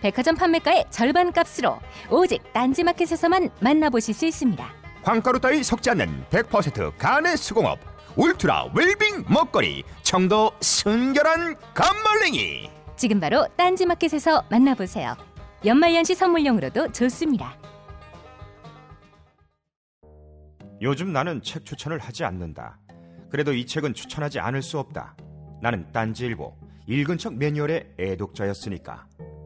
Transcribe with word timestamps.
백화점 0.00 0.34
판매가의 0.36 0.86
절반 0.90 1.32
값으로 1.32 1.78
오직 2.10 2.42
딴지마켓에서만 2.52 3.50
만나보실 3.60 4.14
수 4.14 4.26
있습니다. 4.26 4.66
황가루 5.02 5.40
따위 5.40 5.62
섞지 5.62 5.90
않는 5.90 6.24
100% 6.30 6.96
간의 6.98 7.36
수공업 7.36 7.78
울트라 8.16 8.70
웰빙 8.74 9.24
먹거리 9.28 9.84
청도 10.02 10.52
순결한 10.60 11.56
감말랭이 11.74 12.70
지금 12.96 13.20
바로 13.20 13.46
딴지마켓에서 13.56 14.44
만나보세요. 14.50 15.16
연말연시 15.64 16.14
선물용으로도 16.14 16.92
좋습니다. 16.92 17.56
요즘 20.80 21.12
나는 21.12 21.42
책 21.42 21.64
추천을 21.64 21.98
하지 21.98 22.24
않는다. 22.24 22.78
그래도 23.30 23.52
이 23.52 23.66
책은 23.66 23.94
추천하지 23.94 24.40
않을 24.40 24.62
수 24.62 24.78
없다. 24.78 25.16
나는 25.60 25.90
딴지일보 25.92 26.56
읽은 26.86 27.18
척 27.18 27.34
매뉴얼의 27.34 27.94
애독자였으니까. 27.98 29.06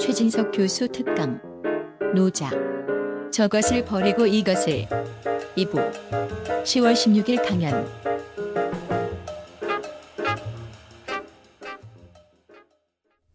최진석 0.00 0.50
교수 0.52 0.88
특강 0.88 1.38
노자 2.14 2.50
저것을 3.30 3.84
버리고 3.84 4.26
이것을 4.26 4.86
2부 5.56 5.74
10월 6.64 6.94
16일 6.94 7.46
강연 7.46 7.86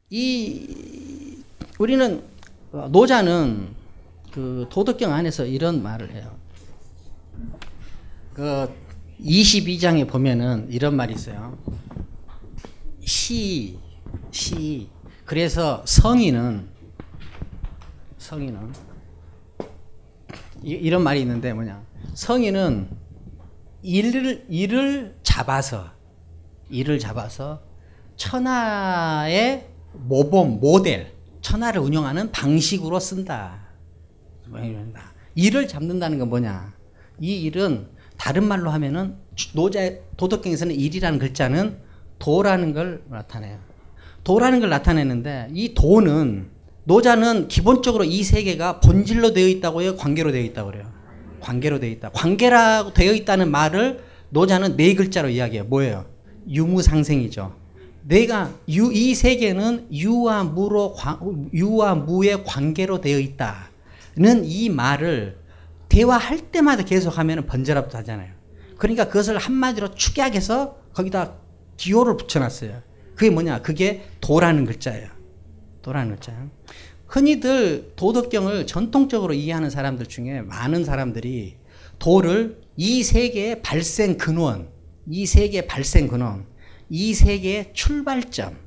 이 0.10 1.38
우리는 1.78 2.24
어, 2.72 2.90
노자는 2.92 3.70
그 4.32 4.66
도덕경 4.72 5.14
안에서 5.14 5.46
이런 5.46 5.84
말을 5.84 6.12
해요. 6.12 6.36
그 8.34 8.74
22장에 9.22 10.08
보면은 10.10 10.68
이런 10.72 10.96
말이 10.96 11.14
있어요. 11.14 11.58
시, 13.02 13.78
시. 14.32 14.95
그래서 15.26 15.82
성인은 15.86 16.70
성인은 18.20 18.74
이, 20.64 20.70
이런 20.70 21.04
말이 21.04 21.22
있는데 21.22 21.52
뭐냐? 21.52 21.84
성인은 22.14 22.88
일을 23.82 24.46
일을 24.50 25.18
잡아서 25.24 25.90
일을 26.70 27.00
잡아서 27.00 27.62
천하의 28.16 29.68
모범 29.94 30.60
모델 30.60 31.14
천하를 31.42 31.82
운영하는 31.82 32.32
방식으로 32.32 33.00
쓴다. 33.00 33.66
일을 35.34 35.68
잡는다는 35.68 36.20
건 36.20 36.30
뭐냐? 36.30 36.74
이 37.20 37.42
일은 37.42 37.88
다른 38.18 38.44
말로 38.48 38.70
하면은 38.70 39.18
노자 39.54 39.80
도덕경에서는 40.18 40.74
일이라는 40.74 41.20
글자는 41.20 41.80
도라는 42.20 42.74
걸 42.74 43.04
나타내요. 43.10 43.75
도라는 44.26 44.60
걸 44.60 44.70
나타내는데 44.70 45.50
이 45.54 45.74
도는 45.74 46.50
노자는 46.84 47.48
기본적으로 47.48 48.04
이 48.04 48.24
세계가 48.24 48.80
본질로 48.80 49.34
되어 49.34 49.48
있다고 49.48 49.84
해요, 49.84 49.96
관계로 49.96 50.32
되어 50.32 50.42
있다고 50.42 50.72
그래요. 50.72 50.92
관계로 51.40 51.80
되어 51.80 51.90
있다. 51.92 52.10
관계라고 52.10 52.94
되어 52.94 53.14
있다는 53.14 53.50
말을 53.52 54.04
노자는 54.32 54.78
네 54.78 54.96
글자로 54.96 55.30
이야기해요. 55.30 55.66
뭐예요? 55.66 56.06
유무상생이죠. 56.50 57.56
내가 58.02 58.52
유, 58.70 58.92
이 58.92 59.14
세계는 59.14 59.88
유와 59.92 60.44
무로 60.44 60.96
유와 61.54 61.96
무의 61.96 62.44
관계로 62.44 63.02
되어 63.02 63.20
있다는 63.20 64.44
이 64.44 64.70
말을 64.70 65.38
대화할 65.88 66.52
때마다 66.52 66.84
계속 66.84 67.18
하면 67.20 67.46
번절합도 67.46 67.96
하잖아요. 68.00 68.32
그러니까 68.78 69.06
그것을 69.06 69.38
한마디로 69.38 69.94
축약해서 69.94 70.78
거기다 70.94 71.34
기호를 71.78 72.18
붙여놨어요. 72.18 72.95
그게 73.16 73.30
뭐냐? 73.30 73.62
그게 73.62 74.06
도라는 74.22 74.66
글자예요. 74.66 75.10
도라는 75.82 76.16
글자예요. 76.16 76.50
흔히들 77.08 77.94
도덕경을 77.96 78.68
전통적으로 78.68 79.34
이해하는 79.34 79.70
사람들 79.70 80.08
중에 80.08 80.42
많은 80.42 80.84
사람들이 80.84 81.56
도를 82.00 82.62
이 82.76 83.04
세계의 83.04 83.62
발생 83.62 84.18
근원, 84.18 84.70
이 85.08 85.26
세계의 85.26 85.68
발생 85.68 86.08
근원, 86.08 86.46
이 86.90 87.14
세계의 87.14 87.72
출발점, 87.74 88.58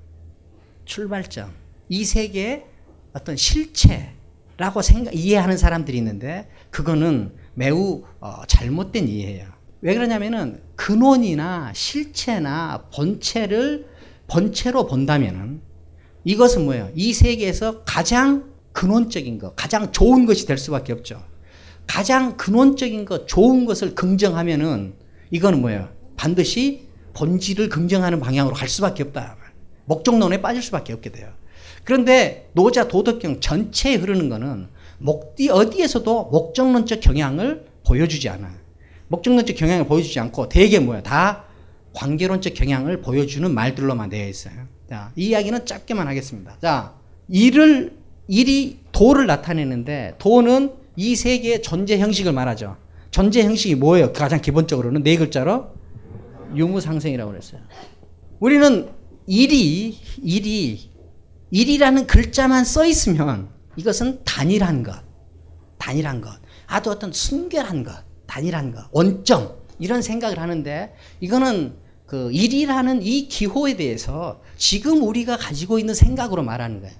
출발점, 0.85 1.53
이 1.89 2.05
세계의 2.05 2.65
어떤 3.13 3.37
실체라고 3.37 4.83
생각, 4.83 5.15
이해하는 5.15 5.59
사람들이 5.59 5.99
있는데 5.99 6.49
그거는 6.71 7.35
매우 7.55 8.05
어, 8.21 8.43
잘못된 8.47 9.09
이해예요. 9.09 9.47
왜 9.81 9.95
그러냐면은 9.95 10.63
근원이나 10.77 11.73
실체나 11.75 12.89
본체를 12.95 13.87
본체로 14.29 14.87
본다면은 14.87 15.61
이것은 16.25 16.65
뭐예요? 16.67 16.91
이 16.95 17.13
세계에서 17.13 17.83
가장 17.85 18.53
근원적인 18.73 19.39
것, 19.39 19.57
가장 19.57 19.91
좋은 19.91 20.27
것이 20.27 20.47
될 20.47 20.59
수밖에 20.59 20.93
없죠. 20.93 21.23
가장 21.87 22.37
근원적인 22.37 23.07
것, 23.07 23.27
좋은 23.27 23.65
것을 23.65 23.95
긍정하면은 23.95 24.95
이거는 25.31 25.61
뭐예요? 25.61 25.89
반드시 26.17 26.87
본질을 27.15 27.69
긍정하는 27.71 28.21
방향으로 28.21 28.55
갈 28.55 28.69
수밖에 28.69 29.03
없다. 29.03 29.37
목적론에 29.87 30.41
빠질 30.43 30.63
수밖에 30.63 30.93
없게 30.93 31.11
돼요. 31.11 31.29
그런데 31.83 32.51
노자 32.53 32.87
도덕경 32.87 33.41
전체에 33.41 33.95
흐르는 33.97 34.29
거는 34.29 34.69
목디 34.99 35.49
어디에서도 35.49 36.25
목적론적 36.25 37.01
경향을 37.01 37.65
보여주지 37.87 38.29
않아요. 38.29 38.53
목적론적 39.09 39.57
경향을 39.57 39.87
보여주지 39.87 40.21
않고 40.21 40.51
대개 40.51 40.79
뭐야? 40.79 41.03
다 41.03 41.45
관계론적 41.99 42.55
경향을 42.55 43.01
보여주는 43.01 43.53
말들로만 43.53 44.09
되어 44.09 44.29
있어요. 44.29 44.55
자, 44.89 45.11
이 45.17 45.31
이야기는 45.31 45.67
짧게만 45.67 46.07
하겠습니다. 46.07 46.57
자, 46.63 46.95
일을 47.29 47.99
일이 48.29 48.79
도를 48.93 49.27
나타내는데 49.27 50.15
도는 50.19 50.75
이 50.95 51.17
세계의 51.17 51.61
존재 51.61 51.99
형식을 51.99 52.33
말하죠. 52.33 52.77
존재 53.11 53.43
형식이 53.43 53.75
뭐예요? 53.75 54.13
가장 54.13 54.41
기본적으로는 54.41 55.03
네 55.03 55.17
글자로 55.17 55.73
유무상생이라고 56.55 57.33
그랬어요. 57.33 57.63
우리는 58.39 58.89
일이 59.27 59.99
일이 60.23 60.91
일이라는 61.51 62.07
글자만 62.07 62.65
써 62.65 62.87
있으면 62.87 63.49
이것은 63.75 64.21
단일한 64.25 64.85
것, 64.85 65.03
단일한 65.79 66.21
것, 66.21 66.31
아주 66.69 66.91
어떤 66.91 67.13
순결한 67.13 67.83
것, 67.83 67.93
단일한 68.27 68.73
것, 68.73 68.87
원점 68.93 69.57
이런 69.81 70.01
생각을 70.01 70.39
하는데 70.39 70.95
이거는 71.21 71.88
그 72.09 72.33
일이라는 72.33 73.03
이 73.03 73.29
기호에 73.29 73.77
대해서 73.77 74.41
지금 74.57 75.03
우리가 75.03 75.37
가지고 75.37 75.79
있는 75.79 75.93
생각으로 75.93 76.43
말하는 76.43 76.81
거예요. 76.81 76.97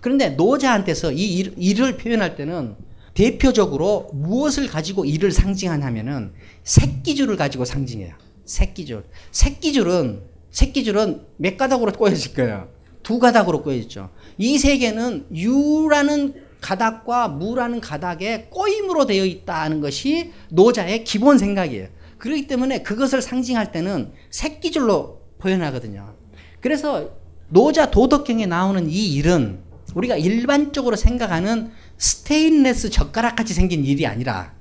그런데 0.00 0.28
노자한테서 0.30 1.12
이 1.12 1.38
일, 1.38 1.54
일을 1.56 1.96
표현할 1.96 2.36
때는 2.36 2.76
대표적으로 3.14 4.10
무엇을 4.12 4.68
가지고 4.68 5.06
일을 5.06 5.32
상징하냐면은 5.32 6.32
새끼줄을 6.64 7.36
가지고 7.36 7.64
상징해요. 7.64 8.14
새끼줄. 8.44 9.04
새끼줄은 9.30 10.20
새끼줄은 10.50 11.22
몇 11.38 11.56
가닥으로 11.56 11.92
꼬여질 11.92 12.34
거예요. 12.34 12.68
두 13.02 13.18
가닥으로 13.18 13.62
꼬여있죠. 13.62 14.10
이 14.36 14.58
세계는 14.58 15.28
유라는 15.34 16.34
가닥과 16.60 17.28
무라는 17.28 17.80
가닥에 17.80 18.48
꼬임으로 18.50 19.06
되어 19.06 19.24
있다는 19.24 19.80
것이 19.80 20.30
노자의 20.50 21.04
기본 21.04 21.38
생각이에요. 21.38 21.88
그렇기 22.22 22.46
때문에 22.46 22.84
그것을 22.84 23.20
상징할 23.20 23.72
때는 23.72 24.12
새끼줄로 24.30 25.22
표현하거든요. 25.40 26.14
그래서 26.60 27.16
노자 27.48 27.90
도덕경에 27.90 28.46
나오는 28.46 28.88
이 28.88 29.12
일은 29.14 29.58
우리가 29.96 30.16
일반적으로 30.16 30.94
생각하는 30.94 31.72
스테인레스 31.98 32.90
젓가락 32.90 33.34
같이 33.34 33.54
생긴 33.54 33.84
일이 33.84 34.06
아니라 34.06 34.54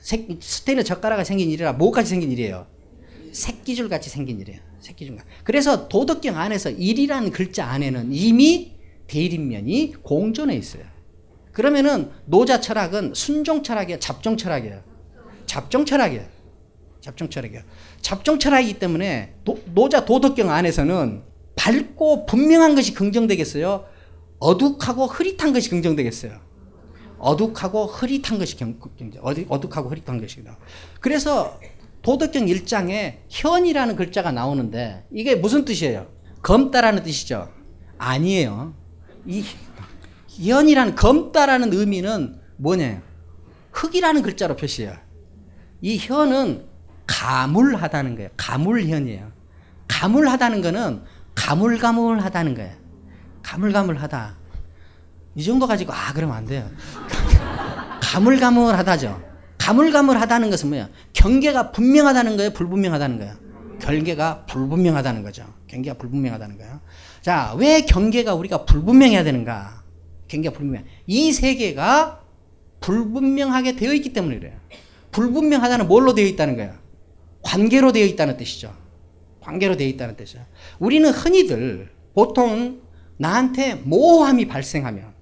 스테인레스 0.00 0.86
젓가락 0.86 1.16
같이 1.16 1.28
생긴 1.28 1.50
일이라 1.50 1.72
뭐같이 1.72 2.08
생긴 2.10 2.30
일이에요? 2.30 2.68
새끼줄 3.32 3.88
같이 3.88 4.08
생긴 4.10 4.38
일이에요. 4.38 4.60
새끼줄. 4.78 5.18
그래서 5.42 5.88
도덕경 5.88 6.38
안에서 6.38 6.70
일이라는 6.70 7.32
글자 7.32 7.66
안에는 7.66 8.12
이미 8.12 8.76
대립면이 9.08 9.94
공존해 10.04 10.56
있어요. 10.56 10.84
그러면은 11.50 12.12
노자 12.26 12.60
철학은 12.60 13.14
순종 13.16 13.64
철학이에요, 13.64 13.98
잡종 13.98 14.36
철학이에요. 14.36 14.82
잡종 15.46 15.84
철학이에요. 15.84 16.37
잡종 17.00 17.30
철학이에요. 17.30 17.62
잡종 18.00 18.38
철학이기 18.38 18.78
때문에 18.78 19.34
도, 19.44 19.60
노자 19.74 20.04
도덕경 20.04 20.50
안에서는 20.50 21.22
밝고 21.56 22.26
분명한 22.26 22.74
것이 22.74 22.94
긍정되겠어요. 22.94 23.84
어둑하고 24.38 25.06
흐릿한 25.06 25.52
것이 25.52 25.70
긍정되겠어요. 25.70 26.38
어둑하고 27.18 27.86
흐릿한 27.86 28.38
것이 28.38 28.56
경, 28.56 28.78
어둑하고 29.48 29.90
흐릿한 29.90 30.20
것이다. 30.20 30.56
그래서 31.00 31.58
도덕경 32.02 32.46
1장에 32.46 33.18
현이라는 33.28 33.96
글자가 33.96 34.30
나오는데 34.30 35.04
이게 35.12 35.34
무슨 35.34 35.64
뜻이에요? 35.64 36.06
검다라는 36.42 37.02
뜻이죠. 37.02 37.52
아니에요. 37.98 38.74
이 39.26 39.44
현이라는 40.28 40.94
검다라는 40.94 41.72
의미는 41.72 42.40
뭐냐? 42.56 43.02
흙이라는 43.72 44.22
글자로 44.22 44.56
표시해요. 44.56 44.94
이 45.80 45.98
현은 45.98 46.67
가물하다는 47.08 48.14
거예요. 48.14 48.30
가물현이에요. 48.36 49.32
가물하다는 49.88 50.62
거는 50.62 51.02
가물가물하다는 51.34 52.54
거예요. 52.54 52.72
가물가물하다. 53.42 54.36
이 55.34 55.44
정도 55.44 55.66
가지고 55.66 55.92
아 55.92 56.12
그러면 56.12 56.36
안 56.36 56.44
돼요. 56.44 56.70
가물가물하다죠. 58.02 59.20
가물가물하다는 59.58 60.50
것은 60.50 60.68
뭐야? 60.68 60.88
경계가 61.12 61.72
분명하다는 61.72 62.36
거예요, 62.36 62.52
불분명하다는 62.52 63.18
거예요. 63.18 63.34
경계가 63.80 64.46
불분명하다는 64.46 65.22
거죠. 65.22 65.44
경계가 65.66 65.96
불분명하다는 65.98 66.58
거예요. 66.58 66.80
자, 67.22 67.54
왜 67.56 67.82
경계가 67.82 68.34
우리가 68.34 68.64
불분명해야 68.64 69.24
되는가? 69.24 69.82
경계가 70.28 70.56
불분명. 70.56 70.84
이 71.06 71.32
세계가 71.32 72.20
불분명하게 72.80 73.76
되어 73.76 73.92
있기 73.94 74.12
때문에 74.12 74.38
그래요. 74.38 74.56
불분명하다는 75.12 75.88
뭘로 75.88 76.14
되어 76.14 76.26
있다는 76.26 76.56
거예요? 76.56 76.87
관계로 77.42 77.92
되어 77.92 78.04
있다는 78.04 78.36
뜻이죠. 78.36 78.74
관계로 79.40 79.76
되어 79.76 79.86
있다는 79.88 80.16
뜻이죠. 80.16 80.44
우리는 80.78 81.08
흔히들 81.10 81.90
보통 82.14 82.80
나한테 83.16 83.74
모호함이 83.76 84.48
발생하면 84.48 85.12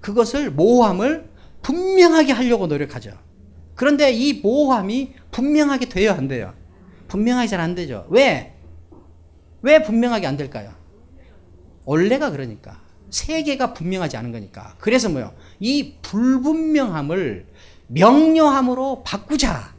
그것을 0.00 0.50
모호함을 0.50 1.28
분명하게 1.62 2.32
하려고 2.32 2.66
노력하죠. 2.66 3.12
그런데 3.74 4.10
이 4.12 4.40
모호함이 4.40 5.12
분명하게 5.30 5.86
안 6.10 6.28
돼요. 6.28 6.54
분명하게 7.08 7.48
잘 7.48 7.60
안 7.60 7.74
되죠. 7.74 8.06
왜? 8.10 8.54
왜 9.62 9.82
분명하게 9.82 10.26
안 10.26 10.36
될까요? 10.36 10.72
원래가 11.84 12.30
그러니까. 12.30 12.80
세계가 13.10 13.72
분명하지 13.74 14.16
않은 14.16 14.32
거니까. 14.32 14.74
그래서 14.78 15.08
뭐요? 15.08 15.32
이 15.60 15.94
불분명함을 16.02 17.46
명료함으로 17.88 19.02
바꾸자 19.04 19.74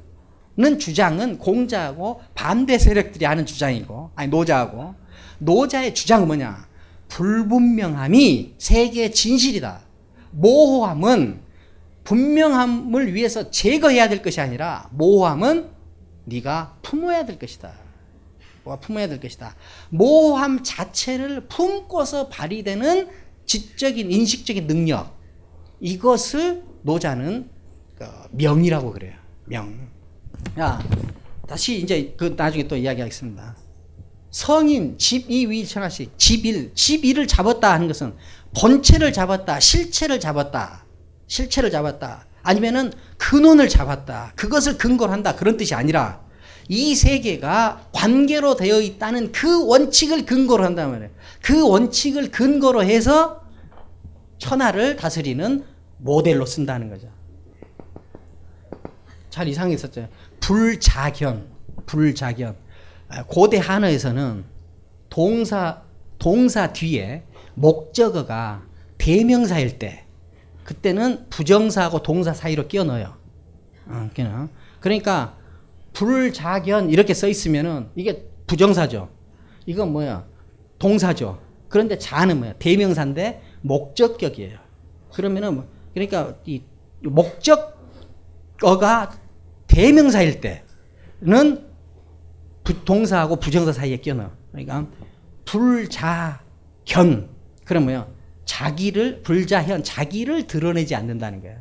는 0.57 0.79
주장은 0.79 1.37
공자하고 1.37 2.21
반대 2.33 2.79
세력들이 2.79 3.25
하는 3.25 3.45
주장이고, 3.45 4.11
아니, 4.15 4.29
노자하고. 4.29 4.95
노자의 5.37 5.93
주장은 5.93 6.25
뭐냐? 6.25 6.67
불분명함이 7.09 8.55
세계의 8.57 9.11
진실이다. 9.13 9.81
모호함은 10.31 11.41
분명함을 12.03 13.13
위해서 13.13 13.51
제거해야 13.51 14.09
될 14.09 14.21
것이 14.21 14.41
아니라 14.41 14.89
모호함은 14.93 15.69
네가 16.25 16.77
품어야 16.81 17.25
될 17.25 17.37
것이다. 17.37 17.73
품어야 18.81 19.07
될 19.07 19.19
것이다. 19.19 19.55
모호함 19.89 20.63
자체를 20.63 21.47
품고서 21.47 22.29
발휘되는 22.29 23.09
지적인 23.45 24.11
인식적인 24.11 24.67
능력 24.67 25.17
이것을 25.79 26.63
노자는 26.81 27.49
그 27.97 28.05
명이라고 28.31 28.91
그래요. 28.91 29.13
명. 29.45 29.89
야 30.59 30.81
다시 31.47 31.77
이제 31.77 32.13
그 32.17 32.33
나중에 32.37 32.67
또 32.67 32.75
이야기하겠습니다. 32.75 33.55
성인 34.31 34.97
집이위 34.97 35.65
천하씩 35.65 36.13
집일 36.17 36.71
집일을 36.73 37.27
잡았다 37.27 37.71
하는 37.71 37.87
것은 37.87 38.13
본체를 38.59 39.13
잡았다 39.13 39.59
실체를 39.59 40.19
잡았다 40.19 40.85
실체를 41.27 41.71
잡았다 41.71 42.25
아니면은 42.43 42.91
근원을 43.17 43.69
잡았다 43.69 44.33
그것을 44.35 44.77
근거로 44.77 45.11
한다 45.11 45.35
그런 45.35 45.57
뜻이 45.57 45.73
아니라 45.73 46.21
이 46.69 46.95
세계가 46.95 47.89
관계로 47.93 48.55
되어 48.55 48.81
있다는 48.81 49.31
그 49.31 49.65
원칙을 49.65 50.25
근거로 50.25 50.65
한단 50.65 50.91
말이에요. 50.91 51.11
그 51.41 51.67
원칙을 51.67 52.31
근거로 52.31 52.83
해서 52.83 53.41
천하를 54.37 54.97
다스리는 54.97 55.63
모델로 55.97 56.45
쓴다는 56.45 56.89
거죠. 56.89 57.09
잘 59.29 59.47
이상했었죠 59.47 60.07
불자견 60.39 61.47
불자견 61.85 62.55
아, 63.09 63.23
고대 63.23 63.57
한어에서는 63.57 64.43
동사 65.09 65.83
동사 66.19 66.73
뒤에 66.73 67.23
목적어가 67.53 68.63
대명사일 68.97 69.79
때 69.79 70.05
그때는 70.63 71.27
부정사하고 71.29 72.03
동사 72.03 72.33
사이로 72.33 72.67
끼워 72.67 72.83
넣어요. 72.83 73.15
어, 73.85 74.09
그러니까 74.81 75.37
불자견 75.93 76.89
이렇게 76.89 77.13
써 77.13 77.27
있으면은 77.27 77.89
이게 77.95 78.27
부정사죠. 78.47 79.09
이건 79.65 79.91
뭐야? 79.93 80.25
동사죠. 80.79 81.39
그런데 81.69 81.97
자는 81.97 82.37
뭐야? 82.39 82.53
대명사인데 82.59 83.41
목적격이에요. 83.61 84.57
그러면은 85.13 85.55
뭐- 85.55 85.67
그러니까 85.93 86.35
이 86.45 86.61
목적어가 87.01 87.73
대명사일 89.77 90.41
때는 91.21 91.67
부- 92.63 92.83
동사하고 92.83 93.35
부정사 93.35 93.71
사이에 93.73 93.97
끼어넣어. 93.97 94.31
그러니까 94.51 94.87
불자견 95.45 97.29
뭐야? 97.83 98.07
자기를 98.45 99.21
불자현 99.21 99.83
자기를 99.83 100.47
드러내지 100.47 100.95
않는다는 100.95 101.43
거야. 101.43 101.57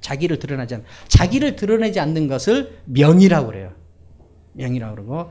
자기를 0.00 0.40
드러내지 0.40 0.74
않 0.74 0.84
자기를 1.06 1.54
드러내지 1.54 2.00
않는 2.00 2.26
것을 2.26 2.76
명이라고 2.86 3.46
그래요. 3.46 3.72
명이라고 4.54 4.96
그러고 4.96 5.30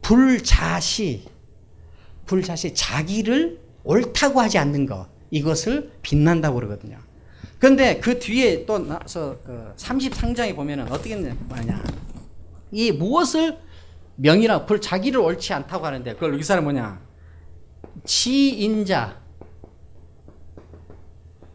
불자시 0.00 1.26
불자시 2.24 2.72
자기를 2.72 3.60
옳다고 3.84 4.40
하지 4.40 4.56
않는 4.56 4.86
것 4.86 5.06
이것을 5.30 5.92
빛난다고 6.00 6.54
그러거든요. 6.54 6.96
그런데 7.58 8.00
그 8.00 8.18
뒤에 8.18 8.66
또 8.66 8.78
나서 8.78 9.38
그 9.44 9.72
33장에 9.76 10.54
보면은 10.56 10.90
어떻게 10.90 11.16
뭐냐 11.16 11.82
이 12.72 12.90
무엇을 12.92 13.58
명이라 14.16 14.66
불 14.66 14.80
자기를 14.80 15.20
옳지 15.20 15.52
않다고 15.52 15.86
하는데 15.86 16.14
그걸 16.14 16.38
이 16.38 16.42
사람 16.42 16.64
뭐냐 16.64 17.00
지인자 18.04 19.20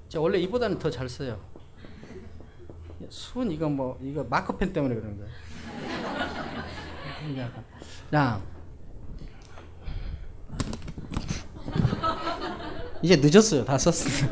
저 0.10 0.22
원래 0.22 0.38
이보다는 0.39 0.79
더 0.79 0.89
잘 0.89 1.10
써요. 1.10 1.39
순 3.10 3.51
이거 3.51 3.70
뭐 3.70 4.00
이거 4.01 4.24
마커펜 4.24 4.74
때문에 4.74 4.96
그런 4.96 5.17
거예요. 5.17 5.32
자 8.12 8.41
이제 13.01 13.16
늦었어요. 13.16 13.63
다 13.66 13.77
썼어요. 13.77 14.30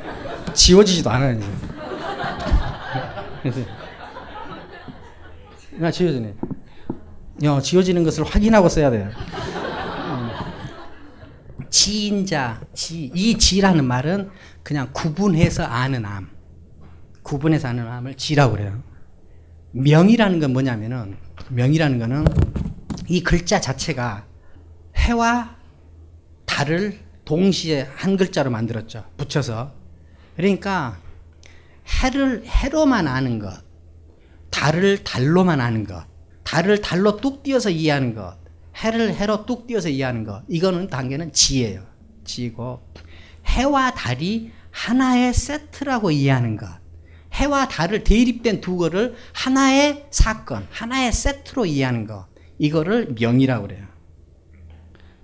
지워지지도 0.54 1.10
않아요. 1.10 1.40
이제. 3.46 3.66
야 5.82 5.92
지워지네. 5.92 6.34
야 7.44 7.60
지워지는 7.60 8.04
것을 8.04 8.24
확인하고 8.24 8.70
써야 8.70 8.90
돼요. 8.90 9.10
음. 10.10 10.30
지인자, 11.70 12.62
지, 12.74 13.12
이 13.14 13.38
지라는 13.38 13.86
말은 13.86 14.30
그냥 14.64 14.90
구분해서 14.94 15.64
아는 15.64 16.06
암, 16.06 16.30
구분해서 17.24 17.68
아는 17.68 17.88
암을 17.88 18.16
지라고 18.16 18.54
그래요. 18.54 18.82
명이라는 19.72 20.40
건 20.40 20.54
뭐냐면은 20.54 21.18
명이라는 21.50 22.00
거는 22.00 22.26
이 23.08 23.22
글자 23.22 23.60
자체가 23.60 24.26
해와 24.96 25.56
달을 26.46 27.05
동시에 27.26 27.88
한 27.96 28.18
글자로 28.18 28.50
만들었죠. 28.52 29.06
붙여서. 29.18 29.74
그러니까 30.36 31.00
해를 32.04 32.44
해로만 32.46 33.08
아는 33.08 33.40
것, 33.40 33.64
달을 34.50 35.04
달로만 35.04 35.60
아는 35.60 35.86
것, 35.86 36.06
달을 36.44 36.82
달로 36.82 37.18
뚝 37.18 37.44
띄어서 37.44 37.70
이해하는 37.70 38.16
것, 38.16 38.38
해를 38.78 39.14
해로 39.14 39.46
뚝 39.46 39.68
띄어서 39.68 39.90
이해하는 39.90 40.24
것. 40.24 40.44
이거는 40.48 40.88
단계는 40.88 41.34
지예요. 41.34 41.84
지고 42.24 42.82
해와 43.46 43.92
달이 43.92 44.52
하나의 44.72 45.34
세트라고 45.34 46.12
이해하는 46.12 46.58
것. 46.58 46.68
해와 47.34 47.68
달을 47.68 48.04
대립된 48.04 48.62
두 48.62 48.78
거를 48.78 49.16
하나의 49.34 50.06
사건, 50.10 50.68
하나의 50.72 51.12
세트로 51.12 51.66
이해하는 51.66 52.08
것. 52.08 52.28
이거를 52.58 53.16
명이라고 53.20 53.68
그래요. 53.68 53.86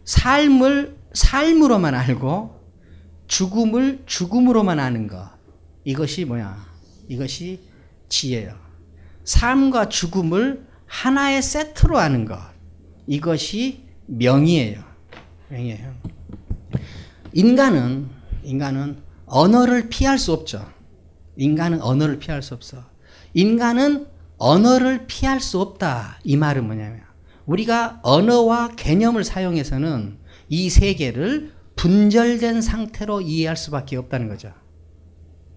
삶을 0.04 1.01
삶으로만 1.14 1.94
알고 1.94 2.60
죽음을 3.28 4.04
죽음으로만 4.06 4.80
아는 4.80 5.08
것. 5.08 5.30
이것이 5.84 6.26
뭐야? 6.26 6.66
이것이 7.08 7.60
지혜예요. 8.10 8.56
삶과 9.24 9.90
죽음을 9.90 10.66
하나의 10.86 11.42
세트로 11.42 11.98
아는 11.98 12.26
것. 12.26 12.40
이것이 13.08 13.86
명이에요. 14.08 14.84
명이에요. 15.50 15.96
인간은 17.34 18.10
인간은 18.44 18.98
언어를 19.26 19.90
피할 19.90 20.18
수 20.18 20.34
없죠. 20.34 20.70
인간은 21.38 21.82
언어를 21.82 22.20
피할 22.20 22.42
수 22.42 22.54
없어. 22.54 22.84
인간은 23.34 24.08
언어를 24.38 25.06
피할 25.08 25.40
수 25.40 25.62
없다. 25.62 26.20
이 26.24 26.36
말은 26.36 26.66
뭐냐면 26.66 27.02
우리가 27.46 28.00
언어와 28.04 28.76
개념을 28.76 29.24
사용해서는 29.24 30.18
이 30.52 30.70
세계를 30.70 31.54
분절된 31.78 32.62
상태로 32.62 33.22
이해할 33.22 33.56
수밖에 33.56 33.96
없다는 33.96 34.28
거죠. 34.28 34.52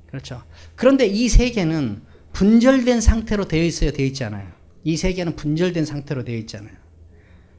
그렇죠. 0.07 0.41
그런데 0.77 1.05
이 1.05 1.29
세계는 1.29 2.03
분절된 2.33 3.01
상태로 3.01 3.49
되어 3.49 3.65
있어야 3.65 3.91
되어 3.91 4.07
있잖아요. 4.07 4.47
이 4.85 4.97
세계는 4.97 5.35
분절된 5.35 5.85
상태로 5.85 6.23
되어 6.23 6.37
있잖아요. 6.37 6.77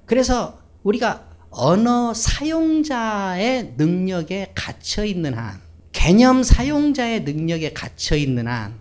그래서 0.05 0.59
우리가 0.83 1.29
언어 1.49 2.13
사용자의 2.13 3.73
능력에 3.75 4.53
갇혀 4.55 5.03
있는 5.03 5.33
한, 5.33 5.59
개념 5.91 6.41
사용자의 6.41 7.23
능력에 7.23 7.73
갇혀 7.73 8.15
있는 8.15 8.47
한, 8.47 8.79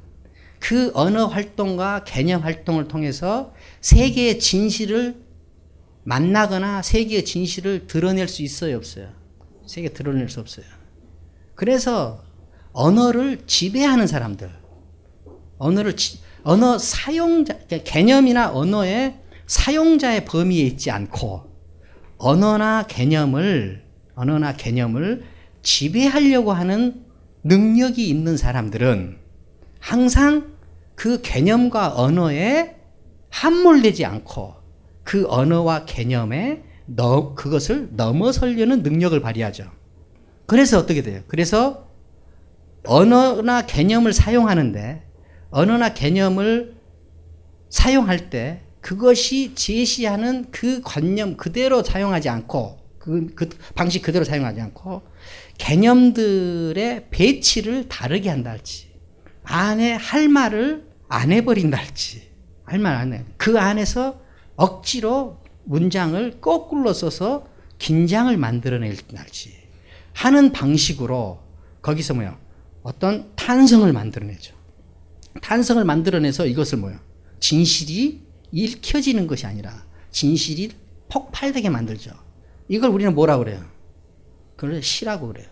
그 0.60 0.92
언어 0.94 1.26
활동과 1.26 2.04
개념 2.04 2.42
활동을 2.42 2.86
통해서 2.86 3.52
세계의 3.80 4.38
진실을 4.38 5.23
만나거나 6.04 6.82
세계의 6.82 7.24
진실을 7.24 7.86
드러낼 7.86 8.28
수 8.28 8.42
있어요, 8.42 8.76
없어요? 8.76 9.08
세계 9.66 9.88
드러낼 9.88 10.28
수 10.28 10.40
없어요. 10.40 10.66
그래서 11.54 12.22
언어를 12.72 13.40
지배하는 13.46 14.06
사람들, 14.06 14.50
언어를 15.58 15.96
지, 15.96 16.18
언어 16.42 16.76
사용자 16.78 17.54
그러니까 17.54 17.90
개념이나 17.90 18.52
언어의 18.52 19.18
사용자의 19.46 20.24
범위에 20.26 20.60
있지 20.60 20.90
않고 20.90 21.50
언어나 22.18 22.86
개념을 22.86 23.84
언어나 24.14 24.54
개념을 24.54 25.24
지배하려고 25.62 26.52
하는 26.52 27.04
능력이 27.44 28.08
있는 28.08 28.36
사람들은 28.36 29.18
항상 29.80 30.54
그 30.94 31.20
개념과 31.22 31.98
언어에 31.98 32.76
함몰되지 33.30 34.04
않고 34.04 34.63
그 35.04 35.26
언어와 35.28 35.84
개념에 35.84 36.64
너, 36.86 37.34
그것을 37.34 37.88
넘어서려는 37.92 38.82
능력을 38.82 39.18
발휘하죠. 39.20 39.70
그래서 40.46 40.78
어떻게 40.78 41.02
돼요? 41.02 41.22
그래서 41.28 41.88
언어나 42.86 43.62
개념을 43.62 44.12
사용하는데 44.12 45.02
언어나 45.50 45.94
개념을 45.94 46.74
사용할 47.70 48.28
때 48.28 48.60
그것이 48.80 49.54
제시하는 49.54 50.46
그 50.50 50.82
관념 50.82 51.36
그대로 51.36 51.82
사용하지 51.82 52.28
않고 52.28 52.78
그, 52.98 53.34
그 53.34 53.48
방식 53.74 54.02
그대로 54.02 54.24
사용하지 54.24 54.60
않고 54.60 55.02
개념들의 55.56 57.06
배치를 57.10 57.88
다르게 57.88 58.28
한다 58.28 58.50
할지 58.50 58.88
안에 59.44 59.94
할 59.94 60.28
말을 60.28 60.86
안 61.08 61.32
해버린다 61.32 61.78
할지 61.78 62.28
할 62.64 62.78
말 62.78 62.96
안 62.96 63.12
해. 63.12 63.24
그 63.36 63.58
안에서 63.58 64.20
억지로 64.56 65.42
문장을 65.64 66.40
거꾸로 66.40 66.92
써서 66.92 67.46
긴장을 67.78 68.34
만들어낼지 68.36 69.52
하는 70.12 70.52
방식으로 70.52 71.42
거기서 71.82 72.14
뭐야 72.14 72.38
어떤 72.82 73.34
탄성을 73.34 73.90
만들어내죠. 73.92 74.54
탄성을 75.42 75.84
만들어내서 75.84 76.46
이것을 76.46 76.78
뭐야 76.78 77.00
진실이 77.40 78.22
읽혀지는 78.52 79.26
것이 79.26 79.46
아니라 79.46 79.84
진실이 80.10 80.70
폭발되게 81.08 81.68
만들죠. 81.68 82.12
이걸 82.68 82.90
우리는 82.90 83.14
뭐라 83.14 83.38
그래요? 83.38 83.64
그걸 84.56 84.82
시라고 84.82 85.28
그래요. 85.28 85.46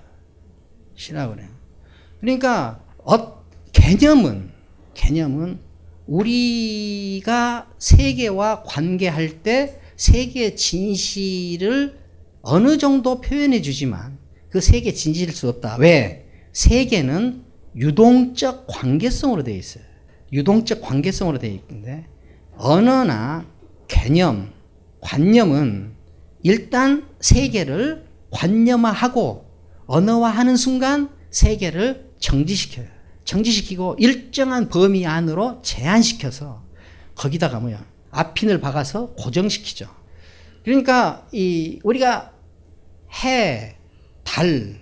시라고 0.95 1.35
그래요. 1.35 1.49
그러니까 2.21 2.81
어, 2.99 3.45
개념은 3.73 4.53
개념은 4.95 5.61
우리가 6.13 7.69
세계와 7.79 8.65
관계할 8.65 9.43
때 9.43 9.81
세계의 9.97 10.57
진실을 10.57 11.99
어느 12.43 12.77
정도 12.77 13.21
표현해 13.21 13.63
주지만 13.63 14.19
그 14.51 14.61
세계 14.61 14.93
진실일 14.93 15.33
수 15.35 15.49
없다. 15.49 15.77
왜? 15.79 16.27
세계는 16.53 17.45
유동적 17.77 18.67
관계성으로 18.67 19.43
되어 19.43 19.57
있어요. 19.57 19.85
유동적 20.33 20.83
관계성으로 20.83 21.39
되어 21.39 21.51
있는데 21.51 22.07
언어나 22.59 23.47
개념, 23.89 24.53
관념은 25.01 25.93
일단 26.43 27.07
세계를 27.21 28.05
관념화하고 28.31 29.47
언어화하는 29.87 30.57
순간 30.57 31.09
세계를 31.31 32.11
정지시켜요. 32.19 33.02
정지시키고 33.33 33.97
일정한 33.99 34.69
범위 34.69 35.07
안으로 35.07 35.61
제한시켜서 35.63 36.63
거기다가 37.15 37.61
뭐야 37.61 37.83
앞핀을 38.11 38.61
박아서 38.61 39.15
고정시키죠. 39.15 39.89
그러니까 40.65 41.27
이 41.33 41.81
우리가 41.83 42.33
해, 43.25 43.77
달 44.23 44.79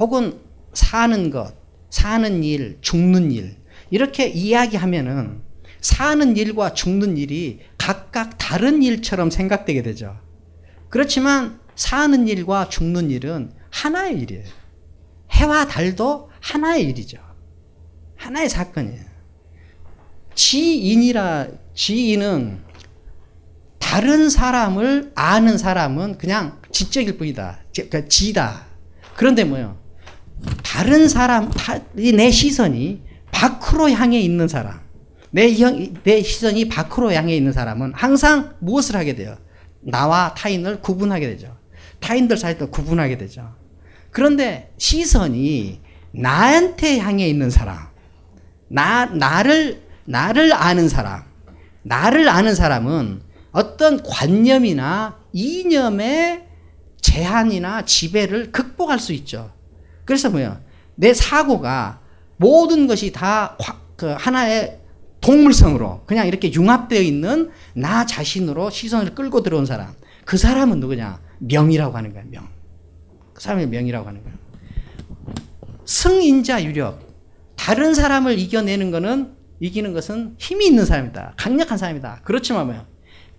혹은 0.00 0.40
사는 0.72 1.30
것, 1.30 1.54
사는 1.88 2.42
일, 2.42 2.78
죽는 2.80 3.30
일 3.30 3.56
이렇게 3.90 4.26
이야기하면은 4.26 5.42
사는 5.80 6.36
일과 6.36 6.74
죽는 6.74 7.16
일이 7.16 7.60
각각 7.78 8.36
다른 8.36 8.82
일처럼 8.82 9.30
생각되게 9.30 9.82
되죠. 9.82 10.18
그렇지만 10.88 11.60
사는 11.76 12.26
일과 12.26 12.68
죽는 12.68 13.12
일은 13.12 13.52
하나의 13.70 14.18
일이에요. 14.18 14.44
해와 15.30 15.68
달도 15.68 16.30
하나의 16.40 16.88
일이죠. 16.88 17.25
하나의 18.26 18.48
사건이에요. 18.48 19.04
지인이라 20.34 21.46
지인은 21.74 22.60
다른 23.78 24.28
사람을 24.28 25.12
아는 25.14 25.58
사람은 25.58 26.18
그냥 26.18 26.60
지적일 26.72 27.18
뿐이다. 27.18 27.60
그러니까 27.72 28.08
지다. 28.08 28.66
그런데 29.14 29.44
뭐요? 29.44 29.78
다른 30.62 31.08
사람, 31.08 31.50
내 31.94 32.30
시선이 32.30 33.02
밖으로 33.30 33.90
향해 33.90 34.20
있는 34.20 34.48
사람, 34.48 34.80
내, 35.30 35.54
형, 35.54 35.94
내 36.02 36.22
시선이 36.22 36.68
밖으로 36.68 37.12
향해 37.12 37.34
있는 37.34 37.52
사람은 37.52 37.92
항상 37.94 38.54
무엇을 38.58 38.96
하게 38.96 39.14
돼요? 39.14 39.36
나와 39.80 40.34
타인을 40.34 40.80
구분하게 40.80 41.28
되죠. 41.28 41.56
타인들 42.00 42.36
사이도 42.36 42.70
구분하게 42.70 43.18
되죠. 43.18 43.54
그런데 44.10 44.74
시선이 44.78 45.80
나한테 46.12 46.98
향해 46.98 47.28
있는 47.28 47.50
사람, 47.50 47.88
나, 48.68 49.06
나를, 49.06 49.82
나를 50.04 50.52
아는 50.52 50.88
사람, 50.88 51.22
나를 51.82 52.28
아는 52.28 52.54
사람은 52.54 53.22
어떤 53.52 54.02
관념이나 54.02 55.18
이념의 55.32 56.46
제한이나 57.00 57.84
지배를 57.84 58.52
극복할 58.52 58.98
수 58.98 59.12
있죠. 59.12 59.52
그래서 60.04 60.30
뭐요? 60.30 60.60
내 60.94 61.14
사고가 61.14 62.00
모든 62.36 62.86
것이 62.86 63.12
다그 63.12 64.16
하나의 64.18 64.80
동물성으로 65.20 66.02
그냥 66.06 66.26
이렇게 66.26 66.52
융합되어 66.52 67.00
있는 67.00 67.50
나 67.74 68.06
자신으로 68.06 68.70
시선을 68.70 69.14
끌고 69.14 69.42
들어온 69.42 69.66
사람. 69.66 69.94
그 70.24 70.36
사람은 70.36 70.80
누구냐? 70.80 71.20
명이라고 71.38 71.96
하는 71.96 72.12
거야, 72.12 72.24
명. 72.28 72.48
그 73.32 73.42
사람이 73.42 73.66
명이라고 73.66 74.06
하는 74.08 74.22
거야. 74.22 74.34
승인자 75.84 76.64
유력. 76.64 77.05
다른 77.66 77.94
사람을 77.94 78.38
이겨내는 78.38 78.92
거는, 78.92 79.32
이기는 79.58 79.92
것은 79.92 80.36
힘이 80.38 80.66
있는 80.66 80.84
사람이다. 80.84 81.34
강력한 81.36 81.76
사람이다. 81.76 82.20
그렇지만 82.22 82.66
뭐야? 82.66 82.86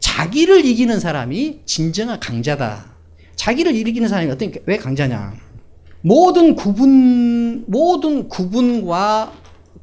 자기를 0.01 0.65
이기는 0.65 0.99
사람이 0.99 1.61
진정한 1.63 2.19
강자다. 2.19 2.93
자기를 3.37 3.73
이기는 3.73 4.09
사람이 4.09 4.29
어떤, 4.29 4.51
왜 4.65 4.75
강자냐? 4.75 5.33
모든 6.01 6.55
구분, 6.55 7.63
모든 7.67 8.27
구분과, 8.27 9.31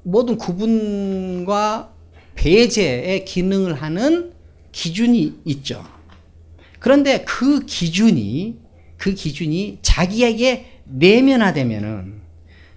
모든 0.03 0.37
구분과 0.37 1.95
배제의 2.35 3.25
기능을 3.25 3.73
하는 3.73 4.35
기준이 4.73 5.41
있죠. 5.47 5.83
그런데 6.81 7.25
그 7.25 7.65
기준이, 7.65 8.59
그 8.99 9.15
기준이 9.15 9.79
자기에게 9.81 10.83
내면화되면은 10.85 12.24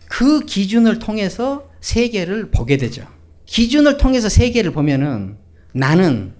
그 0.08 0.42
기준을 0.42 1.00
통해서 1.00 1.70
세계를 1.82 2.52
보게 2.52 2.78
되죠. 2.78 3.06
기준을 3.46 3.98
통해서 3.98 4.30
세계를 4.30 4.72
보면은 4.72 5.38
나는 5.74 6.34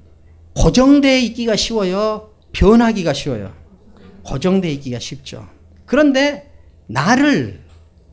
고정되어 0.56 1.18
있기가 1.20 1.56
쉬워요. 1.56 2.32
변하기가 2.52 3.14
쉬워요. 3.14 3.54
고정되어 4.24 4.72
있기가 4.72 5.00
쉽죠. 5.00 5.48
그런데 5.86 6.52
나를 6.88 7.62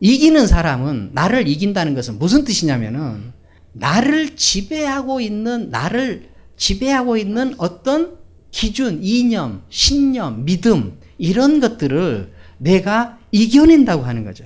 이기는 0.01 0.47
사람은 0.47 1.11
나를 1.13 1.49
이긴다는 1.49 1.95
것은 1.95 2.19
무슨 2.19 2.45
뜻이냐면은 2.45 3.33
나를 3.73 4.37
지배하고 4.37 5.21
있는 5.21 5.71
나를 5.71 6.29
지배하고 6.57 7.17
있는 7.17 7.55
어떤 7.59 8.17
기준, 8.51 9.03
이념, 9.03 9.63
신념, 9.71 10.45
믿음 10.45 10.99
이런 11.19 11.61
것들을 11.61 12.33
내가 12.59 13.19
이겨낸다고 13.33 14.05
하는 14.05 14.25
거죠. 14.25 14.45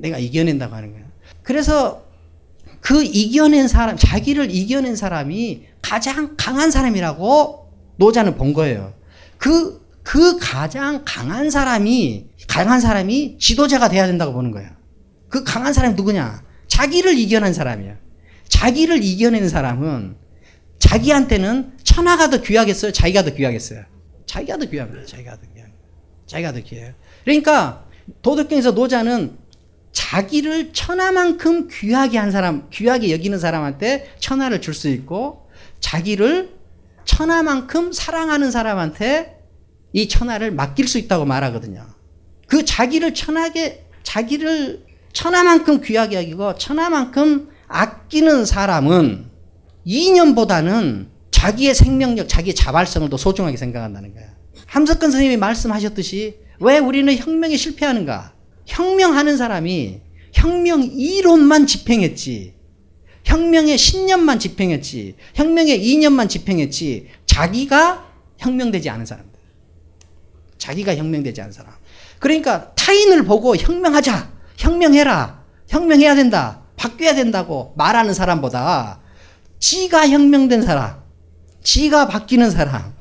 내가 0.00 0.18
이겨낸다고 0.18 0.74
하는 0.74 0.92
거예요. 0.92 1.06
그래서 1.42 2.04
그 2.80 3.02
이겨낸 3.02 3.68
사람, 3.68 3.96
자기를 3.96 4.50
이겨낸 4.50 4.96
사람이 4.96 5.66
가장 5.82 6.34
강한 6.36 6.70
사람이라고 6.70 7.70
노자는 7.96 8.36
본 8.36 8.52
거예요. 8.54 8.94
그, 9.36 9.86
그 10.02 10.38
가장 10.38 11.02
강한 11.04 11.50
사람이, 11.50 12.26
강한 12.48 12.80
사람이 12.80 13.36
지도자가 13.38 13.88
돼야 13.88 14.06
된다고 14.06 14.32
보는 14.32 14.50
거예요. 14.50 14.70
그 15.28 15.44
강한 15.44 15.72
사람이 15.72 15.94
누구냐? 15.94 16.42
자기를 16.68 17.18
이겨낸 17.18 17.52
사람이에요. 17.52 17.96
자기를 18.48 19.02
이겨낸 19.04 19.48
사람은 19.48 20.16
자기한테는 20.78 21.72
천하가 21.84 22.30
더 22.30 22.40
귀하겠어요? 22.40 22.92
자기가 22.92 23.24
더 23.24 23.34
귀하겠어요? 23.34 23.84
자기가 24.26 24.56
더 24.56 24.66
귀합니다. 24.66 25.04
자기가 25.04 25.32
더 25.32 25.40
귀합니다. 25.54 25.78
자기가 26.26 26.52
더 26.52 26.60
귀해요. 26.60 26.94
그러니까 27.24 27.84
도덕경에서 28.22 28.72
노자는 28.72 29.36
자기를 29.92 30.72
천하만큼 30.72 31.68
귀하게 31.70 32.18
한 32.18 32.30
사람, 32.30 32.68
귀하게 32.70 33.10
여기는 33.12 33.38
사람한테 33.38 34.14
천하를 34.18 34.60
줄 34.60 34.74
수 34.74 34.88
있고 34.88 35.48
자기를 35.80 36.50
천하만큼 37.04 37.92
사랑하는 37.92 38.50
사람한테 38.50 39.38
이 39.92 40.08
천하를 40.08 40.52
맡길 40.52 40.86
수 40.86 40.98
있다고 40.98 41.24
말하거든요. 41.24 41.84
그 42.46 42.64
자기를 42.64 43.14
천하게, 43.14 43.86
자기를 44.02 44.84
천하만큼 45.12 45.80
귀하게 45.80 46.16
여기고 46.16 46.56
천하만큼 46.56 47.48
아끼는 47.66 48.44
사람은 48.44 49.26
이념보다는 49.84 51.08
자기의 51.30 51.74
생명력, 51.74 52.28
자기의 52.28 52.54
자발성을 52.54 53.08
더 53.08 53.16
소중하게 53.16 53.56
생각한다는 53.56 54.14
거예요. 54.14 54.28
함석근 54.66 55.10
선생님이 55.10 55.36
말씀하셨듯이 55.38 56.36
왜 56.60 56.78
우리는 56.78 57.12
혁명에 57.16 57.56
실패하는가? 57.56 58.34
혁명하는 58.70 59.36
사람이 59.36 60.00
혁명 60.32 60.82
이론만 60.82 61.66
집행했지. 61.66 62.54
혁명의 63.24 63.76
신념만 63.76 64.38
집행했지. 64.38 65.16
혁명의 65.34 65.84
이념만 65.84 66.28
집행했지. 66.28 67.08
자기가 67.26 68.06
혁명되지 68.38 68.88
않은 68.90 69.04
사람들. 69.04 69.38
자기가 70.56 70.96
혁명되지 70.96 71.40
않은 71.42 71.52
사람. 71.52 71.74
그러니까 72.18 72.72
타인을 72.74 73.24
보고 73.24 73.56
혁명하자. 73.56 74.32
혁명해라. 74.56 75.44
혁명해야 75.68 76.14
된다. 76.14 76.62
바뀌어야 76.76 77.14
된다고 77.14 77.74
말하는 77.76 78.14
사람보다 78.14 79.00
지가 79.58 80.08
혁명된 80.08 80.62
사람, 80.62 81.02
지가 81.62 82.08
바뀌는 82.08 82.50
사람, 82.50 82.94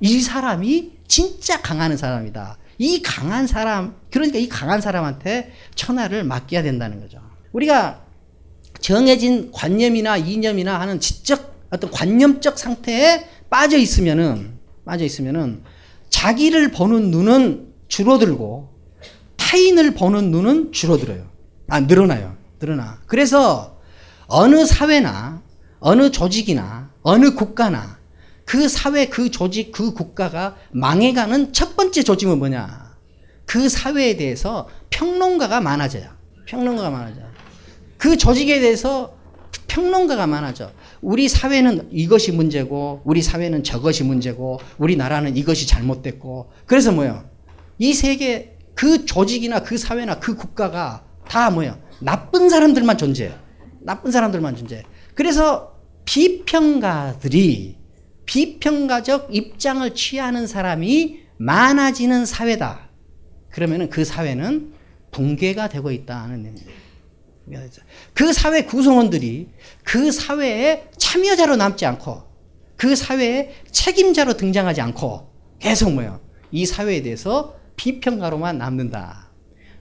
이 0.00 0.20
사람이 0.20 0.92
진짜 1.08 1.60
강한 1.60 1.96
사람이다. 1.96 2.56
이 2.78 3.02
강한 3.02 3.46
사람, 3.46 3.94
그러니까 4.10 4.38
이 4.38 4.48
강한 4.48 4.80
사람한테 4.80 5.52
천하를 5.74 6.24
맡겨야 6.24 6.62
된다는 6.62 7.00
거죠. 7.00 7.20
우리가 7.52 8.02
정해진 8.80 9.50
관념이나 9.52 10.16
이념이나 10.16 10.78
하는 10.78 11.00
지적 11.00 11.56
어떤 11.70 11.90
관념적 11.90 12.58
상태에 12.58 13.26
빠져 13.50 13.78
있으면은 13.78 14.58
빠져 14.84 15.04
있으면은 15.04 15.62
자기를 16.10 16.70
보는 16.70 17.10
눈은 17.10 17.72
줄어들고 17.88 18.74
타인을 19.36 19.94
보는 19.94 20.30
눈은 20.30 20.72
줄어들어요. 20.72 21.26
아 21.68 21.80
늘어나요. 21.80 22.36
늘어나. 22.60 22.98
그래서 23.06 23.78
어느 24.26 24.64
사회나 24.64 25.42
어느 25.78 26.10
조직이나 26.10 26.90
어느 27.02 27.34
국가나 27.34 27.95
그 28.46 28.68
사회, 28.68 29.06
그 29.06 29.30
조직, 29.30 29.72
그 29.72 29.92
국가가 29.92 30.56
망해가는 30.70 31.52
첫 31.52 31.76
번째 31.76 32.02
조짐은 32.02 32.38
뭐냐? 32.38 32.94
그 33.44 33.68
사회에 33.68 34.16
대해서 34.16 34.68
평론가가 34.90 35.60
많아져요. 35.60 36.08
평론가가 36.46 36.90
많아져요. 36.90 37.26
그 37.98 38.16
조직에 38.16 38.60
대해서 38.60 39.16
평론가가 39.66 40.28
많아져. 40.28 40.70
우리 41.02 41.28
사회는 41.28 41.88
이것이 41.90 42.30
문제고, 42.32 43.02
우리 43.04 43.20
사회는 43.20 43.64
저것이 43.64 44.04
문제고, 44.04 44.60
우리 44.78 44.96
나라는 44.96 45.36
이것이 45.36 45.66
잘못됐고. 45.66 46.52
그래서 46.66 46.92
뭐요? 46.92 47.28
이 47.78 47.92
세계, 47.94 48.56
그 48.74 49.06
조직이나 49.06 49.64
그 49.64 49.76
사회나 49.76 50.20
그 50.20 50.36
국가가 50.36 51.04
다 51.28 51.50
뭐요? 51.50 51.78
나쁜 51.98 52.48
사람들만 52.48 52.96
존재해요. 52.96 53.34
나쁜 53.80 54.12
사람들만 54.12 54.54
존재해. 54.54 54.82
그래서 55.14 55.72
비평가들이 56.04 57.75
비평가적 58.26 59.34
입장을 59.34 59.94
취하는 59.94 60.46
사람이 60.46 61.20
많아지는 61.38 62.26
사회다. 62.26 62.90
그러면 63.50 63.88
그 63.88 64.04
사회는 64.04 64.74
붕괴가 65.12 65.68
되고 65.68 65.90
있다는 65.90 66.44
의미입니다. 67.46 67.82
그 68.12 68.32
사회 68.32 68.64
구성원들이 68.64 69.48
그 69.84 70.12
사회에 70.12 70.88
참여자로 70.98 71.56
남지 71.56 71.86
않고 71.86 72.24
그 72.76 72.94
사회에 72.94 73.54
책임자로 73.70 74.36
등장하지 74.36 74.80
않고 74.82 75.32
계속 75.58 75.92
뭐요? 75.92 76.20
이 76.50 76.66
사회에 76.66 77.02
대해서 77.02 77.56
비평가로만 77.76 78.58
남는다. 78.58 79.30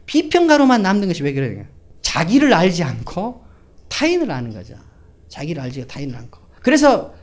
비평가로만 0.06 0.82
남는 0.82 1.08
것이 1.08 1.24
왜 1.24 1.34
그래요? 1.34 1.66
자기를 2.02 2.54
알지 2.54 2.84
않고 2.84 3.44
타인을 3.90 4.32
아는 4.32 4.54
거죠. 4.54 4.76
자기를 5.28 5.62
알지 5.62 5.88
타인을 5.88 6.16
않고. 6.16 6.40
그래서 6.62 7.14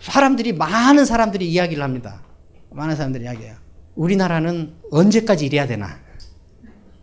사람들이 0.00 0.52
많은 0.52 1.04
사람들이 1.04 1.48
이야기를 1.50 1.82
합니다. 1.82 2.22
많은 2.70 2.96
사람들이 2.96 3.24
이야기해요. 3.24 3.56
우리나라는 3.94 4.74
언제까지 4.90 5.46
이래야 5.46 5.66
되나? 5.66 5.98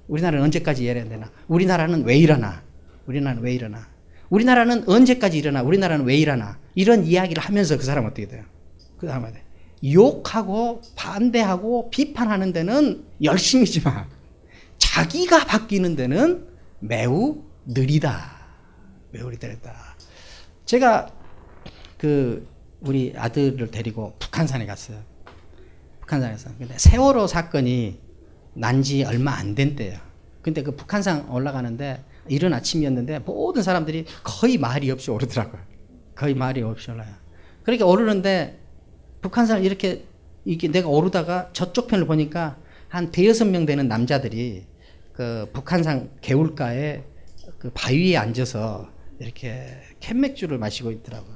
우리나라는 0.07 0.45
언제까지 0.45 0.83
이래야 0.83 1.03
되나? 1.05 1.31
우리나라는 1.47 2.05
왜 2.05 2.17
이러나? 2.17 2.61
우리나라는 3.07 3.43
왜 3.43 3.53
이러나? 3.53 3.87
우리나라는 4.29 4.87
언제까지 4.87 5.37
일어나? 5.37 5.61
우리나라는 5.61 6.05
왜 6.05 6.15
이러나? 6.15 6.57
이런 6.73 7.05
이야기를 7.05 7.41
하면서 7.43 7.77
그 7.77 7.83
사람 7.83 8.05
어떻게 8.05 8.27
돼요? 8.27 8.43
그 8.97 9.07
사람은 9.07 9.33
욕하고 9.93 10.81
반대하고 10.95 11.89
비판하는 11.89 12.53
데는 12.53 13.05
열심이지만 13.21 14.07
자기가 14.77 15.45
바뀌는 15.45 15.95
데는 15.95 16.47
매우 16.79 17.43
느리다. 17.65 18.31
매우 19.11 19.29
느리다. 19.29 19.95
제가 20.65 21.09
그 21.97 22.47
우리 22.85 23.13
아들을 23.15 23.71
데리고 23.71 24.13
북한산에 24.19 24.65
갔어요. 24.65 24.99
북한산에서. 26.01 26.51
근데 26.57 26.75
세월호 26.77 27.27
사건이 27.27 27.99
난 28.53 28.83
지 28.83 29.03
얼마 29.03 29.33
안 29.33 29.55
된 29.55 29.75
때예요. 29.75 29.99
근데 30.41 30.61
그 30.63 30.75
북한산 30.75 31.29
올라가는데 31.29 32.03
이른 32.29 32.53
아침이었는데 32.53 33.19
모든 33.19 33.63
사람들이 33.63 34.05
거의 34.23 34.57
말이 34.57 34.89
없이 34.91 35.11
오르더라고요. 35.11 35.61
거의 36.13 36.35
말이 36.35 36.61
없이 36.61 36.91
올라요. 36.91 37.13
그러니까 37.63 37.85
오르는데 37.85 38.59
북한산 39.21 39.63
이렇게 39.63 40.05
이게 40.45 40.67
내가 40.67 40.87
오르다가 40.87 41.49
저쪽 41.53 41.87
편을 41.87 42.05
보니까 42.05 42.57
한 42.87 43.11
대여섯 43.11 43.47
명 43.47 43.65
되는 43.65 43.87
남자들이 43.87 44.65
그 45.11 45.49
북한산 45.51 46.11
개울가에 46.21 47.03
그 47.57 47.71
바위에 47.73 48.15
앉아서 48.15 48.89
이렇게 49.19 49.75
캔맥주를 49.99 50.57
마시고 50.59 50.91
있더라고요. 50.91 51.35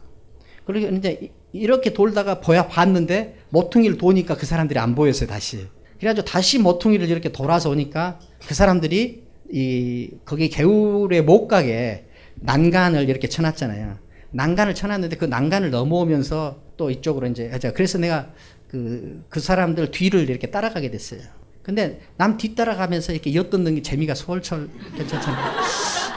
그러니까 0.65 0.91
이제 0.95 1.31
이렇게 1.51 1.93
돌다가 1.93 2.39
보야 2.39 2.67
봤는데 2.67 3.37
모퉁이를 3.49 3.97
도니까 3.97 4.35
그 4.35 4.45
사람들이 4.45 4.79
안 4.79 4.95
보였어요 4.95 5.27
다시. 5.27 5.67
그래가지고 5.99 6.25
다시 6.25 6.59
모퉁이를 6.59 7.09
이렇게 7.09 7.31
돌아서 7.31 7.69
오니까 7.69 8.19
그 8.47 8.53
사람들이 8.53 9.23
이 9.51 10.11
거기 10.25 10.49
개울에 10.49 11.21
못 11.21 11.47
가게 11.47 12.05
난간을 12.35 13.09
이렇게 13.09 13.27
쳐놨잖아요. 13.27 13.97
난간을 14.31 14.75
쳐놨는데 14.75 15.17
그 15.17 15.25
난간을 15.25 15.71
넘어오면서 15.71 16.61
또 16.77 16.89
이쪽으로 16.91 17.27
이제 17.27 17.49
하자. 17.49 17.73
그래서 17.73 17.97
내가 17.97 18.31
그, 18.67 19.25
그 19.29 19.39
사람들 19.39 19.91
뒤를 19.91 20.29
이렇게 20.29 20.47
따라가게 20.51 20.91
됐어요. 20.91 21.21
근데 21.63 21.99
남 22.17 22.37
뒤따라가면서 22.37 23.11
이렇게 23.11 23.33
엿듣는 23.33 23.75
게 23.75 23.81
재미가 23.81 24.15
솔솔 24.15 24.69
괜찮잖아요. 24.95 25.61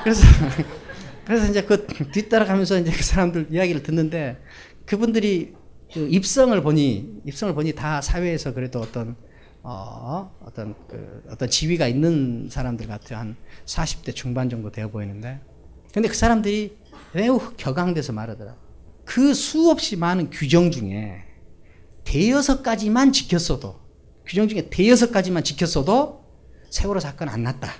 그래서, 0.05 0.23
그래서 1.27 1.51
이제 1.51 1.63
그 1.63 1.87
뒤따라가면서 1.87 2.79
이제 2.79 2.91
그 2.91 3.03
사람들 3.03 3.49
이야기를 3.51 3.83
듣는데 3.83 4.37
그분들이 4.87 5.55
그 5.93 6.09
입성을 6.09 6.61
보니, 6.63 7.23
입성을 7.27 7.55
보니 7.55 7.73
다 7.75 8.01
사회에서 8.01 8.55
그래도 8.55 8.81
어떤 8.81 9.17
어, 9.65 10.37
어떤 10.45 10.75
그 10.89 11.23
어떤 11.31 11.49
지위가 11.49 11.87
있는 11.87 12.49
사람들 12.51 12.87
같아요. 12.89 13.19
한 13.19 13.37
40대 13.67 14.15
중반 14.15 14.51
정도 14.51 14.73
되어 14.73 14.91
보이는데. 14.91 15.41
근데 15.93 16.09
그 16.09 16.15
사람들이 16.15 16.77
매우 17.13 17.39
격앙돼서 17.57 18.13
말하더라. 18.13 18.57
그 19.05 19.35
수없이 19.35 19.97
많은 19.97 20.31
규정 20.31 20.71
중에 20.71 21.25
대여섯 22.05 22.63
가지만 22.63 23.13
지켰어도 23.13 23.81
규정 24.27 24.49
중에 24.49 24.69
대여섯 24.71 25.13
가지만 25.13 25.45
지켰어도 25.45 26.25
세월호 26.71 27.01
사건 27.01 27.29
안 27.29 27.43
났다. 27.43 27.71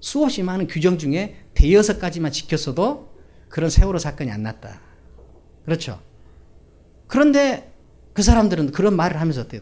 수없이 0.00 0.42
많은 0.42 0.66
규정 0.66 0.98
중에 0.98 1.36
대여섯 1.54 2.00
가지만 2.00 2.32
지켰어도 2.32 3.10
그런 3.48 3.68
세월호 3.68 3.98
사건이 3.98 4.30
안 4.30 4.42
났다. 4.42 4.80
그렇죠. 5.64 6.00
그런데 7.10 7.70
그 8.14 8.22
사람들은 8.22 8.72
그런 8.72 8.96
말을 8.96 9.20
하면서 9.20 9.46
돼요? 9.46 9.60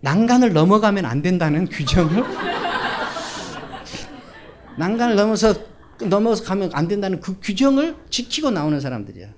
난간을 0.00 0.52
넘어가면 0.52 1.06
안 1.06 1.22
된다는 1.22 1.68
규정을 1.68 2.24
난간을 4.76 5.14
넘어서 5.14 5.54
넘어서 6.00 6.42
가면 6.42 6.70
안 6.74 6.88
된다는 6.88 7.20
그 7.20 7.38
규정을 7.40 7.94
지키고 8.10 8.50
나오는 8.50 8.80
사람들이야. 8.80 9.28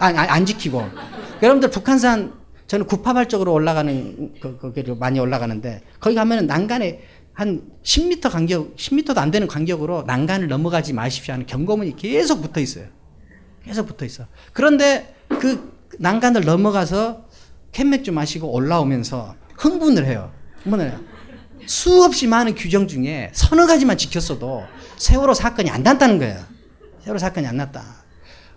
아니, 0.00 0.18
안 0.18 0.44
지키고. 0.44 0.82
여러분들 1.40 1.70
북한산 1.70 2.34
저는 2.66 2.86
구파발 2.86 3.28
쪽으로 3.28 3.52
올라가는 3.52 4.34
그, 4.40 4.58
거기를 4.58 4.96
많이 4.96 5.20
올라가는데 5.20 5.82
거기 6.00 6.16
가면은 6.16 6.48
난간에 6.48 7.04
한 7.32 7.62
10m 7.84 8.28
간격, 8.28 8.74
10m도 8.74 9.16
안 9.18 9.30
되는 9.30 9.46
간격으로 9.46 10.02
난간을 10.02 10.48
넘어가지 10.48 10.92
마십시오 10.92 11.34
하는 11.34 11.46
경고문이 11.46 11.94
계속 11.94 12.42
붙어 12.42 12.60
있어요. 12.60 12.86
계속 13.64 13.86
붙어 13.86 14.04
있어. 14.04 14.26
그런데 14.52 15.14
그 15.28 15.78
난간을 16.00 16.46
넘어가서 16.46 17.26
캔맥주 17.72 18.12
마시고 18.12 18.50
올라오면서 18.50 19.34
흥분을 19.58 20.06
해요. 20.06 20.32
해요. 20.66 21.00
수없이 21.66 22.26
많은 22.26 22.54
규정 22.54 22.88
중에 22.88 23.30
서너 23.34 23.66
가지만 23.66 23.98
지켰어도 23.98 24.64
세월호 24.96 25.34
사건이 25.34 25.68
안 25.68 25.82
났다는 25.82 26.18
거예요. 26.18 26.42
세월호 27.04 27.18
사건이 27.18 27.46
안 27.46 27.58
났다. 27.58 27.84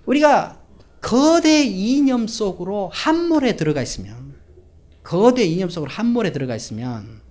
우리가 0.06 0.62
거대 1.02 1.64
이념 1.64 2.28
속으로 2.28 2.90
함몰에 2.94 3.58
들어가 3.58 3.82
있으면, 3.82 4.36
거대 5.04 5.44
이념 5.44 5.70
속으로 5.70 5.92
함몰에 5.92 6.32
들어가 6.32 6.56
있으면, 6.56 7.22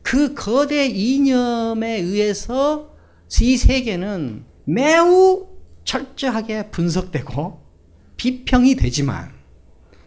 그 0.00 0.32
거대 0.32 0.86
이념에 0.86 1.98
의해서 1.98 2.94
이 3.42 3.58
세계는 3.58 4.46
매우 4.64 5.48
철저하게 5.84 6.70
분석되고 6.70 7.60
비평이 8.16 8.76
되지만, 8.76 9.39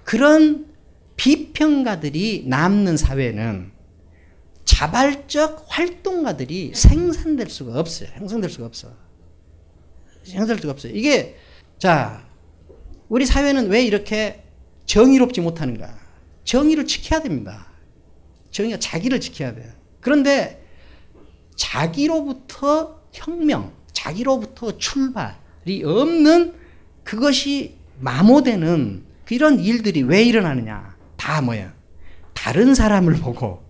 그런 0.04 0.68
비평가들이 1.16 2.46
남는 2.48 2.98
사회는 2.98 3.72
자발적 4.66 5.66
활동가들이 5.68 6.72
생산될 6.74 7.50
수가 7.50 7.80
없어요. 7.80 8.10
형성될 8.13 8.50
수가 8.50 8.66
없어. 8.66 8.94
형성될 10.26 10.60
수가 10.60 10.72
없어요. 10.72 10.94
이게, 10.96 11.36
자, 11.78 12.26
우리 13.10 13.26
사회는 13.26 13.70
왜 13.70 13.86
이렇게 13.86 14.44
정의롭지 14.86 15.42
못하는가? 15.42 15.98
정의를 16.44 16.88
지켜야 16.88 17.22
됩니다. 17.22 17.68
정의가 18.52 18.80
자기를 18.80 19.20
지켜야 19.20 19.54
돼요. 19.54 19.72
그런데 20.00 20.66
자기로부터 21.56 23.02
혁명, 23.12 23.74
자기로부터 23.92 24.78
출발이 24.78 25.84
없는 25.84 26.54
그것이 27.04 27.76
마모되는 28.00 29.06
이런 29.30 29.60
일들이 29.60 30.04
왜 30.04 30.24
일어나느냐? 30.24 30.96
다 31.18 31.42
뭐야? 31.42 31.74
다른 32.34 32.76
사람을 32.76 33.16
보고 33.16 33.64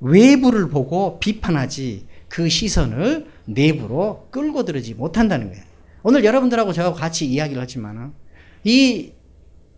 외부를 0.00 0.68
보고 0.68 1.18
비판하지 1.18 2.06
그 2.28 2.48
시선을 2.48 3.26
내부로 3.46 4.28
끌고 4.30 4.64
들어지 4.64 4.94
못한다는 4.94 5.50
거예요. 5.50 5.64
오늘 6.02 6.24
여러분들하고 6.24 6.72
저하고 6.72 6.94
같이 6.94 7.26
이야기를 7.26 7.60
하지만 7.60 8.14
이, 8.64 9.12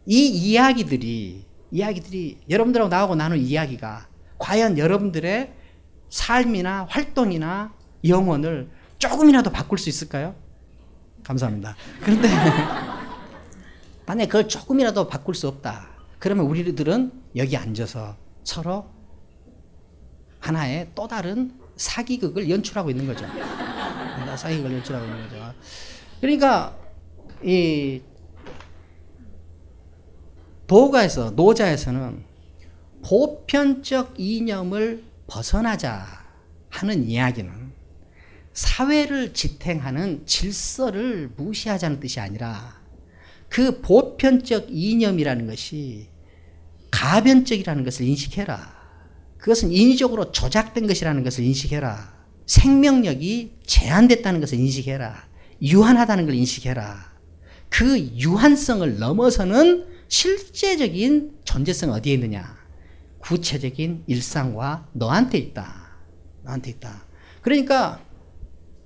이 0.06 0.28
이야기들이, 0.28 1.44
이야기들이 1.70 2.38
여러분들하고 2.50 2.88
나하고 2.88 3.14
나눈 3.14 3.38
이야기가 3.38 4.08
과연 4.38 4.78
여러분들의 4.78 5.52
삶이나 6.10 6.86
활동이나 6.90 7.72
영혼을 8.06 8.68
조금이라도 8.98 9.50
바꿀 9.50 9.78
수 9.78 9.88
있을까요? 9.88 10.34
감사합니다. 11.24 11.76
그런데 12.02 12.28
만약 14.06 14.26
그걸 14.26 14.48
조금이라도 14.48 15.08
바꿀 15.08 15.34
수 15.34 15.48
없다. 15.48 15.88
그러면 16.18 16.46
우리들은 16.46 17.12
여기 17.36 17.56
앉아서 17.56 18.16
서로 18.44 18.86
하나의 20.40 20.90
또 20.94 21.06
다른 21.06 21.52
사기극을 21.76 22.48
연출하고 22.50 22.90
있는 22.90 23.06
거죠. 23.06 23.26
사기극을 24.36 24.72
연출하고 24.74 25.04
있는 25.04 25.28
거죠. 25.28 25.54
그러니까 26.20 26.76
이 27.42 28.00
도가에서 30.66 31.32
노자에서는 31.32 32.24
보편적 33.04 34.14
이념을 34.16 35.04
벗어나자 35.26 36.06
하는 36.70 37.04
이야기는 37.04 37.72
사회를 38.52 39.34
지탱하는 39.34 40.24
질서를 40.26 41.32
무시하자는 41.36 42.00
뜻이 42.00 42.20
아니라 42.20 42.81
그 43.52 43.82
보편적 43.82 44.68
이념이라는 44.70 45.46
것이 45.46 46.08
가변적이라는 46.90 47.84
것을 47.84 48.06
인식해라. 48.06 48.72
그것은 49.36 49.70
인위적으로 49.70 50.32
조작된 50.32 50.86
것이라는 50.86 51.22
것을 51.22 51.44
인식해라. 51.44 52.14
생명력이 52.46 53.58
제한됐다는 53.66 54.40
것을 54.40 54.58
인식해라. 54.58 55.28
유한하다는 55.60 56.24
걸 56.24 56.34
인식해라. 56.34 57.12
그 57.68 57.98
유한성을 57.98 58.98
넘어서는 58.98 59.86
실제적인 60.08 61.40
존재성 61.44 61.90
어디에 61.90 62.14
있느냐? 62.14 62.56
구체적인 63.18 64.04
일상과 64.06 64.88
너한테 64.94 65.36
있다. 65.36 65.98
너한테 66.42 66.70
있다. 66.70 67.04
그러니까 67.42 68.02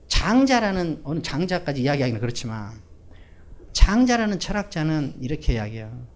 장자라는 0.09 1.03
오늘 1.05 1.23
장자까지 1.23 1.83
이야기하기는 1.83 2.21
그렇지만 2.21 2.85
장자라는 3.77 4.41
철학자는 4.41 5.17
이렇게 5.21 5.53
이야기해요. 5.53 6.07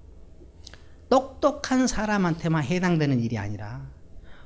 똑똑한 1.11 1.87
사람한테만 1.87 2.65
해당되는 2.65 3.21
일이 3.21 3.37
아니라 3.37 3.87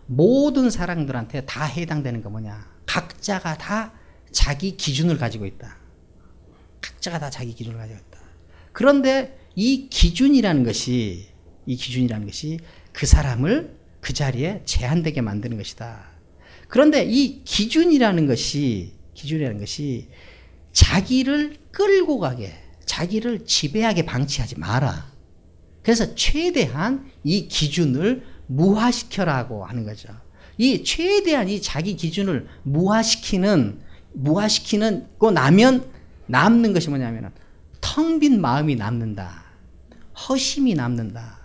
모든 0.06 0.68
사람들한테 0.68 1.42
다 1.42 1.64
해당되는 1.64 2.22
거 2.22 2.30
뭐냐? 2.30 2.68
각자가 2.86 3.56
다 3.56 3.92
자기 4.32 4.76
기준을 4.76 5.16
가지고 5.16 5.46
있다. 5.46 5.76
각자가 6.80 7.20
다 7.20 7.30
자기 7.30 7.54
기준을 7.54 7.78
가지고 7.78 8.00
있다. 8.00 8.18
그런데 8.72 9.38
이 9.54 9.88
기준이라는 9.88 10.64
것이 10.64 11.28
이 11.66 11.76
기준이라는 11.76 12.26
것이 12.26 12.58
그 12.92 13.06
사람을 13.06 13.76
그 14.00 14.12
자리에 14.12 14.62
제한되게 14.64 15.20
만드는 15.20 15.56
것이다. 15.56 16.04
그런데 16.66 17.04
이 17.04 17.44
기준이라는 17.44 18.26
것이 18.26 18.92
기준이라는 19.14 19.60
것이 19.60 20.08
자기를 20.72 21.58
끌고 21.70 22.18
가게, 22.18 22.63
자기를 22.86 23.44
지배하게 23.46 24.04
방치하지 24.06 24.58
마라. 24.58 25.06
그래서 25.82 26.14
최대한 26.14 27.10
이 27.22 27.48
기준을 27.48 28.24
무화시켜라고 28.46 29.64
하는 29.64 29.84
거죠. 29.84 30.08
이 30.58 30.84
최대한 30.84 31.48
이 31.48 31.60
자기 31.60 31.96
기준을 31.96 32.46
무화시키는 32.62 33.80
무화시키는 34.12 35.08
거 35.18 35.30
나면 35.30 35.90
남는 36.26 36.72
것이 36.72 36.88
뭐냐면은 36.88 37.30
텅 37.80 38.18
빈 38.20 38.40
마음이 38.40 38.76
남는다. 38.76 39.44
허심이 40.28 40.74
남는다. 40.74 41.38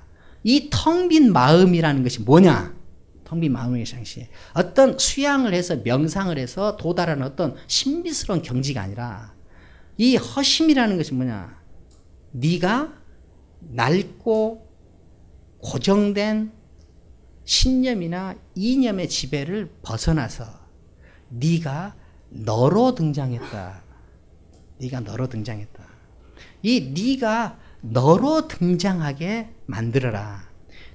이 0.43 0.69
텅 0.69 1.10
빈 1.10 1.34
마음이라는 1.34 2.04
것이 2.04 2.21
뭐냐? 2.21 2.73
텅 3.25 3.39
빈 3.41 3.52
마음의 3.52 3.86
상시. 3.86 4.28
어떤 4.54 4.97
수양을 4.97 5.54
해서 5.54 5.78
명상을 5.84 6.38
해서 6.38 6.78
도달하는 6.78 7.23
어떤 7.23 7.56
신비스러운 7.67 8.41
경지가 8.41 8.82
아니라 8.82 9.34
이 9.99 10.15
허심이라는 10.15 10.95
것이 10.95 11.13
뭐냐? 11.13 11.62
네가 12.31 12.93
낡고 13.59 14.65
고정된 15.57 16.53
신념이나 17.43 18.35
이념의 18.55 19.09
지배를 19.09 19.69
벗어나서 19.81 20.45
네가 21.27 21.97
너로 22.29 22.95
등장했다. 22.95 23.83
네가 24.79 25.01
너로 25.01 25.27
등장했다. 25.27 25.83
이 26.63 26.93
네가 26.95 27.59
너로 27.81 28.47
등장하게 28.47 29.49
만들어라. 29.65 30.47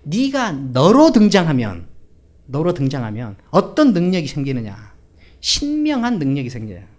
네가 0.04 0.52
너로 0.52 1.12
등장하면 1.12 1.88
너로 2.46 2.72
등장하면 2.72 3.36
어떤 3.50 3.92
능력이 3.92 4.28
생기느냐? 4.28 4.94
신명한 5.40 6.18
능력이 6.18 6.48
생겨요. 6.48 6.93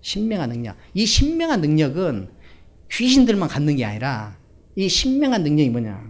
신명한 0.00 0.50
능력. 0.50 0.76
이 0.94 1.06
신명한 1.06 1.60
능력은 1.60 2.30
귀신들만 2.90 3.48
갖는 3.48 3.76
게 3.76 3.84
아니라 3.84 4.36
이 4.76 4.88
신명한 4.88 5.42
능력이 5.42 5.70
뭐냐? 5.70 6.02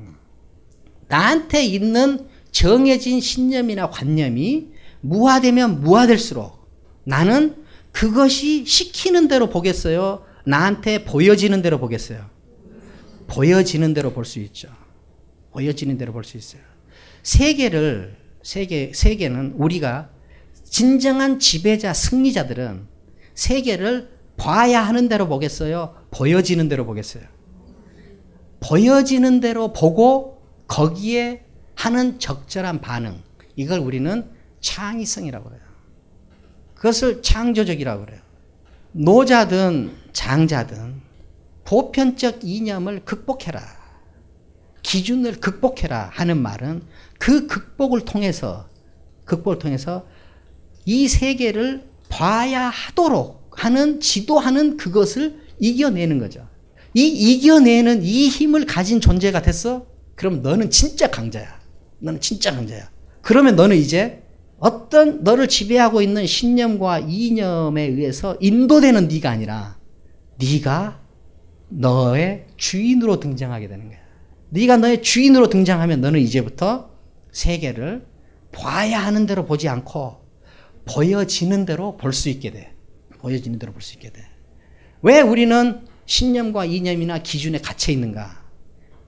나한테 1.08 1.64
있는 1.64 2.28
정해진 2.50 3.20
신념이나 3.20 3.90
관념이 3.90 4.68
무화되면 5.00 5.80
무화될수록 5.80 6.68
나는 7.04 7.64
그것이 7.92 8.64
시키는 8.66 9.28
대로 9.28 9.48
보겠어요? 9.48 10.24
나한테 10.44 11.04
보여지는 11.04 11.62
대로 11.62 11.78
보겠어요? 11.78 12.28
보여지는 13.26 13.94
대로 13.94 14.12
볼 14.12 14.24
수 14.24 14.38
있죠. 14.40 14.68
보여지는 15.52 15.98
대로 15.98 16.12
볼 16.12 16.24
수 16.24 16.36
있어요. 16.36 16.62
세계를, 17.22 18.16
세계, 18.42 18.92
세계는 18.94 19.54
우리가 19.56 20.10
진정한 20.64 21.38
지배자, 21.38 21.92
승리자들은 21.92 22.86
세계를 23.38 24.10
봐야 24.36 24.82
하는 24.82 25.08
대로 25.08 25.28
보겠어요? 25.28 25.94
보여지는 26.10 26.68
대로 26.68 26.84
보겠어요? 26.84 27.22
보여지는 28.58 29.38
대로 29.38 29.72
보고 29.72 30.42
거기에 30.66 31.44
하는 31.76 32.18
적절한 32.18 32.80
반응. 32.80 33.22
이걸 33.54 33.78
우리는 33.78 34.28
창의성이라고 34.60 35.50
그래요. 35.50 35.62
그것을 36.74 37.22
창조적이라고 37.22 38.06
그래요. 38.06 38.20
노자든 38.90 39.92
장자든 40.12 41.00
보편적 41.64 42.40
이념을 42.42 43.04
극복해라. 43.04 43.62
기준을 44.82 45.38
극복해라 45.38 46.10
하는 46.12 46.42
말은 46.42 46.82
그 47.20 47.46
극복을 47.46 48.04
통해서 48.04 48.68
극복을 49.26 49.60
통해서 49.60 50.08
이 50.84 51.06
세계를 51.06 51.88
봐야 52.08 52.68
하도록 52.68 53.50
하는 53.52 54.00
지도하는 54.00 54.76
그것을 54.76 55.40
이겨내는 55.58 56.18
거죠. 56.18 56.46
이 56.94 57.06
이겨내는 57.06 58.02
이 58.02 58.28
힘을 58.28 58.66
가진 58.66 59.00
존재가 59.00 59.42
됐어? 59.42 59.86
그럼 60.14 60.42
너는 60.42 60.70
진짜 60.70 61.10
강자야. 61.10 61.58
너는 62.00 62.20
진짜 62.20 62.52
강자야. 62.52 62.90
그러면 63.22 63.56
너는 63.56 63.76
이제 63.76 64.22
어떤 64.58 65.22
너를 65.22 65.48
지배하고 65.48 66.02
있는 66.02 66.26
신념과 66.26 67.00
이념에 67.00 67.82
의해서 67.82 68.36
인도되는 68.40 69.08
네가 69.08 69.30
아니라 69.30 69.78
네가 70.38 71.00
너의 71.68 72.46
주인으로 72.56 73.20
등장하게 73.20 73.68
되는 73.68 73.88
거야. 73.88 73.98
네가 74.50 74.78
너의 74.78 75.02
주인으로 75.02 75.48
등장하면 75.48 76.00
너는 76.00 76.20
이제부터 76.20 76.90
세계를 77.32 78.06
봐야 78.50 78.98
하는 78.98 79.26
대로 79.26 79.44
보지 79.44 79.68
않고 79.68 80.27
보여지는 80.88 81.66
대로 81.66 81.96
볼 81.96 82.12
수 82.12 82.28
있게 82.28 82.50
돼. 82.50 82.72
보여지는 83.18 83.58
대로 83.58 83.72
볼 83.72 83.82
수 83.82 83.94
있게 83.94 84.10
돼. 84.10 84.24
왜 85.02 85.20
우리는 85.20 85.86
신념과 86.06 86.64
이념이나 86.64 87.18
기준에 87.18 87.58
갇혀 87.58 87.92
있는가? 87.92 88.42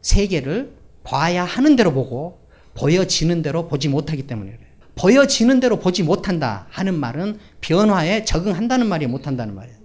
세계를 0.02 0.74
봐야 1.02 1.44
하는 1.44 1.76
대로 1.76 1.92
보고 1.92 2.40
보여지는 2.74 3.42
대로 3.42 3.66
보지 3.68 3.88
못하기 3.88 4.26
때문에 4.26 4.50
그래. 4.50 4.60
보여지는 4.94 5.60
대로 5.60 5.78
보지 5.78 6.02
못한다 6.02 6.66
하는 6.70 6.94
말은 6.94 7.38
변화에 7.60 8.24
적응한다는 8.24 8.86
말이 8.86 9.06
못한다는 9.06 9.54
말이에요. 9.54 9.78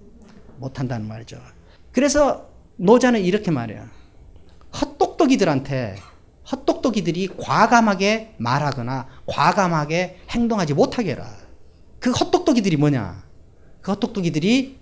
못한다는 0.57 1.07
말이죠. 1.07 1.37
그래서 1.91 2.49
노자는 2.77 3.21
이렇게 3.21 3.51
말해요. 3.51 3.85
헛똑똑이들한테 4.81 5.95
헛똑똑이들이 6.51 7.29
과감하게 7.37 8.35
말하거나 8.37 9.07
과감하게 9.25 10.19
행동하지 10.29 10.73
못하게 10.73 11.11
해라. 11.11 11.25
그 12.05 12.11
헛똑똑이들이 12.11 12.77
뭐냐? 12.77 13.23
그 13.81 13.89
헛똑똑이들이 13.89 14.77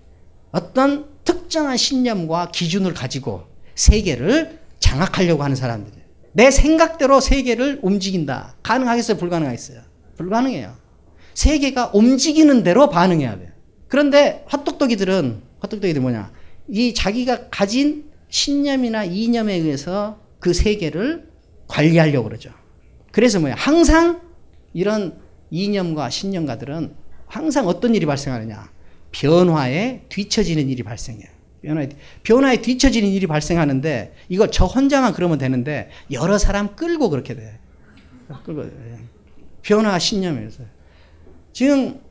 어떤 0.51 1.05
특정한 1.23 1.77
신념과 1.77 2.51
기준을 2.51 2.93
가지고 2.93 3.45
세계를 3.75 4.59
장악하려고 4.79 5.41
하는 5.41 5.55
사람들이에요. 5.55 6.03
내 6.33 6.51
생각대로 6.51 7.21
세계를 7.21 7.79
움직인다. 7.81 8.55
가능하겠어요? 8.62 9.15
불가능하겠어요? 9.15 9.83
불가능해요. 10.17 10.75
세계가 11.33 11.91
움직이는 11.93 12.62
대로 12.62 12.89
반응해야 12.89 13.38
돼요. 13.38 13.51
그런데 13.88 14.43
헛똑똑이들은, 14.51 15.43
헛똑똑이들 15.63 16.01
뭐냐? 16.01 16.29
이 16.67 16.93
자기가 16.93 17.47
가진 17.51 18.12
신념이나 18.27 19.05
이념에 19.05 19.53
의해서 19.53 20.19
그 20.41 20.51
세계를 20.51 21.29
관리하려고 21.69 22.27
그러죠. 22.27 22.51
그래서 23.13 23.39
뭐야? 23.39 23.55
항상 23.57 24.19
이런 24.73 25.17
이념과 25.51 26.09
신념가들은 26.09 27.02
항상 27.33 27.67
어떤 27.67 27.95
일이 27.95 28.05
발생하느냐? 28.05 28.69
변화에 29.11 30.05
뒤처지는 30.07 30.69
일이 30.69 30.83
발생해요. 30.83 31.25
변화에, 31.63 31.89
변화에 32.21 32.61
뒤처지는 32.61 33.09
일이 33.09 33.25
발생하는데 33.25 34.13
이거 34.29 34.51
저 34.51 34.65
혼자만 34.65 35.13
그러면 35.13 35.39
되는데 35.39 35.89
여러 36.11 36.37
사람 36.37 36.75
끌고 36.75 37.09
그렇게 37.09 37.35
돼. 37.35 37.57
끌고 38.45 38.69
변화 39.63 39.97
신념에서 39.97 40.63
지금 41.53 42.01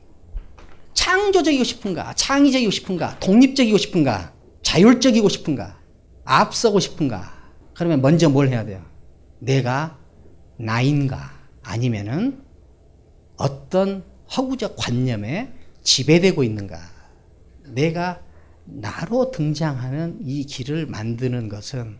창조적이고 0.93 1.63
싶은가, 1.63 2.13
창의적이고 2.15 2.71
싶은가, 2.71 3.17
독립적이고 3.21 3.77
싶은가, 3.77 4.33
자율적이고 4.61 5.29
싶은가, 5.29 5.79
앞서고 6.25 6.81
싶은가. 6.81 7.33
그러면 7.75 8.01
먼저 8.01 8.29
뭘 8.29 8.49
해야 8.49 8.65
돼요? 8.65 8.83
내가 9.39 9.97
나인가 10.57 11.31
아니면은 11.63 12.43
어떤 13.37 14.03
허구적 14.35 14.75
관념에 14.77 15.53
지배되고 15.83 16.43
있는가. 16.43 16.77
내가 17.67 18.21
나로 18.65 19.31
등장하는 19.31 20.19
이 20.21 20.45
길을 20.45 20.87
만드는 20.87 21.49
것은 21.49 21.99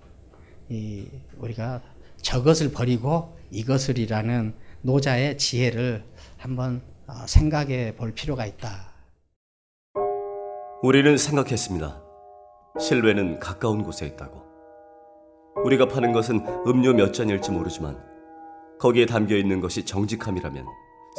이 0.70 1.08
우리가 1.38 1.82
저것을 2.22 2.72
버리고 2.72 3.38
이것을이라는 3.52 4.56
노자의 4.82 5.38
지혜를 5.38 6.04
한번 6.38 6.82
어, 7.06 7.14
생각해 7.28 7.96
볼 7.96 8.14
필요가 8.14 8.46
있다. 8.46 8.94
우리는 10.82 11.18
생각했습니다. 11.18 12.02
실외는 12.80 13.40
가까운 13.40 13.84
곳에 13.84 14.06
있다고. 14.08 14.42
우리가 15.64 15.88
파는 15.88 16.12
것은 16.14 16.46
음료 16.66 16.94
몇 16.94 17.14
잔일지 17.14 17.52
모르지만 17.52 18.02
거기에 18.80 19.06
담겨 19.06 19.36
있는 19.36 19.62
것이 19.62 19.86
정직함이라면 19.86 20.66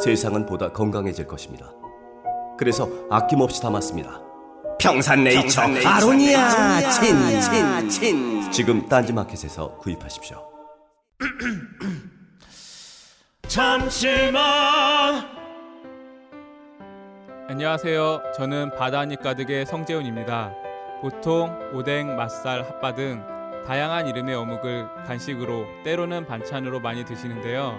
세상은 0.02 0.46
보다 0.46 0.70
건강해질 0.72 1.26
것입니다. 1.26 1.70
그래서 2.58 2.88
아낌없이 3.10 3.60
담았습니다. 3.62 4.20
평산네이처, 4.78 5.62
아로니아 5.86 6.80
친, 6.90 7.40
친, 7.40 7.88
친. 7.88 8.52
지금 8.52 8.88
딴지마켓에서 8.88 9.76
구입하십시오. 9.78 10.46
잠시만 13.46 15.32
안녕하세요. 17.48 18.22
저는 18.36 18.70
바다니 18.76 19.16
가득의 19.16 19.66
성재훈입니다. 19.66 20.52
보통 21.00 21.56
오뎅, 21.74 22.16
맛살, 22.16 22.64
핫바 22.64 22.94
등 22.94 23.22
다양한 23.66 24.08
이름의 24.08 24.34
어묵을 24.34 24.86
간식으로 25.06 25.66
때로는 25.84 26.26
반찬으로 26.26 26.80
많이 26.80 27.04
드시는데요. 27.04 27.78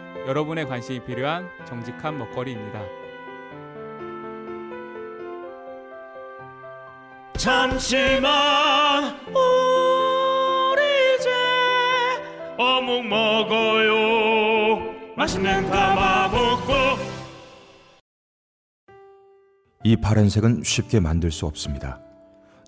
여러분의 0.27 0.67
관심이 0.67 1.03
필요한 1.03 1.49
정직한 1.65 2.17
먹거리입니다. 2.17 2.81
잠시만 7.37 9.15
우리 9.29 10.81
이제 11.15 11.29
어묵 12.55 13.07
먹어요 13.07 14.93
맛있는 15.17 15.67
감아볶고 15.69 16.71
이 19.83 19.95
파란색은 19.95 20.61
쉽게 20.63 20.99
만들 20.99 21.31
수 21.31 21.47
없습니다. 21.47 21.99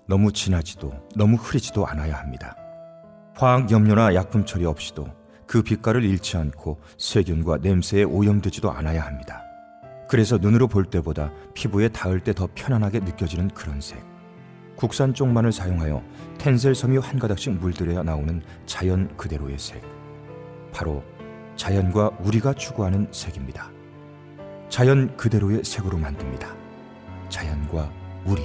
너무 0.08 0.32
진하지도 0.32 0.92
너무 1.14 1.36
흐리지도 1.36 1.86
않아야 1.86 2.16
합니다. 2.16 2.56
화학 3.36 3.70
염료나 3.70 4.16
약품 4.16 4.44
처리 4.44 4.64
없이도 4.64 5.06
그 5.46 5.62
빛깔을 5.62 6.04
잃지 6.04 6.36
않고 6.36 6.80
세균과 6.98 7.58
냄새에 7.58 8.02
오염되지도 8.04 8.70
않아야 8.70 9.04
합니다. 9.04 9.42
그래서 10.08 10.38
눈으로 10.38 10.68
볼 10.68 10.84
때보다 10.84 11.32
피부에 11.54 11.88
닿을 11.88 12.20
때 12.20 12.32
더 12.32 12.48
편안하게 12.54 13.00
느껴지는 13.00 13.48
그런 13.48 13.80
색. 13.80 14.02
국산 14.76 15.14
쪽만을 15.14 15.52
사용하여 15.52 16.02
텐셀 16.38 16.74
섬유 16.74 17.00
한 17.00 17.18
가닥씩 17.18 17.54
물들여야 17.54 18.02
나오는 18.02 18.42
자연 18.66 19.16
그대로의 19.16 19.58
색. 19.58 19.82
바로 20.72 21.02
자연과 21.56 22.18
우리가 22.20 22.54
추구하는 22.54 23.06
색입니다. 23.12 23.70
자연 24.68 25.16
그대로의 25.16 25.62
색으로 25.64 25.96
만듭니다. 25.98 26.48
자연과 27.28 27.90
우리. 28.26 28.42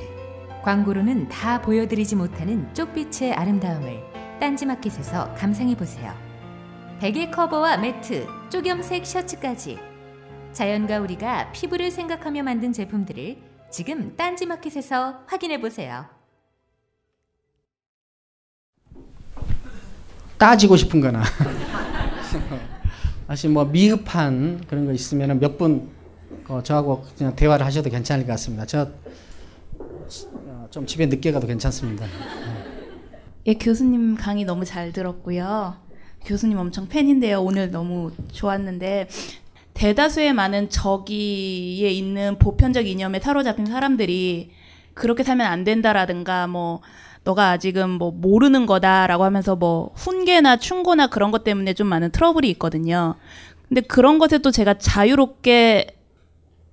광고로는 0.63 1.29
다 1.29 1.59
보여드리지 1.61 2.15
못하는 2.15 2.71
쪽빛의 2.73 3.33
아름다움을 3.33 4.03
딴지마켓에서 4.39 5.33
감상해 5.33 5.75
보세요. 5.75 6.13
베개 6.99 7.31
커버와 7.31 7.77
매트, 7.77 8.27
쪽염색 8.49 9.05
셔츠까지 9.05 9.79
자연과 10.51 10.99
우리가 10.99 11.51
피부를 11.51 11.91
생각하며 11.91 12.43
만든 12.43 12.73
제품들을 12.73 13.37
지금 13.71 14.15
딴지마켓에서 14.15 15.21
확인해 15.27 15.61
보세요. 15.61 16.05
따지고 20.37 20.77
싶은 20.77 21.01
거나 21.01 21.23
사실 23.27 23.49
뭐 23.49 23.65
미흡한 23.65 24.63
그런 24.67 24.85
거 24.85 24.93
있으면 24.93 25.39
몇분 25.39 25.89
어, 26.47 26.63
저하고 26.63 27.05
그냥 27.17 27.35
대화를 27.35 27.65
하셔도 27.65 27.89
괜찮을 27.89 28.25
것 28.25 28.31
같습니다. 28.33 28.65
저 28.65 28.89
좀 30.71 30.85
집에 30.85 31.07
늦게 31.07 31.31
가도 31.31 31.47
괜찮습니다. 31.47 32.05
예, 33.47 33.53
교수님 33.55 34.15
강의 34.15 34.45
너무 34.45 34.65
잘 34.65 34.91
들었고요. 34.91 35.75
교수님 36.25 36.57
엄청 36.57 36.87
팬인데요. 36.87 37.41
오늘 37.41 37.71
너무 37.71 38.11
좋았는데 38.31 39.07
대다수의 39.73 40.33
많은 40.33 40.69
저기에 40.69 41.89
있는 41.89 42.37
보편적 42.37 42.85
이념에 42.85 43.19
사로잡힌 43.19 43.65
사람들이 43.65 44.51
그렇게 44.93 45.23
살면 45.23 45.47
안 45.47 45.63
된다라든가 45.63 46.47
뭐 46.47 46.81
너가 47.23 47.51
아직은 47.51 47.89
뭐 47.89 48.11
모르는 48.11 48.65
거다라고 48.65 49.23
하면서 49.23 49.55
뭐 49.55 49.91
훈계나 49.95 50.57
충고나 50.57 51.07
그런 51.07 51.31
것 51.31 51.43
때문에 51.43 51.73
좀 51.73 51.87
많은 51.87 52.11
트러블이 52.11 52.49
있거든요. 52.51 53.15
근데 53.67 53.81
그런 53.81 54.19
것에 54.19 54.39
또 54.39 54.51
제가 54.51 54.75
자유롭게 54.75 55.95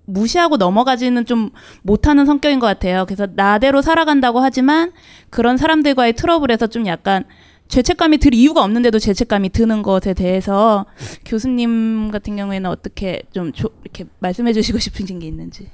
무시하고 0.07 0.57
넘어가지는 0.57 1.27
좀 1.27 1.51
못하는 1.83 2.27
성격인 2.27 2.59
것 2.59 2.67
같아요. 2.67 3.05
그래서 3.07 3.27
나대로 3.35 3.83
살아간다고 3.83 4.41
하지만 4.41 4.93
그런 5.31 5.57
사람들과의 5.57 6.15
트러블에서 6.15 6.69
좀 6.69 6.87
약간 6.87 7.25
죄책감이 7.69 8.19
들 8.19 8.35
이유가 8.35 8.63
없는데도 8.65 8.99
죄책감이 8.99 9.51
드는 9.51 9.83
것에 9.83 10.15
대해서 10.15 10.87
교수님 11.25 12.11
같은 12.11 12.37
경우에는 12.37 12.71
어떻게 12.71 13.23
좀 13.33 13.53
조, 13.53 13.71
이렇게 13.83 14.05
말씀해 14.21 14.53
주시고 14.53 14.79
싶으신 14.79 15.19
게 15.19 15.27
있는지. 15.27 15.71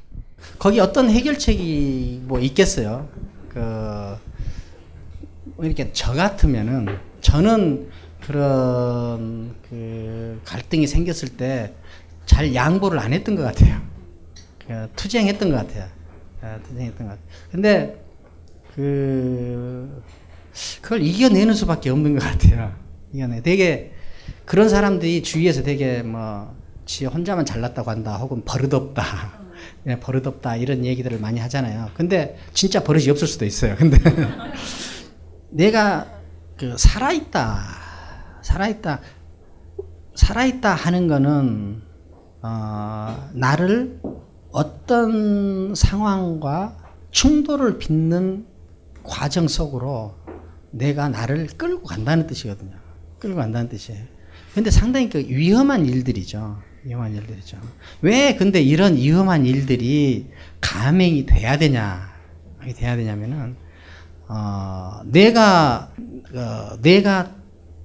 거기 0.58 0.80
어떤 0.80 1.10
해결책이 1.10 2.22
뭐 2.24 2.40
있겠어요. 2.40 3.08
그 3.48 4.16
이렇게 5.60 5.90
저 5.92 6.12
같으면은 6.12 6.98
저는 7.20 7.88
그런 8.20 9.54
그 9.68 10.40
갈등이 10.44 10.86
생겼을 10.86 11.28
때 11.30 11.74
잘 12.26 12.54
양보를 12.54 12.98
안 12.98 13.12
했던 13.12 13.34
것 13.34 13.42
같아요. 13.42 13.80
그 14.66 14.88
투쟁했던 14.96 15.50
것 15.50 15.56
같아요. 15.56 15.86
아, 16.40 16.58
투쟁했던 16.66 17.06
것 17.06 17.12
같아요. 17.12 17.26
근데 17.50 18.04
그 18.74 20.02
그걸 20.80 21.02
이겨내는 21.02 21.54
수밖에 21.54 21.90
없는 21.90 22.18
것 22.18 22.22
같아요. 22.24 22.74
이겨내. 23.12 23.42
되게 23.42 23.92
그런 24.44 24.68
사람들이 24.68 25.22
주위에서 25.22 25.62
되게 25.62 26.02
뭐 26.02 26.62
지 26.84 27.06
혼자만 27.06 27.44
잘났다고 27.44 27.90
한다, 27.90 28.16
혹은 28.16 28.42
버릇없다, 28.44 29.04
네, 29.84 29.98
버릇없다 30.00 30.56
이런 30.56 30.84
얘기들을 30.84 31.18
많이 31.20 31.38
하잖아요. 31.40 31.90
근데 31.94 32.36
진짜 32.52 32.82
버릇이 32.82 33.08
없을 33.10 33.28
수도 33.28 33.44
있어요. 33.44 33.76
근데 33.76 33.98
내가 35.50 36.06
그 36.58 36.74
살아있다, 36.76 37.62
살아있다, 38.42 39.00
살아있다 40.14 40.74
하는 40.74 41.08
거는 41.08 41.82
어, 42.42 43.30
나를 43.32 44.00
어떤 44.50 45.74
상황과 45.74 46.76
충돌을 47.10 47.78
빚는 47.78 48.46
과정 49.04 49.46
속으로 49.48 50.14
내가 50.72 51.08
나를 51.08 51.46
끌고 51.46 51.84
간다는 51.84 52.26
뜻이거든요. 52.26 52.72
끌고 53.18 53.36
간다는 53.36 53.68
뜻이에요. 53.68 54.02
근데 54.54 54.70
상당히 54.70 55.08
그 55.08 55.18
위험한 55.18 55.86
일들이죠. 55.86 56.58
위험한 56.84 57.14
일들이죠. 57.14 57.58
왜 58.00 58.34
근데 58.34 58.60
이런 58.60 58.96
위험한 58.96 59.46
일들이 59.46 60.30
감행이 60.60 61.26
돼야 61.26 61.56
되냐? 61.56 62.10
돼야 62.76 62.96
되냐면은 62.96 63.56
어, 64.28 65.00
내가 65.04 65.92
어, 66.34 66.80
내가 66.80 67.34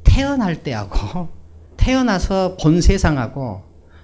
태어날 0.03 0.63
때하고 0.63 1.29
태어나서 1.77 2.57
본 2.57 2.81
세상하고 2.81 3.63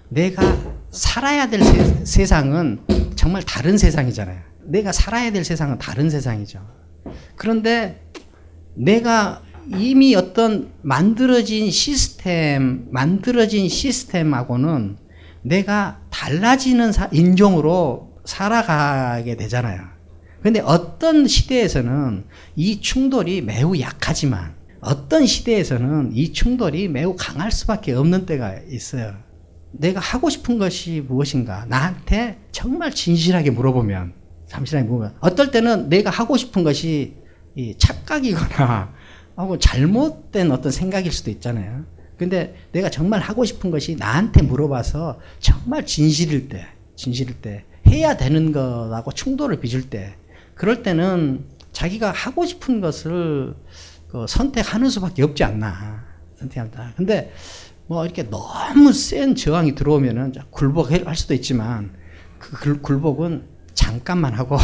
내가 0.10 0.44
살아야 0.92 1.50
될 1.50 1.64
세, 2.06 2.26
상은 2.26 2.80
정말 3.16 3.42
다른 3.44 3.78
세상이잖아요. 3.78 4.40
내가 4.66 4.92
살아야 4.92 5.32
될 5.32 5.44
세상은 5.44 5.80
다른 5.80 6.10
세상이죠. 6.10 6.60
그런데 7.36 8.04
내가 8.76 9.42
이미 9.78 10.16
어떤 10.16 10.72
만들어진 10.82 11.72
시스템, 11.72 12.88
만들어진 12.92 13.70
시스템하고는 13.70 14.98
내가 15.42 16.02
달라지는 16.10 16.92
사, 16.92 17.10
인종으로 17.12 18.14
살아가게 18.26 19.36
되잖아요. 19.36 19.82
근데 20.42 20.60
어떤 20.60 21.28
시대에서는 21.28 22.26
이 22.56 22.82
충돌이 22.82 23.42
매우 23.42 23.80
약하지만 23.80 24.56
어떤 24.82 25.26
시대에서는 25.26 26.12
이 26.14 26.34
충돌이 26.34 26.90
매우 26.90 27.16
강할 27.18 27.52
수밖에 27.52 27.94
없는 27.94 28.26
때가 28.26 28.56
있어요. 28.70 29.16
내가 29.72 30.00
하고 30.02 30.30
싶은 30.30 30.58
것이 30.58 31.04
무엇인가? 31.08 31.66
나한테 31.70 32.40
정말 32.52 32.92
진실하게 32.92 33.52
물어보면, 33.52 34.14
잠시만 34.48 34.86
물어보면, 34.86 35.16
어떨 35.22 35.52
때는 35.52 35.88
내가 35.90 36.10
하고 36.10 36.36
싶은 36.36 36.64
것이 36.64 37.16
착각이거나, 37.78 38.94
하고 39.36 39.58
잘못된 39.58 40.52
어떤 40.52 40.72
생각일 40.72 41.12
수도 41.12 41.32
있잖아요. 41.32 41.86
근데 42.18 42.56
내가 42.72 42.90
정말 42.90 43.20
하고 43.20 43.44
싶은 43.44 43.72
것이 43.72 43.96
나한테 43.96 44.44
물어봐서 44.44 45.20
정말 45.40 45.86
진실일 45.86 46.50
때, 46.50 46.66
진실일 46.96 47.42
때, 47.42 47.66
해야 47.88 48.16
되는 48.16 48.52
거하고 48.52 49.12
충돌을 49.12 49.60
빚을 49.60 49.90
때 49.90 50.16
그럴 50.56 50.84
때는 50.84 51.46
자기가 51.72 52.12
하고 52.12 52.46
싶은 52.46 52.82
것을 52.82 53.56
그 54.08 54.26
선택하는 54.28 54.90
수밖에 54.90 55.24
없지 55.24 55.44
않나 55.44 56.06
선택한다. 56.36 56.94
근데 56.96 57.34
뭐 57.88 58.06
이렇게 58.06 58.30
너무 58.30 58.94
센 58.94 59.36
저항이 59.36 59.76
들어오면은 59.76 60.34
굴복할 60.52 61.16
수도 61.16 61.34
있지만 61.34 61.92
그 62.38 62.58
굴- 62.60 62.82
굴복은 62.82 63.53
잠깐만 63.74 64.34
하고 64.34 64.58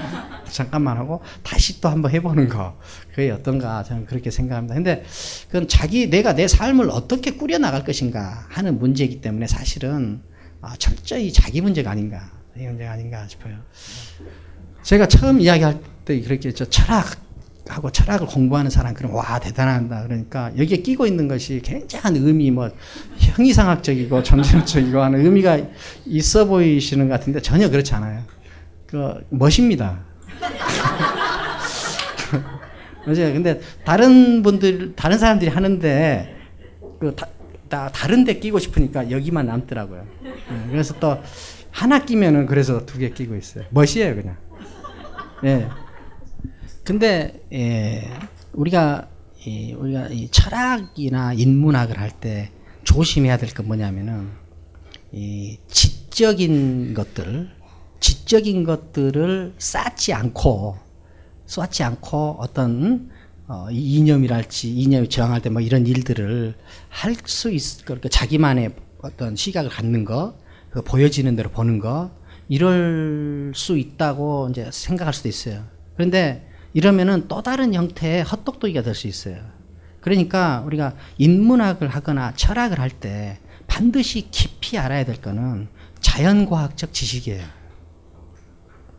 잠깐만 0.50 0.96
하고 0.96 1.22
다시 1.42 1.80
또 1.80 1.88
한번 1.88 2.10
해보는 2.12 2.48
거 2.48 2.78
그게 3.14 3.30
어떤가 3.30 3.82
저는 3.82 4.06
그렇게 4.06 4.30
생각합니다. 4.30 4.74
근데 4.74 5.04
그건 5.46 5.68
자기 5.68 6.08
내가 6.08 6.34
내 6.34 6.48
삶을 6.48 6.90
어떻게 6.90 7.32
꾸려 7.32 7.58
나갈 7.58 7.84
것인가 7.84 8.46
하는 8.48 8.78
문제이기 8.78 9.20
때문에 9.20 9.46
사실은 9.46 10.20
아, 10.60 10.74
철저히 10.78 11.32
자기 11.32 11.60
문제가 11.60 11.90
아닌가 11.90 12.30
이 12.56 12.62
문제가 12.64 12.92
아닌가 12.92 13.26
싶어요. 13.28 13.56
제가 14.82 15.06
처음 15.06 15.40
이야기할 15.40 15.80
때 16.04 16.20
그렇게 16.20 16.52
저 16.52 16.64
철학하고 16.64 17.90
철학을 17.92 18.26
공부하는 18.26 18.70
사람 18.70 18.94
그럼 18.94 19.14
와 19.14 19.38
대단하다 19.38 20.04
그러니까 20.04 20.52
여기에 20.56 20.78
끼고 20.78 21.06
있는 21.06 21.28
것이 21.28 21.60
굉장한 21.62 22.16
의미 22.16 22.50
뭐 22.50 22.70
형이상학적이고 23.18 24.22
정신적이고 24.24 25.00
하는 25.00 25.24
의미가 25.24 25.58
있어 26.06 26.46
보이시는 26.46 27.08
것 27.08 27.18
같은데 27.18 27.42
전혀 27.42 27.68
그렇지 27.68 27.94
않아요. 27.94 28.35
그 28.86 29.24
멋입니다. 29.30 30.00
맞아요. 33.06 33.32
근데 33.32 33.60
다른 33.84 34.42
분들 34.42 34.94
다른 34.96 35.18
사람들이 35.18 35.50
하는데 35.50 36.34
그 36.98 37.14
다, 37.14 37.26
다 37.68 37.90
다른 37.92 38.24
데 38.24 38.38
끼고 38.38 38.58
싶으니까 38.58 39.10
여기만 39.10 39.46
남더라고요. 39.46 40.06
예, 40.24 40.32
그래서 40.70 40.94
또 40.98 41.20
하나 41.70 42.04
끼면은 42.04 42.46
그래서 42.46 42.84
두 42.86 42.98
개 42.98 43.10
끼고 43.10 43.36
있어요. 43.36 43.64
멋이에요, 43.70 44.14
그냥. 44.16 44.36
예. 45.44 45.68
근데 46.82 47.40
예, 47.52 48.10
우리가 48.52 49.08
이 49.44 49.74
우리가 49.74 50.08
이 50.08 50.28
철학이나 50.30 51.34
인문학을 51.34 51.98
할 52.00 52.10
때 52.10 52.50
조심해야 52.84 53.36
될 53.36 53.50
건 53.54 53.66
뭐냐면은 53.66 54.28
이 55.12 55.58
지적인 55.68 56.94
것들, 56.94 57.50
지적인 58.00 58.64
것들을 58.64 59.54
쌓지 59.58 60.12
않고 60.12 60.76
쏘지 61.46 61.82
않고 61.82 62.36
어떤 62.40 63.10
어, 63.48 63.68
이 63.70 63.96
이념이랄지 63.98 64.74
이념이 64.74 65.08
저항할 65.08 65.40
때 65.40 65.50
뭐 65.50 65.60
이런 65.60 65.86
일들을 65.86 66.54
할 66.88 67.14
수 67.26 67.52
있을 67.52 67.80
거 67.80 67.94
그러니까 67.94 68.08
자기만의 68.08 68.74
어떤 69.02 69.36
시각을 69.36 69.70
갖는 69.70 70.04
거, 70.04 70.36
그 70.70 70.82
보여지는 70.82 71.36
대로 71.36 71.50
보는 71.50 71.78
거 71.78 72.10
이럴 72.48 73.52
수 73.54 73.78
있다고 73.78 74.48
이제 74.50 74.68
생각할 74.72 75.14
수도 75.14 75.28
있어요. 75.28 75.64
그런데 75.94 76.48
이러면은 76.74 77.26
또 77.28 77.42
다른 77.42 77.72
형태의 77.74 78.24
헛똑똑이가 78.24 78.82
될 78.82 78.94
수 78.94 79.06
있어요. 79.06 79.38
그러니까 80.00 80.62
우리가 80.66 80.94
인문학을 81.18 81.88
하거나 81.88 82.32
철학을 82.34 82.80
할 82.80 82.90
때 82.90 83.38
반드시 83.68 84.28
깊이 84.30 84.78
알아야 84.78 85.04
될 85.04 85.20
거는 85.20 85.68
자연과학적 86.00 86.92
지식이에요. 86.92 87.44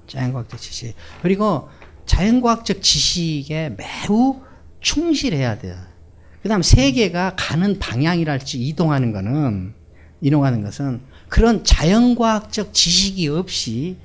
자연과학적 0.07 0.59
지식. 0.59 0.95
그리고 1.21 1.69
자연과학적 2.05 2.81
지식에 2.81 3.75
매우 3.77 4.41
충실해야 4.79 5.59
돼요. 5.59 5.75
그 6.41 6.49
다음 6.49 6.61
세계가 6.61 7.35
가는 7.37 7.77
방향이랄지 7.79 8.65
이동하는 8.67 9.11
거는, 9.11 9.73
이동하는 10.21 10.61
것은 10.63 11.01
그런 11.27 11.63
자연과학적 11.63 12.73
지식이 12.73 13.27
없이, 13.27 13.97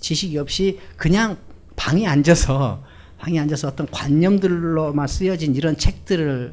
지식이 0.00 0.38
없이 0.38 0.78
그냥 0.96 1.38
방에 1.76 2.06
앉아서, 2.06 2.84
방에 3.18 3.38
앉아서 3.40 3.68
어떤 3.68 3.90
관념들로만 3.90 5.08
쓰여진 5.08 5.56
이런 5.56 5.76
책들을 5.76 6.52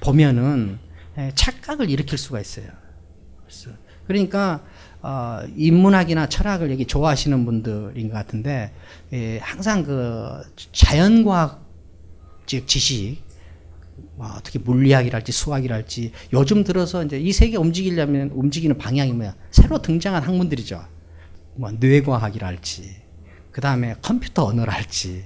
보면은 0.00 0.78
예, 1.18 1.32
착각을 1.34 1.90
일으킬 1.90 2.18
수가 2.18 2.40
있어요. 2.40 2.66
그러니까 4.06 4.62
어, 5.02 5.40
인문학이나 5.56 6.28
철학을 6.28 6.70
여기 6.70 6.86
좋아하시는 6.86 7.44
분들인 7.44 8.08
것 8.08 8.14
같은데 8.14 8.72
예, 9.12 9.38
항상 9.38 9.84
그 9.84 10.42
자연과학 10.72 11.64
즉 12.46 12.66
지식 12.66 13.18
뭐 14.16 14.26
어떻게 14.36 14.58
물리학이랄지 14.58 15.32
수학이랄지 15.32 16.12
요즘 16.32 16.64
들어서 16.64 17.04
이제 17.04 17.18
이 17.18 17.32
세계 17.32 17.56
움직이려면 17.56 18.30
움직이는 18.34 18.78
방향이 18.78 19.12
뭐야? 19.12 19.34
새로 19.50 19.80
등장한 19.80 20.22
학문들이죠. 20.22 20.82
뭐 21.54 21.70
뇌과학이랄지 21.72 23.06
그 23.52 23.60
다음에 23.60 23.94
컴퓨터 24.02 24.44
언어랄지. 24.44 25.24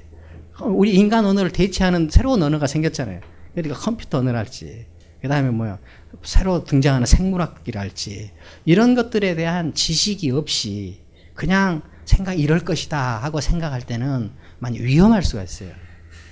우리 0.62 0.94
인간 0.94 1.24
언어를 1.24 1.50
대체하는 1.50 2.10
새로운 2.10 2.42
언어가 2.42 2.66
생겼잖아요. 2.66 3.20
그러니까 3.54 3.78
컴퓨터 3.78 4.18
언어랄지. 4.18 4.86
그 5.20 5.28
다음에 5.28 5.50
뭐야 5.50 5.78
새로 6.22 6.64
등장하는 6.64 7.06
생물학이랄지 7.06 8.30
이런 8.64 8.94
것들에 8.94 9.34
대한 9.34 9.74
지식이 9.74 10.30
없이 10.30 11.00
그냥 11.34 11.82
생각 12.04 12.38
이럴 12.38 12.60
것이다 12.60 13.18
하고 13.18 13.40
생각할 13.40 13.82
때는 13.82 14.30
많이 14.58 14.80
위험할 14.80 15.22
수가 15.22 15.42
있어요. 15.42 15.70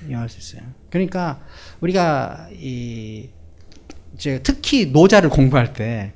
위험할 0.06 0.28
수 0.28 0.38
있어요. 0.38 0.68
그러니까 0.90 1.40
우리가 1.80 2.48
이 2.52 3.28
이제 4.14 4.40
특히 4.42 4.86
노자를 4.86 5.30
공부할 5.30 5.72
때 5.72 6.12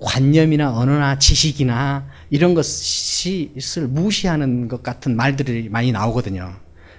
관념이나 0.00 0.76
언어나 0.76 1.18
지식이나 1.18 2.08
이런 2.30 2.54
것을 2.54 3.86
무시하는 3.88 4.68
것 4.68 4.82
같은 4.82 5.14
말들이 5.14 5.68
많이 5.68 5.92
나오거든요. 5.92 6.54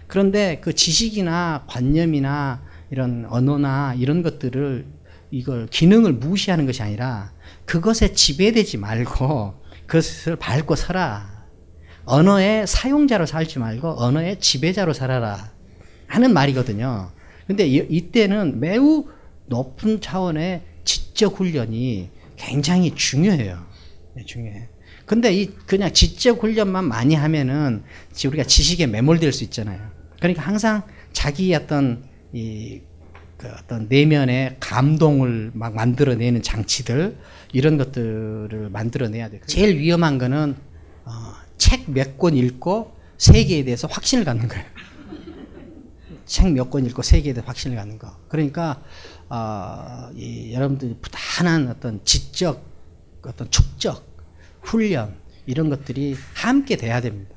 그런데 0.08 0.60
그 0.62 0.74
지식이나 0.74 1.66
관념이나 1.68 2.62
이런 2.92 3.26
언어나 3.30 3.96
이런 3.96 4.22
것들을 4.22 4.86
이걸 5.34 5.66
기능을 5.66 6.14
무시하는 6.14 6.68
것이 6.68 6.84
아니라 6.84 7.34
그것에 7.66 8.14
지배되지 8.14 8.78
말고 8.78 9.56
그것을 9.88 10.36
밟고 10.36 10.76
살아. 10.76 11.48
언어의 12.06 12.68
사용자로 12.68 13.26
살지 13.26 13.58
말고 13.58 14.00
언어의 14.00 14.40
지배자로 14.40 14.94
살아라. 14.94 15.52
하는 16.06 16.34
말이거든요. 16.34 17.10
근데 17.48 17.66
이, 17.66 17.84
이때는 17.90 18.60
매우 18.60 19.08
높은 19.48 20.02
차원의 20.02 20.62
지적 20.84 21.40
훈련이 21.40 22.12
굉장히 22.36 22.94
중요해요. 22.94 23.66
네, 24.16 24.26
중요해. 24.26 24.70
근데 25.08 25.34
이 25.34 25.48
그냥 25.66 25.92
지적 25.92 26.44
훈련만 26.44 26.86
많이 26.86 27.16
하면은 27.16 27.84
우리가 28.24 28.44
지식에 28.44 28.86
매몰될 28.86 29.34
수 29.34 29.44
있잖아요. 29.46 29.82
그러니까 30.20 30.44
항상 30.44 30.84
자기 31.12 31.56
어떤 31.56 32.04
이 32.34 32.82
그 33.44 33.50
어떤 33.62 33.88
내면의 33.90 34.56
감동을 34.62 35.52
막 35.54 35.76
만들어내는 35.76 36.42
장치들 36.44 37.18
이런 37.52 37.76
것들을 37.78 38.70
만들어내야 38.72 39.30
돼요. 39.32 39.42
제일 39.48 39.78
위험한 39.80 40.18
거는 40.18 40.56
어, 41.04 41.12
책몇 41.58 42.18
권 42.18 42.38
읽고 42.38 42.96
세계에 43.18 43.66
대해서 43.66 43.90
확신을 43.90 44.24
갖는 44.24 44.48
거예요. 44.48 44.64
책 46.26 46.48
몇 46.54 46.70
권 46.70 46.86
읽고 46.86 47.02
세계에 47.02 47.34
대해 47.34 47.44
확신을 47.46 47.76
갖는 47.76 47.98
거. 48.00 48.16
그러니까 48.30 48.82
어, 49.28 50.10
이 50.16 50.54
여러분들이 50.54 50.96
부단한 51.02 51.68
어떤 51.68 52.00
지적, 52.06 52.64
어떤 53.24 53.52
축적, 53.52 54.08
훈련 54.62 55.16
이런 55.46 55.70
것들이 55.70 56.16
함께 56.34 56.78
돼야 56.78 57.02
됩니다. 57.02 57.36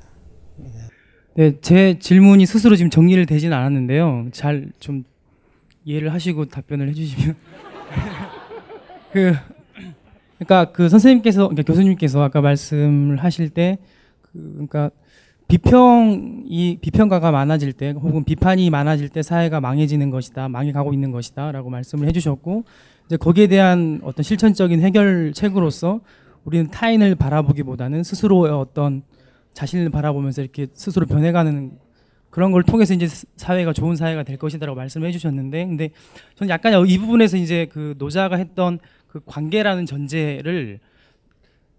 네, 1.35 1.59
제 1.59 1.99
질문이 1.99 2.45
스스로 2.45 2.77
지금 2.77 2.89
정리를 2.89 3.25
되진 3.25 3.51
않았는데요. 3.51 4.29
잘 4.31 4.71
좀 4.79 5.03
이해를 5.87 6.13
하시고 6.13 6.45
답변을 6.45 6.89
해주시면. 6.89 7.35
그 9.13 9.33
그러니까 10.37 10.71
그 10.71 10.89
선생님께서 10.89 11.47
그러니까 11.47 11.63
교수님께서 11.63 12.21
아까 12.21 12.41
말씀을 12.41 13.17
하실 13.23 13.49
때 13.49 13.77
그, 14.21 14.51
그러니까 14.51 14.91
비평이 15.47 16.79
비평가가 16.81 17.31
많아질 17.31 17.71
때 17.71 17.91
혹은 17.91 18.25
비판이 18.25 18.69
많아질 18.69 19.07
때 19.07 19.23
사회가 19.23 19.61
망해지는 19.61 20.09
것이다 20.09 20.49
망해가고 20.49 20.93
있는 20.93 21.11
것이다라고 21.11 21.69
말씀을 21.69 22.05
해주셨고 22.09 22.65
이제 23.05 23.15
거기에 23.15 23.47
대한 23.47 24.01
어떤 24.03 24.23
실천적인 24.23 24.81
해결책으로서 24.81 26.01
우리는 26.43 26.69
타인을 26.69 27.15
바라보기보다는 27.15 28.03
스스로의 28.03 28.51
어떤 28.51 29.03
자신을 29.53 29.89
바라보면서 29.89 30.41
이렇게 30.41 30.67
스스로 30.73 31.05
변해가는 31.05 31.86
그런 32.29 32.51
걸 32.51 32.63
통해서 32.63 32.93
이제 32.93 33.07
사회가 33.35 33.73
좋은 33.73 33.95
사회가 33.95 34.23
될 34.23 34.37
것이다라고 34.37 34.75
말씀해 34.75 35.11
주셨는데 35.11 35.65
근데 35.65 35.89
저는 36.35 36.49
약간 36.49 36.85
이 36.85 36.97
부분에서 36.97 37.37
이제 37.37 37.67
그 37.71 37.95
노자가 37.97 38.35
했던 38.35 38.79
그 39.07 39.21
관계라는 39.25 39.85
전제를 39.85 40.79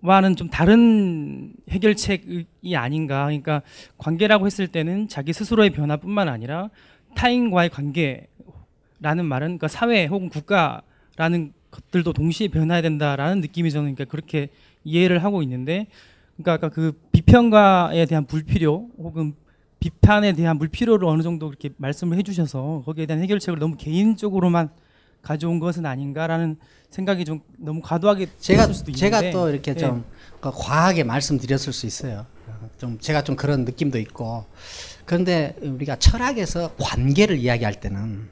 와는 0.00 0.36
좀 0.36 0.48
다른 0.48 1.52
해결책이 1.68 2.76
아닌가. 2.76 3.24
그러니까 3.24 3.62
관계라고 3.98 4.46
했을 4.46 4.68
때는 4.68 5.08
자기 5.08 5.32
스스로의 5.32 5.70
변화뿐만 5.70 6.28
아니라 6.28 6.70
타인과의 7.14 7.70
관계라는 7.70 9.24
말은 9.24 9.58
그러니까 9.58 9.68
사회 9.68 10.06
혹은 10.06 10.28
국가라는 10.28 11.52
것들도 11.70 12.12
동시에 12.12 12.48
변화해야 12.48 12.82
된다라는 12.82 13.40
느낌이 13.40 13.70
저는 13.70 13.94
그러니까 13.94 14.10
그렇게 14.10 14.48
이해를 14.84 15.22
하고 15.24 15.42
있는데 15.42 15.86
그러니까 16.36 16.52
아까 16.54 16.68
그 16.68 16.92
비평가에 17.12 18.06
대한 18.06 18.24
불필요 18.24 18.88
혹은 18.98 19.34
비판에 19.80 20.32
대한 20.32 20.58
불필요를 20.58 21.06
어느 21.06 21.22
정도 21.22 21.46
그렇게 21.46 21.70
말씀을 21.76 22.16
해주셔서 22.18 22.82
거기에 22.84 23.06
대한 23.06 23.22
해결책을 23.22 23.58
너무 23.58 23.76
개인적으로만 23.76 24.70
가져온 25.22 25.58
것은 25.60 25.86
아닌가라는 25.86 26.56
생각이 26.90 27.24
좀 27.24 27.40
너무 27.56 27.80
과도하게 27.82 28.28
제가 28.38 28.72
제가 28.72 29.30
또 29.30 29.50
이렇게 29.50 29.72
예. 29.72 29.74
좀그 29.74 30.50
과하게 30.54 31.04
말씀드렸을 31.04 31.72
수 31.72 31.86
있어요. 31.86 32.26
좀 32.78 32.98
제가 32.98 33.22
좀 33.22 33.36
그런 33.36 33.64
느낌도 33.64 33.98
있고 33.98 34.46
그런데 35.04 35.54
우리가 35.60 35.96
철학에서 35.96 36.74
관계를 36.78 37.36
이야기할 37.38 37.74
때는 37.80 38.28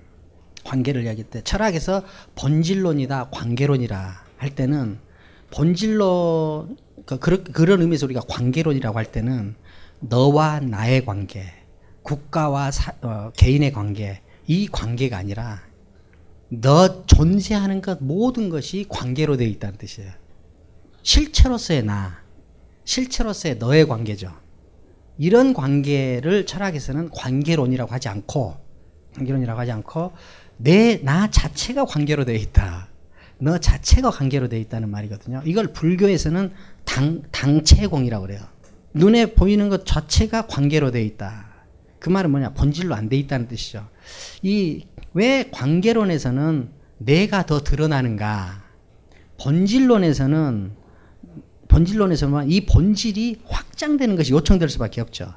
관계를 0.65 1.05
이야기할 1.05 1.31
때 1.31 1.43
철학에서 1.43 2.03
본질론이다 2.35 3.31
관계론이라 3.31 4.25
할 4.37 4.51
때는 4.55 4.99
본질론 5.51 6.77
그 7.05 7.19
그런 7.19 7.45
그런 7.45 7.83
의미에서 7.83 8.07
우리가 8.07 8.23
관계론이라고 8.29 8.97
할 8.99 9.05
때는 9.07 9.55
너와 10.01 10.61
나의 10.61 11.05
관계, 11.05 11.45
국가와 12.03 12.71
사- 12.71 12.95
어, 13.03 13.33
개인의 13.37 13.73
관계 13.73 14.21
이 14.47 14.69
관계가 14.69 15.17
아니라 15.17 15.61
너 16.49 17.05
존재하는 17.07 17.81
것 17.83 17.99
모든 18.03 18.49
것이 18.49 18.87
관계로 18.89 19.37
되어 19.37 19.49
있다는 19.49 19.79
뜻이에요. 19.79 20.13
실체로서의 21.03 21.85
나, 21.85 22.19
실체로서의 22.85 23.57
너의 23.57 23.87
관계죠. 23.89 24.33
이런 25.19 25.55
관계를 25.55 26.47
철학에서는 26.47 27.11
관계론이라고 27.11 27.93
하지 27.93 28.09
않고 28.09 28.57
관계론이라고 29.17 29.59
하지 29.59 29.73
않고 29.73 30.13
내 30.59 31.01
나 31.03 31.31
자체가 31.31 31.85
관계로 31.87 32.25
되어 32.25 32.37
있다. 32.37 32.89
너 33.39 33.59
자체가 33.59 34.11
관계로 34.11 34.49
되어 34.49 34.59
있다는 34.61 34.89
말이거든요. 34.91 35.43
이걸 35.45 35.73
불교에서는 35.73 36.53
당 36.85 37.23
당체공이라고 37.33 38.27
그래요. 38.27 38.41
눈에 38.97 39.35
보이는 39.35 39.69
것 39.69 39.87
자체가 39.87 40.47
관계로 40.47 40.91
되어 40.91 41.03
있다. 41.03 41.47
그 41.99 42.09
말은 42.11 42.31
뭐냐? 42.31 42.51
본질로 42.55 42.95
안 42.95 43.09
돼 43.09 43.17
있다는 43.17 43.49
뜻이죠. 43.49 43.89
이 44.43 44.87
왜 45.17 45.49
관계론에서는 45.51 46.69
내가 46.99 47.47
더 47.47 47.65
드러나는가? 47.65 48.63
본질론에서는 49.41 50.73
본질론에서는 51.69 52.51
이 52.51 52.67
본질이 52.67 53.41
확장되는 53.47 54.15
것이 54.15 54.33
요청될 54.35 54.69
수밖에 54.69 55.01
없죠. 55.01 55.33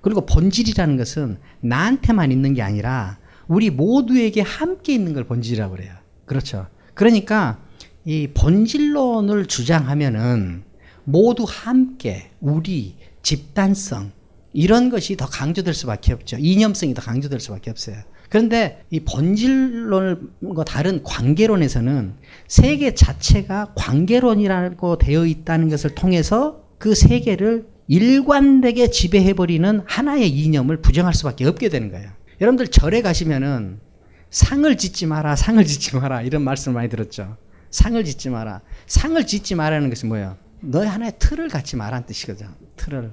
그리고 0.00 0.24
본질이라는 0.24 0.96
것은 0.96 1.38
나한테만 1.60 2.32
있는 2.32 2.54
게 2.54 2.62
아니라 2.62 3.18
우리 3.48 3.68
모두에게 3.68 4.40
함께 4.40 4.94
있는 4.94 5.12
걸 5.12 5.24
본질이라고 5.24 5.76
그래요. 5.76 5.92
그렇죠. 6.24 6.66
그러니까 6.94 7.60
이 8.06 8.28
본질론을 8.32 9.44
주장하면은 9.44 10.62
모두 11.08 11.46
함께 11.48 12.30
우리 12.38 12.96
집단성 13.22 14.12
이런 14.52 14.90
것이 14.90 15.16
더 15.16 15.26
강조될 15.26 15.72
수밖에 15.72 16.12
없죠. 16.12 16.36
이념성이 16.38 16.92
더 16.92 17.00
강조될 17.00 17.40
수밖에 17.40 17.70
없어요. 17.70 17.96
그런데 18.28 18.84
이 18.90 19.00
본질론과 19.00 20.64
다른 20.66 21.02
관계론에서는 21.02 22.12
세계 22.46 22.94
자체가 22.94 23.72
관계론이라고 23.74 24.98
되어 24.98 25.24
있다는 25.24 25.70
것을 25.70 25.94
통해서 25.94 26.62
그 26.76 26.94
세계를 26.94 27.66
일관되게 27.86 28.90
지배해버리는 28.90 29.82
하나의 29.86 30.28
이념을 30.28 30.82
부정할 30.82 31.14
수밖에 31.14 31.46
없게 31.46 31.70
되는 31.70 31.90
거예요. 31.90 32.10
여러분들 32.42 32.68
절에 32.68 33.00
가시면은 33.00 33.80
상을 34.28 34.76
짓지 34.76 35.06
마라, 35.06 35.36
상을 35.36 35.64
짓지 35.64 35.96
마라 35.96 36.20
이런 36.20 36.42
말씀 36.42 36.74
많이 36.74 36.90
들었죠. 36.90 37.38
상을 37.70 38.04
짓지 38.04 38.28
마라. 38.28 38.60
상을 38.86 39.26
짓지 39.26 39.54
마라는 39.54 39.88
것이 39.88 40.04
뭐예요? 40.04 40.36
너의 40.60 40.88
하나의 40.88 41.12
틀을 41.18 41.48
갖지 41.48 41.76
마라는 41.76 42.06
뜻이거든. 42.06 42.46
틀을. 42.76 43.12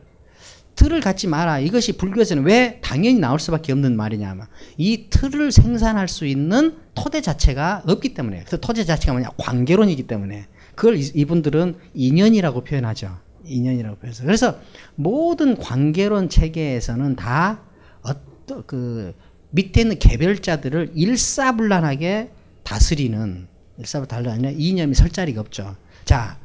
틀을 0.76 1.00
갖지 1.00 1.28
마라. 1.28 1.60
이것이 1.60 1.94
불교에서는 1.98 2.44
왜 2.44 2.80
당연히 2.82 3.18
나올 3.20 3.40
수밖에 3.40 3.72
없는 3.72 3.96
말이냐면 3.96 4.48
이 4.78 5.06
틀을 5.10 5.52
생산할 5.54 6.10
수 6.10 6.26
있는 6.26 6.76
토대 6.96 7.22
자체가 7.22 7.84
없기 7.88 8.14
때문에 8.14 8.44
그 8.50 8.60
토대 8.60 8.84
자체가 8.84 9.14
뭐냐 9.14 9.30
관계론이기 9.38 10.04
때문에 10.04 10.48
그걸 10.76 10.98
이- 10.98 11.12
이분들은 11.16 11.76
인연이라고 11.94 12.66
표현하죠. 12.66 13.18
인연이라고 13.46 13.98
표현해서 13.98 14.24
그래서 14.26 14.60
모든 14.96 15.56
관계론 15.56 16.28
체계에서는 16.28 17.16
다 17.16 17.62
어떤 18.02 18.66
그 18.66 19.16
밑에 19.52 19.82
있는 19.82 19.98
개별자들을 19.98 20.92
일사불란하게 20.96 22.32
다스리는 22.64 23.48
일사불란하게 23.78 24.56
이념이 24.58 24.94
설 24.94 25.10
자리가 25.10 25.40
없죠. 25.40 25.78
자, 26.04 26.38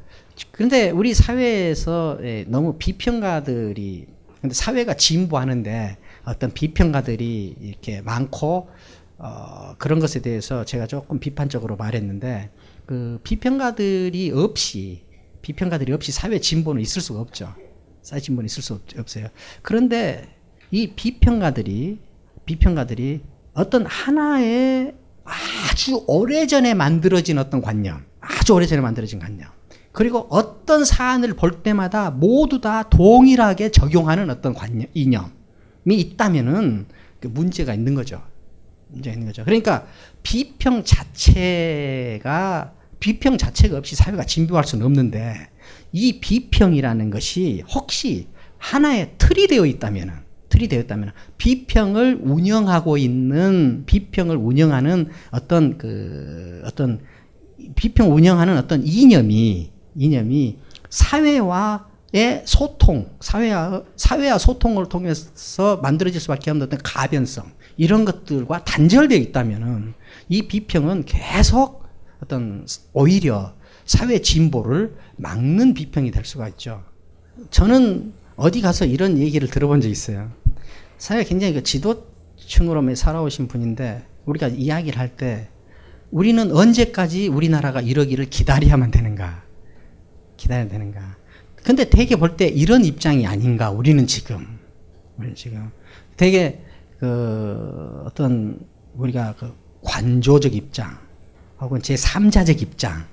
그런데 0.51 0.91
우리 0.91 1.14
사회에서 1.14 2.18
예, 2.22 2.45
너무 2.49 2.76
비평가들이 2.78 4.07
근데 4.41 4.55
사회가 4.55 4.95
진보하는데 4.95 5.99
어떤 6.24 6.51
비평가들이 6.53 7.57
이렇게 7.61 8.01
많고 8.03 8.68
어, 9.18 9.74
그런 9.78 10.01
것에 10.01 10.20
대해서 10.20 10.64
제가 10.64 10.86
조금 10.86 11.18
비판적으로 11.18 11.76
말했는데 11.76 12.51
그 12.86 13.20
비평가들이 13.22 14.32
없이 14.32 15.03
비평가들이 15.43 15.93
없이 15.93 16.12
사회 16.12 16.38
진보는 16.38 16.80
있을 16.82 17.03
수가 17.03 17.20
없죠. 17.20 17.55
사회 18.03 18.20
진보는 18.20 18.47
있을 18.47 18.62
수 18.62 18.74
없, 18.74 18.80
없어요. 18.99 19.28
그런데 19.62 20.34
이 20.70 20.95
비평가들이 20.95 21.99
비평가들이 22.47 23.20
어떤 23.53 23.84
하나의 23.86 24.95
아주 25.24 26.03
오래전에 26.07 26.74
만들어진 26.74 27.38
어떤 27.38 27.61
관념, 27.61 28.05
아주 28.20 28.55
오래전에 28.55 28.80
만들어진 28.80 29.18
관념. 29.18 29.51
그리고 29.93 30.26
어떤 30.30 30.84
사안을 30.84 31.34
볼 31.34 31.62
때마다 31.62 32.11
모두 32.11 32.61
다 32.61 32.84
동일하게 32.88 33.70
적용하는 33.70 34.30
어떤 34.30 34.55
관념, 34.55 34.86
이념이 34.95 35.30
있다면은 35.86 36.86
그 37.20 37.26
문제가 37.28 37.74
있는 37.74 37.95
거죠. 37.95 38.22
문제가 38.88 39.14
있는 39.14 39.26
거죠. 39.26 39.45
그러니까 39.45 39.86
비평 40.22 40.84
자체가 40.84 42.74
비평 43.01 43.38
자체가 43.38 43.78
없이 43.78 43.97
사회가 43.97 44.24
진보할 44.24 44.64
수는 44.64 44.84
없는데 44.86 45.49
이 45.93 46.20
비평이라는 46.20 47.11
것이 47.11 47.64
혹시 47.72 48.28
하나의 48.59 49.14
틀이 49.18 49.47
되어 49.49 49.66
있다면은 49.66 50.12
틀이 50.51 50.68
되어 50.68 50.80
있다면 50.80 51.12
비평을 51.38 52.20
운영하고 52.22 52.99
있는 52.99 53.84
비평을 53.86 54.36
운영하는 54.36 55.09
어떤 55.30 55.78
그 55.78 56.62
어떤 56.64 57.01
비평 57.76 58.14
운영하는 58.14 58.59
어떤 58.59 58.84
이념이 58.84 59.70
이념이 59.97 60.59
사회와의 60.88 62.43
소통, 62.45 63.11
사회와 63.20 63.82
사회와 63.97 64.38
소통을 64.38 64.88
통해서 64.88 65.76
만들어질 65.78 66.20
수밖에 66.20 66.51
없는 66.51 66.66
어떤 66.66 66.80
가변성 66.82 67.53
이런 67.76 68.05
것들과 68.05 68.64
단절되어 68.64 69.18
있다면은 69.18 69.95
이 70.28 70.47
비평은 70.47 71.05
계속 71.05 71.84
어떤 72.22 72.66
오히려 72.93 73.55
사회 73.84 74.20
진보를 74.20 74.97
막는 75.16 75.74
비평이 75.74 76.11
될 76.11 76.24
수가 76.24 76.49
있죠. 76.51 76.84
저는 77.51 78.12
어디 78.36 78.61
가서 78.61 78.84
이런 78.84 79.18
얘기를 79.18 79.49
들어본 79.49 79.80
적 79.80 79.88
있어요. 79.88 80.30
사회 80.99 81.24
굉장히 81.24 81.55
그 81.55 81.62
지도층으로 81.62 82.95
살아오신 82.95 83.49
분인데 83.49 84.07
우리가 84.26 84.49
이야기를 84.49 84.99
할 84.99 85.16
때 85.16 85.49
우리는 86.11 86.51
언제까지 86.51 87.28
우리나라가 87.28 87.80
이러기를 87.80 88.26
기다려야만 88.26 88.91
되는가? 88.91 89.45
기다려야 90.41 90.68
되는가? 90.68 91.16
근데 91.62 91.88
되게 91.88 92.16
볼 92.16 92.36
때 92.36 92.47
이런 92.47 92.84
입장이 92.84 93.26
아닌가? 93.26 93.70
우리는 93.70 94.07
지금. 94.07 94.59
우리는 95.18 95.34
지금. 95.36 95.70
되게 96.16 96.62
그 96.99 98.03
어떤 98.07 98.59
우리가 98.95 99.34
그 99.38 99.55
관조적 99.82 100.55
입장 100.55 100.99
혹은 101.61 101.80
제3자적 101.80 102.62
입장 102.62 103.05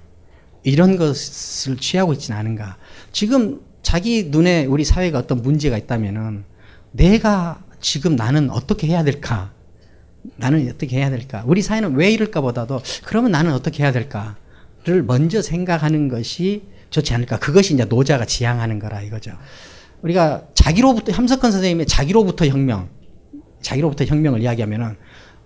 이런 0.63 0.97
것을 0.97 1.77
취하고 1.77 2.13
있지는 2.13 2.37
않은가? 2.39 2.77
지금 3.11 3.61
자기 3.81 4.25
눈에 4.25 4.65
우리 4.65 4.83
사회가 4.83 5.19
어떤 5.19 5.41
문제가 5.41 5.77
있다면은 5.77 6.43
내가 6.91 7.63
지금 7.79 8.15
나는 8.15 8.49
어떻게 8.49 8.87
해야 8.87 9.03
될까? 9.03 9.51
나는 10.35 10.69
어떻게 10.69 10.97
해야 10.97 11.09
될까? 11.09 11.43
우리 11.45 11.61
사회는 11.61 11.95
왜 11.95 12.11
이럴까 12.11 12.41
보다도 12.41 12.81
그러면 13.05 13.31
나는 13.31 13.53
어떻게 13.53 13.83
해야 13.83 13.91
될까를 13.91 15.03
먼저 15.05 15.41
생각하는 15.41 16.07
것이 16.09 16.63
좋지 16.89 17.13
않을까? 17.13 17.39
그것이 17.39 17.73
이제 17.73 17.85
노자가 17.85 18.25
지향하는 18.25 18.79
거라 18.79 19.01
이거죠. 19.01 19.31
우리가 20.01 20.43
자기로부터 20.53 21.11
함석헌 21.11 21.51
선생님의 21.51 21.85
자기로부터 21.87 22.45
혁명, 22.45 22.89
자기로부터 23.61 24.05
혁명을 24.05 24.41
이야기하면은 24.41 24.95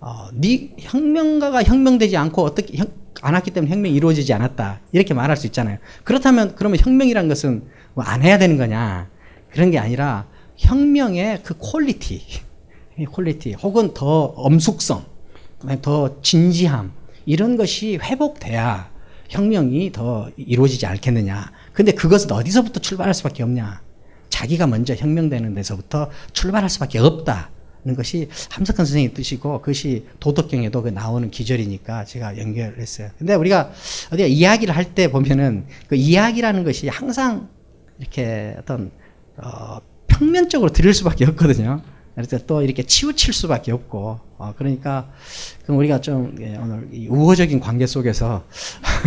어, 0.00 0.28
네 0.34 0.70
혁명가가 0.78 1.62
혁명되지 1.62 2.16
않고 2.16 2.42
어떻게 2.42 2.76
혁, 2.76 2.90
안 3.22 3.36
했기 3.36 3.50
때문에 3.50 3.72
혁명이 3.72 3.94
이루어지지 3.94 4.32
않았다 4.32 4.80
이렇게 4.92 5.14
말할 5.14 5.36
수 5.36 5.46
있잖아요. 5.46 5.78
그렇다면 6.04 6.54
그러면 6.56 6.78
혁명이란 6.80 7.28
것은 7.28 7.64
뭐 7.94 8.04
안 8.04 8.22
해야 8.22 8.38
되는 8.38 8.56
거냐 8.56 9.08
그런 9.50 9.70
게 9.70 9.78
아니라 9.78 10.26
혁명의 10.56 11.42
그 11.42 11.54
퀄리티, 11.58 12.22
이 12.98 13.04
퀄리티 13.06 13.54
혹은 13.54 13.94
더 13.94 14.24
엄숙성, 14.36 15.04
더 15.82 16.20
진지함 16.22 16.92
이런 17.26 17.56
것이 17.56 17.96
회복돼야 18.02 18.90
혁명이 19.32 19.92
더 19.92 20.30
이루어지지 20.36 20.86
않겠느냐. 20.86 21.50
근데 21.72 21.92
그것은 21.92 22.30
어디서부터 22.32 22.80
출발할 22.80 23.14
수밖에 23.14 23.42
없냐. 23.42 23.80
자기가 24.28 24.66
먼저 24.66 24.94
혁명되는 24.94 25.54
데서부터 25.54 26.10
출발할 26.32 26.68
수밖에 26.70 26.98
없다. 26.98 27.50
는 27.84 27.96
것이 27.96 28.28
함석헌 28.50 28.86
선생의 28.86 29.12
뜻이고 29.12 29.58
그것이 29.58 30.06
도덕경에도 30.20 30.82
그 30.82 30.90
나오는 30.90 31.28
구절이니까 31.28 32.04
제가 32.04 32.38
연결을 32.38 32.78
했어요. 32.78 33.10
근데 33.18 33.34
우리가 33.34 33.72
어디가 34.12 34.28
이야기를 34.28 34.76
할 34.76 34.94
때 34.94 35.10
보면은 35.10 35.64
그 35.88 35.96
이야기라는 35.96 36.62
것이 36.62 36.86
항상 36.86 37.48
이렇게 37.98 38.54
어떤 38.56 38.92
어 39.36 39.78
평면적으로 40.06 40.70
들을 40.70 40.94
수밖에 40.94 41.24
없거든요. 41.24 41.82
그래서 42.14 42.38
또 42.46 42.62
이렇게 42.62 42.82
치우칠 42.82 43.32
수밖에 43.32 43.72
없고 43.72 44.20
어 44.38 44.54
그러니까 44.56 45.10
그럼 45.62 45.78
우리가 45.78 46.00
좀 46.00 46.36
예, 46.40 46.56
오늘 46.56 46.88
이 46.92 47.08
우호적인 47.08 47.60
관계 47.60 47.86
속에서 47.86 48.44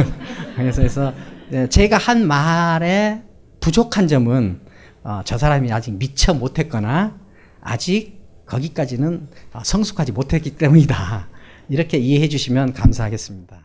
그래서 0.55 1.13
예, 1.51 1.67
제가 1.69 1.97
한 1.97 2.25
말에 2.27 3.21
부족한 3.59 4.07
점은 4.07 4.61
어, 5.03 5.21
저 5.23 5.37
사람이 5.37 5.71
아직 5.71 5.93
미처 5.93 6.33
못했거나 6.33 7.19
아직 7.61 8.21
거기까지는 8.47 9.27
어, 9.53 9.61
성숙하지 9.63 10.11
못했기 10.11 10.57
때문이다. 10.57 11.29
이렇게 11.69 11.97
이해해 11.97 12.27
주시면 12.27 12.73
감사하겠습니다. 12.73 13.64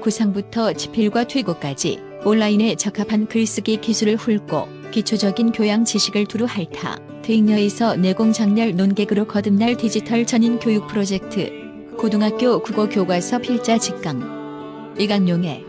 구상부터 0.00 0.72
지필과 0.72 1.24
퇴고까지 1.24 2.00
온라인에 2.24 2.74
적합한 2.74 3.26
글쓰기 3.26 3.80
기술을 3.80 4.16
훑고 4.16 4.68
기초적인 4.90 5.52
교양 5.52 5.84
지식을 5.84 6.26
두루 6.26 6.46
핥아 6.46 6.98
대잉여에서 7.22 7.96
내공 7.96 8.32
장렬 8.32 8.74
논객으로 8.74 9.26
거듭날 9.26 9.76
디지털 9.76 10.24
전인 10.24 10.58
교육 10.58 10.86
프로젝트 10.88 11.68
고등학교 11.98 12.60
국어 12.62 12.88
교과서 12.88 13.38
필자 13.38 13.76
직강. 13.76 14.94
이강용의 14.98 15.66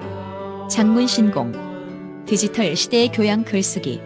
장문 0.70 1.08
신공. 1.08 1.52
디지털 2.28 2.76
시대의 2.76 3.12
교양 3.12 3.44
글쓰기. 3.44 4.00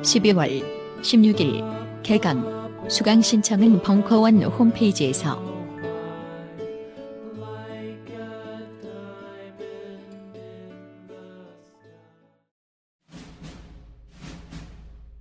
12월 0.00 0.64
16일 1.02 2.02
개강. 2.02 2.88
수강 2.88 3.20
신청은 3.20 3.82
벙커원 3.82 4.42
홈페이지에서 4.42 5.49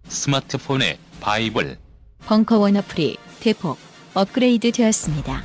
스마트폰에 0.10 0.98
바이블, 1.22 1.78
벙커원 2.26 2.76
어플이 2.78 3.18
대폭 3.40 3.78
업그레이드 4.14 4.72
되었습니다. 4.72 5.44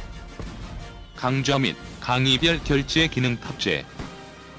강좌 1.15 1.59
및 1.59 1.77
강의별 2.01 2.65
결제 2.65 3.07
기능 3.07 3.39
탑재. 3.39 3.85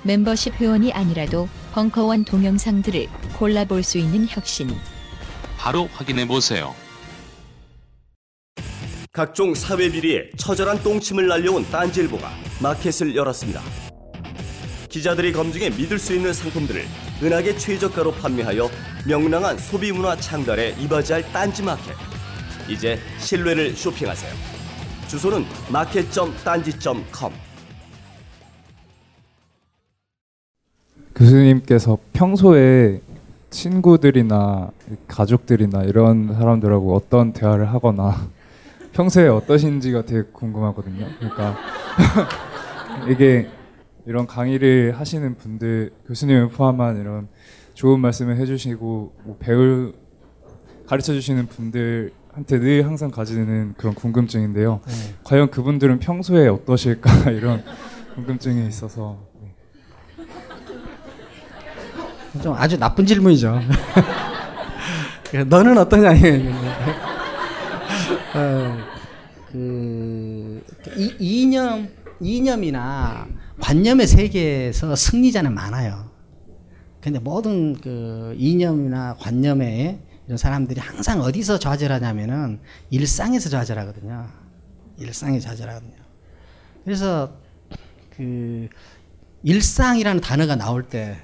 멤버십 0.03 0.53
회원이 0.55 0.93
아니라도 0.93 1.49
벙커원 1.73 2.23
동영상들을 2.25 3.07
골라볼 3.37 3.83
수 3.83 3.97
있는 3.97 4.27
혁신. 4.29 4.69
바로 5.57 5.89
확인해 5.93 6.27
보세요. 6.27 6.73
각종 9.11 9.55
사회 9.55 9.89
비리에 9.89 10.29
처절한 10.37 10.83
똥침을 10.83 11.27
날려온 11.27 11.69
딴지일보가 11.71 12.31
마켓을 12.61 13.15
열었습니다. 13.15 13.61
기자들이 14.95 15.33
검증해 15.33 15.71
믿을 15.71 15.99
수 15.99 16.15
있는 16.15 16.31
상품들을 16.31 16.81
은하계 17.21 17.57
최저가로 17.57 18.13
판매하여 18.13 18.69
명랑한 19.05 19.57
소비 19.57 19.91
문화 19.91 20.15
창달에 20.15 20.73
이바지할 20.79 21.33
딴지 21.33 21.63
마켓. 21.63 21.93
이제 22.69 22.97
신뢰를 23.17 23.75
쇼핑하세요. 23.75 24.31
주소는 25.09 25.43
마켓.딴지.com. 25.69 27.33
교수님께서 31.13 31.97
평소에 32.13 33.01
친구들이나 33.49 34.71
가족들이나 35.09 35.83
이런 35.83 36.33
사람들하고 36.33 36.95
어떤 36.95 37.33
대화를 37.33 37.69
하거나 37.73 38.29
평소에 38.93 39.27
어떠신지가 39.27 40.05
되게 40.05 40.23
궁금하거든요. 40.31 41.05
그러니까 41.19 41.57
이게 43.11 43.49
이런 44.05 44.27
강의를 44.27 44.99
하시는 44.99 45.35
분들 45.35 45.91
교수님을 46.07 46.49
포함한 46.49 46.99
이런 46.99 47.27
좋은 47.73 47.99
말씀을 47.99 48.37
해주시고 48.37 49.13
뭐 49.23 49.37
배울 49.39 49.93
가르쳐 50.87 51.13
주시는 51.13 51.47
분들한테 51.47 52.59
늘 52.59 52.85
항상 52.85 53.09
가지는 53.09 53.73
그런 53.77 53.95
궁금증인데요. 53.95 54.81
네. 54.85 54.93
과연 55.23 55.49
그분들은 55.49 55.99
평소에 55.99 56.47
어떠실까 56.47 57.31
이런 57.31 57.63
궁금증이 58.13 58.67
있어서 58.67 59.17
좀 62.41 62.53
아주 62.53 62.77
나쁜 62.77 63.05
질문이죠. 63.05 63.59
너는 65.47 65.77
어떠냐 65.77 66.11
어, 68.35 68.77
그 69.51 70.63
이, 70.95 71.15
이념 71.19 71.89
이념이나 72.19 73.27
관념의 73.59 74.07
세계에서 74.07 74.95
승리자는 74.95 75.53
많아요. 75.53 76.11
근데 77.01 77.19
모든 77.19 77.79
그 77.79 78.35
이념이나 78.37 79.15
관념에 79.19 79.99
이런 80.25 80.37
사람들이 80.37 80.79
항상 80.79 81.21
어디서 81.21 81.59
좌절하냐면은 81.59 82.59
일상에서 82.89 83.49
좌절하거든요. 83.49 84.27
일상에 84.97 85.39
좌절하거든요. 85.39 85.93
그래서 86.83 87.37
그 88.15 88.67
일상이라는 89.43 90.21
단어가 90.21 90.55
나올 90.55 90.83
때 90.83 91.17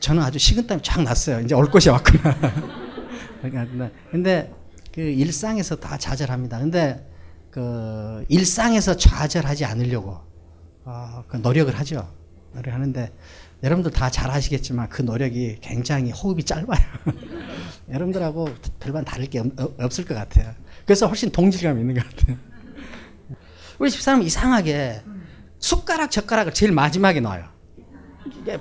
저는 0.00 0.22
아주 0.22 0.38
식은땀이 0.38 0.82
쫙 0.82 1.02
났어요. 1.02 1.40
이제 1.40 1.54
올 1.54 1.70
것이 1.70 1.90
왔구나. 1.90 2.34
그러니까 3.42 3.90
근데 4.10 4.52
그 4.92 5.00
일상에서 5.00 5.76
다 5.76 5.98
좌절합니다. 5.98 6.58
근데 6.58 7.06
그 7.50 8.24
일상에서 8.28 8.96
좌절하지 8.96 9.64
않으려고 9.64 10.25
어, 10.86 11.24
그 11.26 11.36
노력을 11.38 11.74
하죠. 11.78 12.08
노력 12.54 12.72
하는데 12.72 13.12
여러분들 13.62 13.90
다 13.90 14.08
잘 14.08 14.30
아시겠지만 14.30 14.88
그 14.88 15.02
노력이 15.02 15.58
굉장히 15.60 16.12
호흡이 16.12 16.44
짧아요. 16.44 16.78
여러분들하고 17.92 18.48
별반 18.78 19.04
다를 19.04 19.26
게 19.26 19.40
없, 19.40 19.46
을것 19.98 20.16
같아요. 20.16 20.54
그래서 20.84 21.08
훨씬 21.08 21.30
동질감이 21.30 21.80
있는 21.80 21.96
것 21.96 22.08
같아요. 22.08 22.36
우리 23.78 23.90
집사람 23.90 24.22
이상하게 24.22 25.02
숟가락 25.58 26.10
젓가락을 26.12 26.54
제일 26.54 26.70
마지막에 26.72 27.18
놔요. 27.20 27.44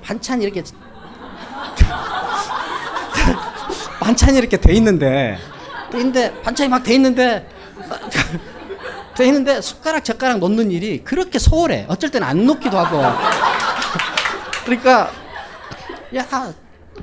반찬이 0.02 0.44
이렇게 0.44 0.64
반찬이 4.02 4.38
이렇게 4.38 4.60
돼 4.60 4.74
있는데 4.74 5.38
근데 5.92 6.34
반찬이 6.42 6.70
막 6.70 6.84
돼 6.84 6.96
있는데 6.96 7.48
돼 9.16 9.26
있는데 9.28 9.62
숟가락 9.62 10.04
젓가락 10.04 10.40
놓는 10.40 10.72
일이 10.72 11.04
그렇게 11.04 11.40
소홀해. 11.40 11.86
어쩔 11.88 12.12
때는 12.12 12.28
안 12.28 12.46
놓기도 12.46 12.78
하고. 12.78 13.02
그러니까 14.66 15.12
야 16.16 16.54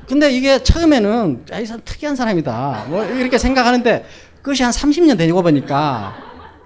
근데 0.06 0.30
이게 0.30 0.62
처음에는 0.62 1.46
야, 1.52 1.58
이 1.58 1.66
사람 1.66 1.80
특이한 1.84 2.16
사람이다. 2.16 2.86
뭐 2.88 3.04
이렇게 3.04 3.38
생각하는데 3.38 4.06
그것이 4.42 4.62
한 4.62 4.72
30년 4.72 5.16
되고 5.16 5.42
보니까 5.42 6.14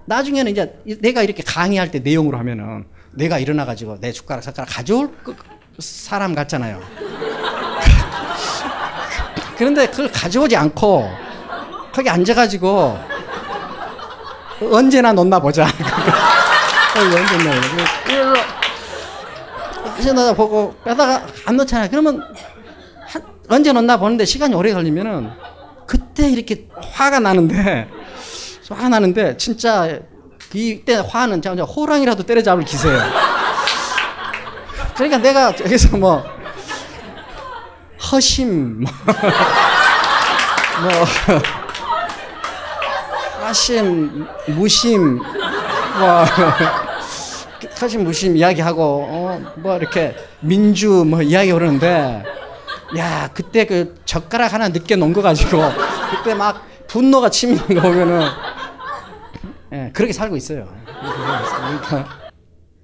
나중에는 0.06 0.52
이제 0.52 0.78
내가 1.00 1.22
이렇게 1.22 1.42
강의할 1.42 1.90
때 1.90 2.00
내용으로 2.00 2.38
하면은 2.38 2.86
내가 3.12 3.38
일어나 3.38 3.64
가지고 3.64 3.98
내 4.00 4.12
숟가락 4.12 4.42
젓가락 4.42 4.68
가져올 4.70 5.10
그 5.22 5.36
사람 5.78 6.34
같잖아요. 6.34 6.80
그런데 9.56 9.86
그걸 9.88 10.10
가져오지 10.10 10.56
않고 10.56 11.08
거기 11.92 12.10
앉아 12.10 12.34
가지고 12.34 12.98
언제나 14.60 15.12
놓나 15.12 15.38
보자. 15.38 15.66
언제나 16.96 17.52
이래서 19.98 20.12
나 20.12 20.32
보고 20.32 20.74
빼다가 20.84 21.26
안 21.46 21.56
놓잖아요. 21.56 21.88
그러면 21.90 22.22
한, 23.06 23.22
언제 23.48 23.72
놓나 23.72 23.98
보는데 23.98 24.24
시간이 24.24 24.54
오래 24.54 24.72
걸리면은 24.72 25.30
그때 25.86 26.28
이렇게 26.28 26.68
화가 26.80 27.20
나는데 27.20 27.88
화가 28.68 28.88
나는데 28.88 29.36
진짜 29.36 30.00
이때 30.52 30.94
화는 30.94 31.42
제가 31.42 31.62
호랑이라도 31.62 32.24
때려잡을 32.24 32.64
기세예요. 32.64 33.02
그러니까 34.94 35.18
내가 35.18 35.52
여기서 35.60 35.96
뭐 35.96 36.24
허심 38.10 38.80
뭐, 38.80 38.90
뭐 43.46 43.50
하심 43.50 44.26
무심 44.56 45.16
뭐 45.18 46.24
하심 47.78 48.02
무심 48.02 48.36
이야기하고 48.36 49.06
어, 49.08 49.40
뭐 49.56 49.76
이렇게 49.76 50.16
민주 50.40 51.04
뭐 51.06 51.22
이야기 51.22 51.52
그러는데 51.52 52.24
야 52.98 53.30
그때 53.32 53.64
그 53.64 53.94
젓가락 54.04 54.52
하나 54.52 54.68
늦게 54.68 54.96
놓은 54.96 55.12
거 55.12 55.22
가지고 55.22 55.62
그때 56.10 56.34
막 56.34 56.66
분노가 56.88 57.30
치미는 57.30 57.66
거 57.68 57.82
보면은 57.82 58.26
예, 59.72 59.90
그렇게 59.92 60.12
살고 60.12 60.36
있어요. 60.36 60.68
그러니까 61.00 62.08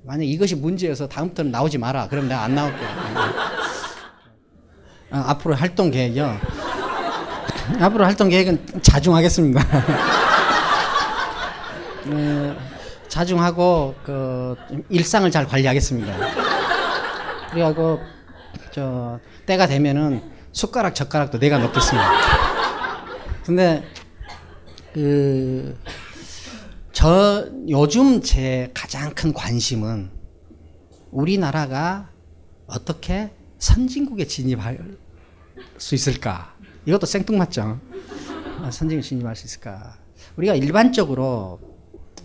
만약 0.04 0.24
이것이 0.24 0.54
문제여서 0.54 1.08
다음부터는 1.08 1.50
나오지 1.50 1.78
마라. 1.78 2.06
그럼 2.06 2.28
내가 2.28 2.42
안 2.42 2.54
나올 2.54 2.72
거야. 2.72 2.88
아, 5.10 5.24
앞으로 5.28 5.56
활동 5.56 5.90
계획이요. 5.90 6.38
앞으로 7.80 8.04
활동 8.04 8.28
계획은 8.28 8.80
자중하겠습니다. 8.82 9.60
어, 12.06 12.56
자중하고 13.08 13.94
그 14.04 14.56
일상을 14.88 15.30
잘 15.30 15.46
관리하겠습니다. 15.46 16.14
그리고 17.50 18.00
저 18.70 19.20
때가 19.46 19.66
되면은 19.66 20.22
숟가락 20.52 20.94
젓가락도 20.94 21.38
내가 21.38 21.58
넣겠습니다. 21.58 22.10
근데 23.44 23.84
그 24.92 25.76
저 26.92 27.48
요즘 27.68 28.20
제 28.20 28.70
가장 28.74 29.14
큰 29.14 29.32
관심은 29.32 30.10
우리나라가 31.10 32.10
어떻게 32.66 33.32
선진국에 33.58 34.26
진입할 34.26 34.78
수 35.78 35.94
있을까? 35.94 36.54
이것도 36.86 37.06
생뚱맞죠. 37.06 37.80
아, 38.60 38.70
선진국에 38.70 39.00
진입할 39.08 39.34
수 39.34 39.46
있을까? 39.46 39.96
우리가 40.36 40.54
일반적으로 40.54 41.58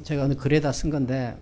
제가 0.03 0.23
어느 0.23 0.35
글에다 0.35 0.71
쓴 0.71 0.89
건데 0.89 1.37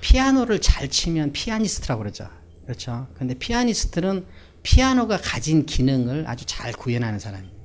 피아노를 0.00 0.60
잘 0.60 0.88
치면 0.88 1.32
피아니스트라고 1.32 2.00
그러죠. 2.00 2.28
그렇죠. 2.64 3.08
근데 3.14 3.34
피아니스트는 3.34 4.26
피아노가 4.62 5.18
가진 5.18 5.66
기능을 5.66 6.26
아주 6.26 6.44
잘 6.46 6.72
구현하는 6.72 7.18
사람이에요. 7.18 7.56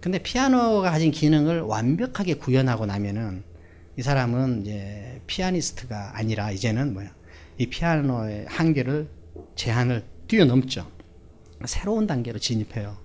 근데 0.00 0.18
피아노가 0.18 0.90
가진 0.90 1.10
기능을 1.10 1.62
완벽하게 1.62 2.34
구현하고 2.34 2.86
나면은 2.86 3.42
이 3.96 4.02
사람은 4.02 4.62
이제 4.62 5.20
피아니스트가 5.26 6.16
아니라 6.16 6.50
이제는 6.50 6.94
뭐야. 6.94 7.14
이 7.58 7.66
피아노의 7.66 8.46
한계를 8.48 9.08
제한을 9.56 10.04
뛰어넘죠. 10.28 10.90
새로운 11.64 12.06
단계로 12.06 12.38
진입해요. 12.38 12.96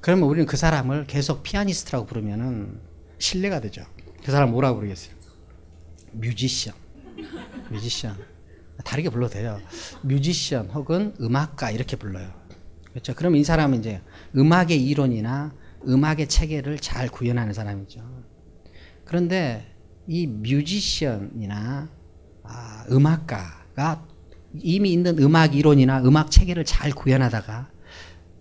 그러면 0.00 0.28
우리는 0.28 0.46
그 0.46 0.56
사람을 0.56 1.06
계속 1.06 1.42
피아니스트라고 1.42 2.06
부르면은 2.06 2.80
신뢰가 3.18 3.60
되죠. 3.60 3.82
그 4.24 4.32
사람 4.32 4.50
뭐라고 4.50 4.76
부르겠어요? 4.78 5.19
뮤지션. 6.12 6.74
뮤지션. 7.70 8.16
다르게 8.84 9.10
불러도 9.10 9.34
돼요. 9.34 9.60
뮤지션 10.02 10.68
혹은 10.70 11.14
음악가 11.20 11.70
이렇게 11.70 11.96
불러요. 11.96 12.32
그렇죠. 12.90 13.14
그럼 13.14 13.36
이 13.36 13.44
사람은 13.44 13.78
이제 13.78 14.00
음악의 14.36 14.82
이론이나 14.82 15.54
음악의 15.86 16.28
체계를 16.28 16.78
잘 16.78 17.08
구현하는 17.08 17.52
사람이죠. 17.52 18.00
그런데 19.04 19.66
이 20.06 20.26
뮤지션이나 20.26 21.88
아, 22.42 22.84
음악가가 22.90 24.06
이미 24.54 24.92
있는 24.92 25.18
음악 25.18 25.54
이론이나 25.54 26.02
음악 26.02 26.30
체계를 26.30 26.64
잘 26.64 26.90
구현하다가 26.90 27.70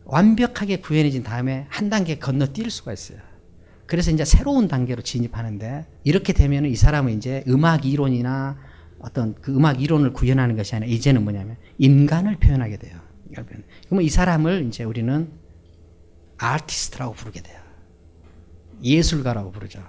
완벽하게 0.06 0.78
구현해진 0.78 1.22
다음에 1.22 1.68
한 1.70 1.90
단계 1.90 2.18
건너뛸 2.18 2.70
수가 2.72 2.94
있어요. 2.94 3.20
그래서 3.90 4.12
이제 4.12 4.24
새로운 4.24 4.68
단계로 4.68 5.02
진입하는데 5.02 5.88
이렇게 6.04 6.32
되면 6.32 6.66
이 6.66 6.76
사람은 6.76 7.12
이제 7.18 7.44
음악 7.48 7.88
이론이나 7.88 8.56
어떤 9.00 9.34
그 9.42 9.52
음악 9.56 9.82
이론을 9.82 10.14
구현하는 10.14 10.56
것이 10.56 10.76
아니라 10.76 10.92
이제는 10.92 11.24
뭐냐면 11.24 11.58
인간을 11.80 12.38
표현하게 12.38 12.78
돼요. 12.78 13.00
그러면 13.88 14.06
이 14.06 14.10
사람을 14.10 14.68
이제 14.68 14.84
우리는 14.84 15.32
아티스트라고 16.38 17.16
부르게 17.16 17.42
돼요. 17.42 17.60
예술가라고 18.84 19.52
부르죠. 19.52 19.84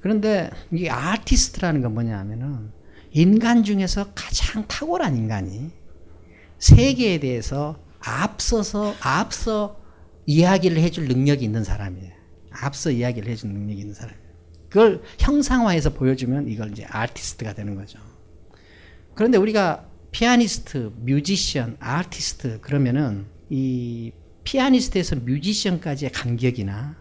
그런데 0.00 0.48
이 0.72 0.88
아티스트라는 0.88 1.82
건 1.82 1.92
뭐냐 1.92 2.18
하면은 2.18 2.72
인간 3.10 3.62
중에서 3.62 4.12
가장 4.14 4.66
탁월한 4.66 5.18
인간이 5.18 5.70
세계에 6.58 7.20
대해서 7.20 7.78
앞서서 8.00 8.94
앞서 9.02 9.78
이야기를 10.24 10.78
해줄 10.78 11.08
능력이 11.08 11.44
있는 11.44 11.62
사람이에요. 11.62 12.17
앞서 12.50 12.90
이야기를 12.90 13.30
해줄 13.30 13.50
능력이 13.50 13.80
있는 13.80 13.94
사람이에요. 13.94 14.28
그걸 14.68 15.02
형상화해서 15.18 15.94
보여주면 15.94 16.48
이걸 16.48 16.72
이제 16.72 16.84
아티스트가 16.88 17.54
되는 17.54 17.74
거죠. 17.74 17.98
그런데 19.14 19.38
우리가 19.38 19.86
피아니스트, 20.10 20.92
뮤지션, 20.96 21.76
아티스트 21.80 22.60
그러면은 22.60 23.26
이 23.50 24.12
피아니스트에서 24.44 25.16
뮤지션까지의 25.16 26.12
간격이나 26.12 26.96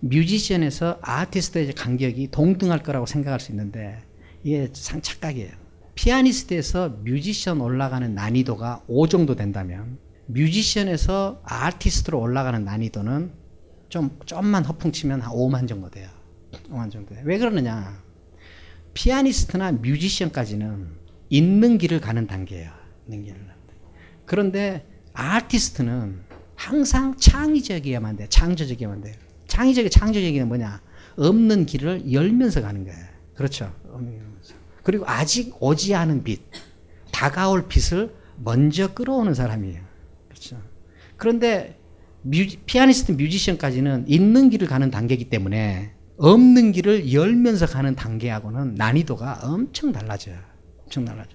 뮤지션에서 0.00 0.98
아티스트의 1.00 1.72
간격이 1.74 2.28
동등할 2.30 2.82
거라고 2.82 3.06
생각할 3.06 3.40
수 3.40 3.52
있는데 3.52 4.02
이게 4.42 4.68
상 4.72 5.00
착각이에요. 5.00 5.50
피아니스트에서 5.94 6.88
뮤지션 7.04 7.60
올라가는 7.60 8.14
난이도가 8.14 8.84
5 8.88 9.08
정도 9.08 9.36
된다면 9.36 9.98
뮤지션에서 10.26 11.40
아티스트로 11.44 12.18
올라가는 12.18 12.64
난이도는 12.64 13.41
좀 13.92 14.18
좀만 14.24 14.64
허풍치면 14.64 15.20
한 15.20 15.30
5만 15.30 15.68
정도 15.68 15.90
돼요. 15.90 16.08
5만 16.70 16.90
정도 16.90 17.14
돼요. 17.14 17.22
왜 17.26 17.36
그러느냐? 17.36 18.02
피아니스트나 18.94 19.72
뮤지션까지는 19.72 20.88
있는 21.28 21.76
길을 21.76 22.00
가는 22.00 22.26
단계예요. 22.26 22.72
있는 23.06 23.24
길을. 23.24 23.38
그런데 24.24 24.86
아티스트는 25.12 26.22
항상 26.54 27.18
창의적이어야만 27.18 28.16
돼. 28.16 28.28
창조적이어야만 28.30 29.02
돼. 29.02 29.18
창의적이 29.46 29.90
창조적이는 29.90 30.48
뭐냐? 30.48 30.80
없는 31.18 31.66
길을 31.66 32.10
열면서 32.10 32.62
가는 32.62 32.86
거예요. 32.86 33.04
그렇죠. 33.34 33.74
그리고 34.82 35.04
아직 35.06 35.54
오지 35.60 35.94
않은 35.94 36.24
빛, 36.24 36.40
다가올 37.10 37.68
빛을 37.68 38.14
먼저 38.38 38.94
끌어오는 38.94 39.34
사람이에요. 39.34 39.82
그렇죠. 40.30 40.56
그런데 41.18 41.78
뮤, 42.22 42.46
피아니스트 42.66 43.12
뮤지션까지는 43.12 44.04
있는 44.08 44.50
길을 44.50 44.68
가는 44.68 44.90
단계이기 44.90 45.26
때문에 45.26 45.92
없는 46.16 46.72
길을 46.72 47.12
열면서 47.12 47.66
가는 47.66 47.94
단계하고는 47.96 48.74
난이도가 48.76 49.40
엄청 49.42 49.92
달라져요. 49.92 50.38
엄청 50.84 51.04
달라져. 51.04 51.30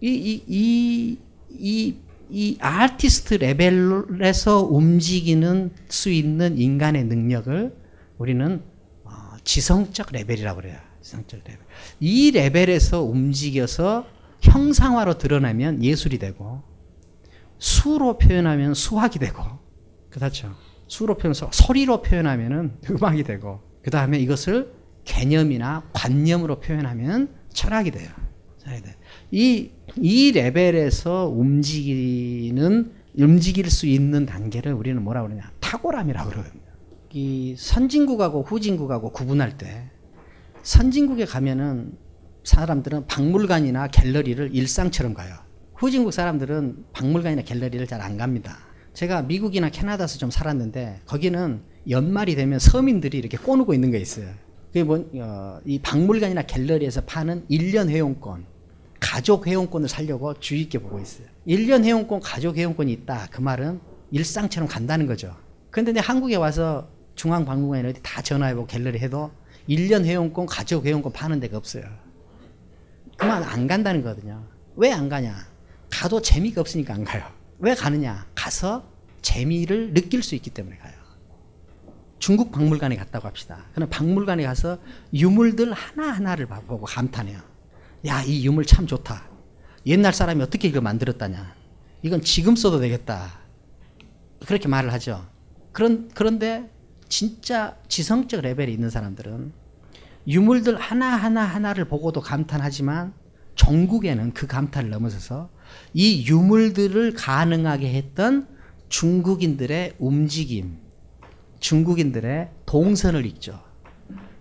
이, 0.00 0.08
이, 0.08 0.44
이, 0.46 1.18
이, 1.50 1.96
이 2.30 2.56
아티스트 2.60 3.34
레벨에서 3.34 4.62
움직이는 4.62 5.72
수 5.88 6.10
있는 6.10 6.58
인간의 6.58 7.04
능력을 7.04 7.74
우리는 8.18 8.62
어, 9.04 9.10
지성적 9.42 10.12
레벨이라고 10.12 10.60
그래요. 10.60 10.78
지성적 11.00 11.40
레벨. 11.44 11.58
이 11.98 12.30
레벨에서 12.30 13.02
움직여서 13.02 14.06
형상화로 14.42 15.18
드러나면 15.18 15.82
예술이 15.82 16.18
되고 16.18 16.62
수로 17.58 18.18
표현하면 18.18 18.74
수학이 18.74 19.18
되고 19.18 19.42
그렇죠. 20.10 20.54
수로 20.86 21.16
표현해서 21.16 21.50
소리로 21.52 22.02
표현하면 22.02 22.78
음악이 22.90 23.24
되고 23.24 23.60
그 23.82 23.90
다음에 23.90 24.18
이것을 24.18 24.72
개념이나 25.04 25.88
관념으로 25.92 26.60
표현하면 26.60 27.34
철학이 27.52 27.90
돼요. 27.90 28.08
이, 29.30 29.70
이 29.96 30.32
레벨에서 30.32 31.26
움직이는, 31.28 32.92
움직일 33.18 33.70
수 33.70 33.86
있는 33.86 34.26
단계를 34.26 34.72
우리는 34.74 35.02
뭐라 35.02 35.22
그러냐. 35.22 35.50
탁월함이라고 35.60 36.30
그러거든요. 36.30 36.62
이 37.12 37.54
선진국하고 37.56 38.42
후진국하고 38.42 39.12
구분할 39.12 39.56
때 39.56 39.90
선진국에 40.62 41.24
가면은 41.24 41.96
사람들은 42.44 43.06
박물관이나 43.06 43.88
갤러리를 43.88 44.54
일상처럼 44.54 45.14
가요. 45.14 45.34
후진국 45.74 46.12
사람들은 46.12 46.84
박물관이나 46.92 47.42
갤러리를 47.42 47.86
잘 47.86 48.02
안 48.02 48.18
갑니다. 48.18 48.67
제가 48.98 49.22
미국이나 49.22 49.68
캐나다에서 49.68 50.18
좀 50.18 50.28
살았는데 50.28 51.02
거기는 51.06 51.62
연말이 51.88 52.34
되면 52.34 52.58
서민들이 52.58 53.16
이렇게 53.16 53.36
꼬누고 53.36 53.72
있는 53.72 53.92
게 53.92 53.98
있어요. 53.98 54.26
그게 54.66 54.82
뭐, 54.82 55.08
어, 55.14 55.60
이 55.64 55.78
박물관이나 55.78 56.42
갤러리에서 56.42 57.02
파는 57.02 57.46
1년 57.48 57.90
회원권, 57.90 58.44
가족 58.98 59.46
회원권을 59.46 59.88
살려고 59.88 60.34
주의 60.40 60.62
있게 60.62 60.80
보고 60.80 60.98
있어요. 60.98 61.28
1년 61.46 61.84
회원권, 61.84 62.18
가족 62.18 62.56
회원권이 62.56 62.92
있다. 62.92 63.28
그 63.30 63.40
말은 63.40 63.78
일상처럼 64.10 64.68
간다는 64.68 65.06
거죠. 65.06 65.36
그런데 65.70 66.00
한국에 66.00 66.34
와서 66.34 66.88
중앙박물관에 67.14 67.90
어디 67.90 68.00
다 68.02 68.20
전화해보고 68.20 68.66
갤러리 68.66 68.98
해도 68.98 69.30
1년 69.68 70.06
회원권, 70.06 70.46
가족 70.46 70.86
회원권 70.86 71.12
파는 71.12 71.38
데가 71.38 71.56
없어요. 71.56 71.84
그만 73.16 73.44
안 73.44 73.68
간다는 73.68 74.02
거거든요. 74.02 74.42
왜 74.74 74.90
안 74.90 75.08
가냐? 75.08 75.36
가도 75.88 76.20
재미가 76.20 76.60
없으니까 76.62 76.94
안 76.94 77.04
가요. 77.04 77.22
왜 77.60 77.74
가느냐? 77.74 78.26
가서 78.34 78.87
재미를 79.22 79.92
느낄 79.94 80.22
수 80.22 80.34
있기 80.34 80.50
때문에 80.50 80.76
가요. 80.76 80.92
중국 82.18 82.50
박물관에 82.52 82.96
갔다고 82.96 83.26
합시다. 83.28 83.64
그럼 83.74 83.88
박물관에 83.88 84.44
가서 84.44 84.78
유물들 85.14 85.72
하나하나를 85.72 86.46
보고 86.46 86.84
감탄해요. 86.84 87.40
야, 88.06 88.22
이 88.22 88.44
유물 88.44 88.64
참 88.64 88.86
좋다. 88.86 89.24
옛날 89.86 90.12
사람이 90.12 90.42
어떻게 90.42 90.68
이걸 90.68 90.82
만들었다냐. 90.82 91.54
이건 92.02 92.22
지금 92.22 92.56
써도 92.56 92.80
되겠다. 92.80 93.38
그렇게 94.46 94.68
말을 94.68 94.92
하죠. 94.94 95.26
그런, 95.72 96.10
그런데 96.14 96.70
진짜 97.08 97.76
지성적 97.88 98.42
레벨이 98.42 98.72
있는 98.72 98.90
사람들은 98.90 99.52
유물들 100.26 100.78
하나하나 100.78 101.42
하나를 101.42 101.86
보고도 101.86 102.20
감탄하지만 102.20 103.14
전국에는 103.54 104.34
그 104.34 104.46
감탄을 104.46 104.90
넘어서서 104.90 105.50
이 105.94 106.26
유물들을 106.26 107.14
가능하게 107.14 107.92
했던 107.94 108.46
중국인들의 108.88 109.94
움직임, 109.98 110.78
중국인들의 111.60 112.50
동선을 112.66 113.26
읽죠. 113.26 113.62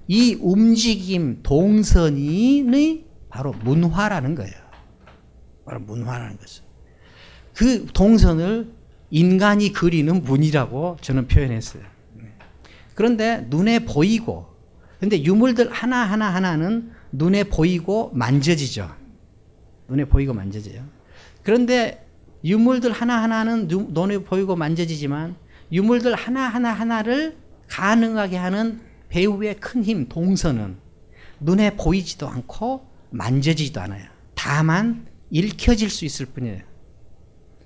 이 0.07 0.35
움직임, 0.35 1.41
동선이 1.43 3.05
바로 3.29 3.51
문화라는 3.51 4.35
거예요. 4.35 4.53
바로 5.65 5.79
문화라는 5.81 6.37
거죠. 6.37 6.63
그 7.53 7.85
동선을 7.87 8.71
인간이 9.09 9.73
그리는 9.73 10.23
문이라고 10.23 10.97
저는 11.01 11.27
표현했어요. 11.27 11.83
그런데 12.93 13.45
눈에 13.49 13.79
보이고, 13.79 14.47
근데 14.99 15.23
유물들 15.23 15.71
하나하나 15.71 16.33
하나는 16.33 16.91
눈에 17.11 17.43
보이고 17.43 18.11
만져지죠. 18.13 18.89
눈에 19.89 20.05
보이고 20.05 20.33
만져져요. 20.33 20.83
그런데 21.43 22.06
유물들 22.43 22.91
하나하나는 22.91 23.67
눈에 23.67 24.19
보이고 24.19 24.55
만져지지만 24.55 25.35
유물들 25.71 26.15
하나하나 26.15 26.71
하나를 26.71 27.37
가능하게 27.67 28.37
하는 28.37 28.81
배우의 29.09 29.59
큰 29.59 29.83
힘, 29.83 30.07
동선은 30.07 30.77
눈에 31.39 31.75
보이지도 31.75 32.27
않고 32.27 32.87
만져지지도 33.09 33.81
않아요. 33.81 34.05
다만 34.35 35.07
읽혀질 35.29 35.89
수 35.89 36.05
있을 36.05 36.25
뿐이에요. 36.27 36.61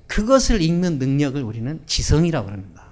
그것을 0.07 0.61
읽는 0.61 0.99
능력을 0.99 1.41
우리는 1.41 1.81
지성이라고 1.85 2.49
합니다. 2.49 2.85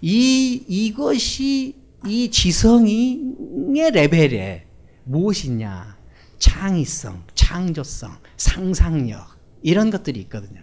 이, 0.00 0.64
이것이 0.66 1.76
이 2.06 2.30
지성의 2.30 3.90
레벨에 3.92 4.66
무엇이냐? 5.04 5.98
창의성, 6.38 7.22
창조성, 7.34 8.16
상상력, 8.36 9.29
이런 9.62 9.90
것들이 9.90 10.20
있거든요. 10.20 10.62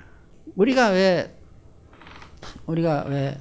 우리가 0.55 0.89
왜, 0.89 1.37
우리가 2.65 3.05
왜 3.07 3.37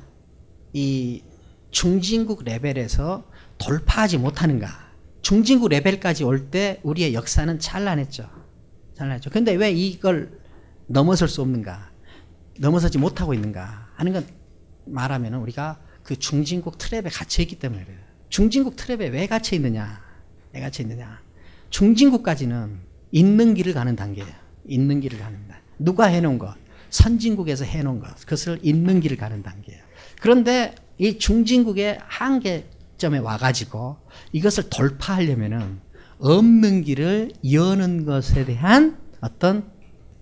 이 0.77 1.23
중진국 1.71 2.45
레벨에서 2.45 3.25
돌파하지 3.57 4.19
못하는가? 4.19 4.69
중진국 5.23 5.69
레벨까지 5.71 6.23
올 6.23 6.51
때 6.51 6.81
우리의 6.83 7.15
역사는 7.15 7.59
찬란했죠. 7.59 8.29
찬란했죠. 8.95 9.31
근데 9.31 9.55
왜 9.55 9.73
이걸 9.73 10.39
넘어설 10.87 11.29
수 11.29 11.41
없는가? 11.41 11.91
넘어서지 12.61 12.99
못하고 12.99 13.33
있는가? 13.33 13.89
하는 13.95 14.13
건 14.13 14.27
말하면 14.85 15.35
우리가 15.37 15.81
그 16.03 16.17
중진국 16.19 16.77
트랩에 16.77 17.09
갇혀 17.11 17.41
있기 17.43 17.59
때문에 17.59 17.83
그래요. 17.85 18.01
중진국 18.29 18.77
트랩에 18.77 19.11
왜 19.11 19.27
갇혀 19.27 19.57
있느냐? 19.57 20.03
왜 20.53 20.61
갇혀 20.61 20.83
있느냐? 20.83 21.23
중진국까지는 21.71 22.81
있는 23.13 23.55
길을 23.55 23.73
가는 23.73 23.97
단계예요. 23.97 24.46
있는 24.69 25.01
길을 25.01 25.19
가는 25.19 25.39
다. 25.49 25.61
누가 25.79 26.07
해놓은 26.07 26.39
것? 26.39 26.55
선진국에서 26.91 27.65
해놓은 27.65 28.01
것. 28.01 28.15
그것을 28.21 28.59
있는 28.63 29.01
길을 29.01 29.17
가는 29.17 29.43
단계예요. 29.43 29.83
그런데 30.21 30.75
이 30.99 31.19
중진국의 31.19 31.99
한계점에 32.03 33.19
와가지고 33.19 33.99
이것을 34.33 34.71
돌파하려면은 34.71 35.81
없는 36.19 36.83
길을 36.83 37.33
여는 37.53 38.07
것에 38.07 38.45
대한 38.45 38.99
어떤 39.21 39.71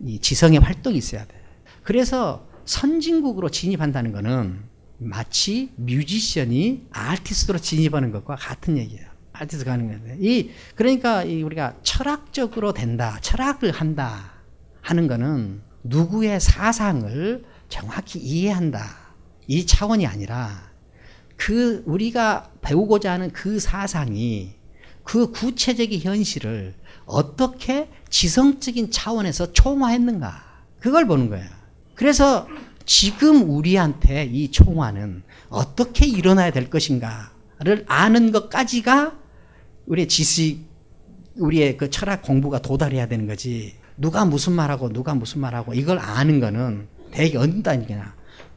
이 0.05 0.19
지성의 0.19 0.59
활동이 0.59 0.99
있어야 0.99 1.25
돼. 1.25 1.35
그래서 1.83 2.49
선진국으로 2.65 3.51
진입한다는 3.51 4.13
것은 4.13 4.65
마치 4.99 5.71
뮤지션이 5.77 6.87
아티스트로 6.91 7.59
진입하는 7.59 8.11
것과 8.11 8.37
같은 8.37 8.79
얘기예요. 8.79 9.07
아티스트 9.33 9.65
가는 9.65 9.87
건데. 9.89 10.17
이, 10.21 10.51
그러니까 10.75 11.25
이 11.25 11.43
우리가 11.43 11.77
철학적으로 11.83 12.73
된다, 12.73 13.19
철학을 13.21 13.71
한다 13.71 14.34
하는 14.85 15.09
거는 15.09 15.63
누구의 15.83 16.41
사상을 16.41 17.43
정확히 17.69 18.19
이해한다. 18.19 18.85
이 19.47 19.67
차원이 19.67 20.07
아니라 20.07 20.71
그 21.37 21.83
우리가 21.87 22.51
배우고자 22.61 23.13
하는 23.13 23.31
그 23.31 23.59
사상이 23.59 24.55
그 25.03 25.31
구체적인 25.33 26.01
현실을 26.01 26.75
어떻게 27.07 27.89
지성적인 28.11 28.91
차원에서 28.91 29.53
총화했는가. 29.53 30.45
그걸 30.81 31.07
보는 31.07 31.31
거예요. 31.31 31.49
그래서 31.95 32.47
지금 32.85 33.51
우리한테 33.51 34.25
이 34.25 34.51
총화는 34.51 35.23
어떻게 35.49 36.07
일어나야 36.07 36.51
될 36.51 36.69
것인가를 36.69 37.85
아는 37.87 38.33
것까지가 38.33 39.19
우리의 39.87 40.09
지식, 40.09 40.61
우리의 41.37 41.79
그 41.79 41.89
철학 41.89 42.23
공부가 42.23 42.61
도달해야 42.61 43.09
되는 43.09 43.27
거지. 43.27 43.83
누가 43.97 44.25
무슨 44.25 44.53
말하고 44.53 44.93
누가 44.93 45.15
무슨 45.15 45.41
말하고 45.41 45.75
이걸 45.75 45.99
아는 45.99 46.41
거는 46.41 46.89
되게 47.11 47.39
언다니까 47.39 48.15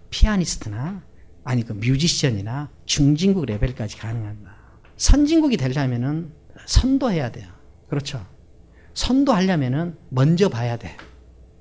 피아니스트나 0.10 1.04
아니 1.44 1.64
그 1.64 1.74
뮤지션이나 1.74 2.70
중진국 2.86 3.46
레벨까지 3.46 3.98
가능합니다. 3.98 4.56
선진국이 4.98 5.58
되려면은 5.58 6.32
선도해야 6.66 7.32
돼요. 7.32 7.48
그렇죠. 7.88 8.26
선도하려면은 8.94 9.96
먼저 10.10 10.50
봐야 10.50 10.76
돼. 10.78 10.98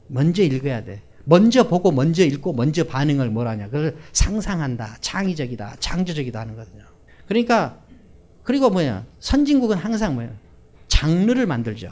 먼저 0.08 0.42
읽어야 0.42 0.82
돼. 0.84 1.02
먼저 1.24 1.68
보고 1.68 1.92
먼저 1.92 2.24
읽고 2.24 2.54
먼저 2.54 2.84
반응을 2.84 3.30
뭐라냐. 3.30 3.66
그걸 3.66 3.96
상상한다. 4.12 4.96
창의적이다. 5.00 5.76
창조적이다 5.80 6.40
하는 6.40 6.56
거거든요. 6.56 6.84
그러니까 7.28 7.80
그리고 8.42 8.70
뭐야. 8.70 9.04
선진국은 9.20 9.76
항상 9.76 10.14
뭐야. 10.14 10.30
장르를 10.88 11.46
만들죠. 11.46 11.90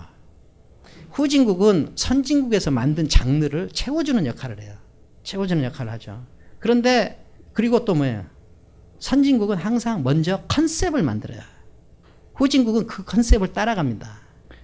후진국은 1.15 1.93
선진국에서 1.95 2.73
만든 2.73 3.09
장르를 3.09 3.69
채워주는 3.73 4.27
역할을 4.27 4.61
해요. 4.61 4.75
채워주는 5.23 5.63
역할을 5.63 5.93
하죠. 5.93 6.27
그런데 6.59 7.25
그리고 7.53 7.85
또 7.85 7.95
뭐예요? 7.95 8.27
선진국은 8.99 9.57
항상 9.57 10.03
먼저 10.03 10.43
컨셉을 10.49 11.05
만들어요. 11.05 11.41
후진국은 12.35 12.89
그 12.89 13.05
컨셉을 13.05 13.53
따라갑니다. 13.53 14.23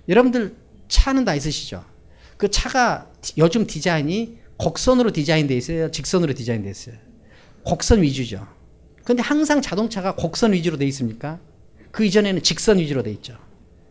여러분들 0.09 0.57
차는 0.89 1.25
다 1.25 1.37
있으시죠? 1.37 1.85
그 2.37 2.51
차가 2.51 3.09
요즘 3.39 3.65
디자인이 3.69 4.39
곡선으로 4.57 5.13
디자인되어 5.13 5.57
있어요? 5.57 5.91
직선으로 5.93 6.35
디자인되어 6.35 6.71
있어요? 6.73 6.97
곡선 7.63 8.03
위주죠. 8.03 8.49
근데 9.05 9.23
항상 9.23 9.63
자동차가 9.63 10.17
곡선 10.17 10.53
위주로 10.55 10.79
되어 10.79 10.89
있습니까? 10.89 11.39
그 11.93 12.05
이전에는 12.05 12.43
직선 12.43 12.79
위주로 12.79 13.05
되어 13.05 13.13
있죠. 13.13 13.39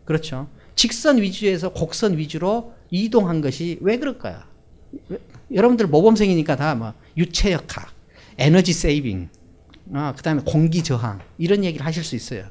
그렇죠. 0.03 0.49
직선 0.83 1.21
위주에서 1.21 1.73
곡선 1.73 2.17
위주로 2.17 2.71
이동한 2.89 3.41
것이 3.41 3.77
왜 3.81 3.97
그럴까요? 3.99 4.39
여러분들 5.53 5.87
모범생이니까 5.87 6.55
다 6.55 6.73
뭐 6.73 6.93
유체역학, 7.17 7.91
에너지 8.37 8.71
세이빙, 8.71 9.27
아, 9.93 10.13
그 10.15 10.23
다음에 10.23 10.41
공기 10.45 10.81
저항 10.81 11.19
이런 11.37 11.65
얘기를 11.65 11.85
하실 11.85 12.05
수 12.05 12.15
있어요. 12.15 12.45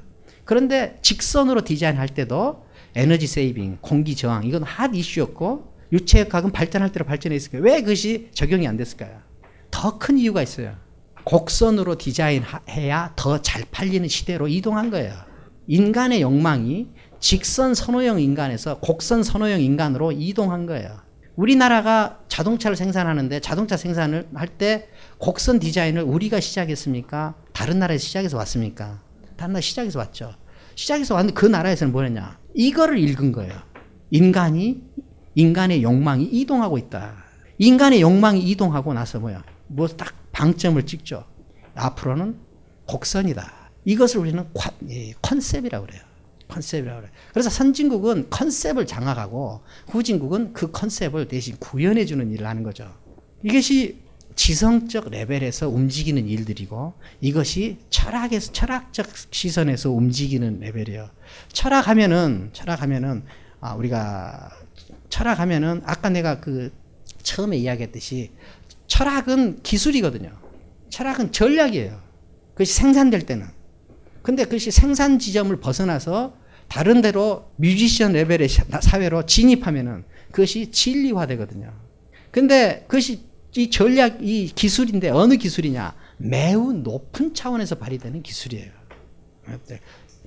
그런데 0.45 0.99
직선으로 1.01 1.63
디자인할 1.65 2.09
때도 2.11 2.67
에너지 2.95 3.27
세이빙, 3.27 3.79
공기 3.81 4.15
저항 4.15 4.45
이건 4.45 4.63
핫 4.63 4.95
이슈였고 4.95 5.73
유체역학은 5.91 6.53
발전할 6.53 6.93
대로 6.93 7.07
발전했을까요? 7.07 7.63
왜 7.63 7.81
그것이 7.81 8.29
적용이 8.35 8.69
안 8.69 8.77
됐을까요? 8.77 9.23
더 9.71 9.99
큰 9.99 10.19
이유가 10.19 10.43
있어요. 10.43 10.77
곡선으로 11.25 11.97
디자인해야 11.97 13.15
더 13.17 13.41
잘 13.41 13.65
팔리는 13.71 14.07
시대로 14.07 14.49
이동한 14.49 14.91
거예요. 14.91 15.15
인간의 15.67 16.21
욕망이 16.23 16.89
직선 17.21 17.75
선호형 17.75 18.21
인간에서 18.21 18.79
곡선 18.79 19.23
선호형 19.23 19.61
인간으로 19.61 20.13
이동한 20.13 20.67
거예요. 20.67 20.99
우리나라가 21.37 22.21
자동차를 22.29 22.77
생산하는데 22.77 23.41
자동차 23.41 23.77
생산을 23.77 24.29
할 24.35 24.49
때 24.59 24.89
곡선 25.19 25.59
디자인을 25.61 26.03
우리가 26.03 26.41
시작했습니까? 26.41 27.35
다른 27.53 27.79
나라에서 27.79 28.05
시작해서 28.05 28.37
왔습니까? 28.39 29.01
다른 29.37 29.53
나라 29.53 29.61
시작해서 29.61 29.99
왔죠. 30.01 30.35
시작해서 30.75 31.15
왔는데 31.15 31.35
그 31.35 31.47
나라에서는 31.47 31.93
뭐였냐? 31.93 32.39
이거를 32.55 32.99
읽은 32.99 33.33
거예요. 33.33 33.53
인간이 34.11 34.83
인간의 35.35 35.83
욕망이 35.83 36.25
이동하고 36.25 36.79
있다. 36.79 37.25
인간의 37.59 38.01
욕망이 38.01 38.41
이동하고 38.51 38.93
나서 38.95 39.21
뭐야? 39.21 39.45
뭐딱 39.69 40.15
방점을 40.33 40.85
찍죠. 40.87 41.25
앞으로는 41.75 42.37
곡선이다. 42.87 43.71
이것을 43.85 44.21
우리는 44.21 44.45
컨 45.23 45.41
셉이라고 45.41 45.87
그래요. 45.87 46.03
컨셉이라고 46.49 47.01
그래요. 47.01 47.13
그래서 47.33 47.51
선진국은 47.51 48.31
컨셉을 48.31 48.87
장악하고 48.87 49.61
후진국은 49.89 50.53
그 50.53 50.71
컨셉을 50.71 51.29
대신 51.29 51.57
구현해 51.59 52.05
주는 52.05 52.31
일을 52.31 52.47
하는 52.47 52.63
거죠. 52.63 52.93
이것이 53.43 54.01
지성적 54.35 55.11
레벨에서 55.11 55.69
움직이는 55.69 56.29
일들이고 56.29 56.95
이것이 57.21 57.79
철학에서 57.91 58.53
철학적 58.53 59.07
시선에서 59.31 59.91
움직이는 59.91 60.61
레벨이에요. 60.61 61.11
철학하면은 61.53 62.51
철학하면은 62.53 63.25
아 63.61 63.75
우리가 63.75 64.51
철학하면은 65.09 65.83
아까 65.85 66.09
내가 66.09 66.41
그 66.41 66.73
처음에 67.23 67.57
이야기했듯이 67.57 68.31
철학은 68.87 69.63
기술이거든요. 69.63 70.31
철학은 70.89 71.33
전략이에요. 71.33 72.01
그것이 72.53 72.75
생산될 72.75 73.27
때는. 73.27 73.58
근데 74.23 74.45
그것이 74.45 74.71
생산 74.71 75.19
지점을 75.19 75.55
벗어나서 75.61 76.35
다른 76.69 77.01
데로 77.01 77.51
뮤지션 77.57 78.13
레벨의 78.13 78.49
사회로 78.49 79.27
진입하면은 79.27 80.05
그것이 80.31 80.71
진리화 80.71 81.27
되거든요. 81.27 81.73
근데 82.31 82.85
그것이 82.89 83.23
이 83.57 83.71
전략, 83.71 84.19
이 84.23 84.53
기술인데 84.55 85.09
어느 85.11 85.37
기술이냐? 85.37 85.95
매우 86.19 86.73
높은 86.73 87.35
차원에서 87.35 87.77
발휘되는 87.77 88.23
기술이에요. 88.23 88.71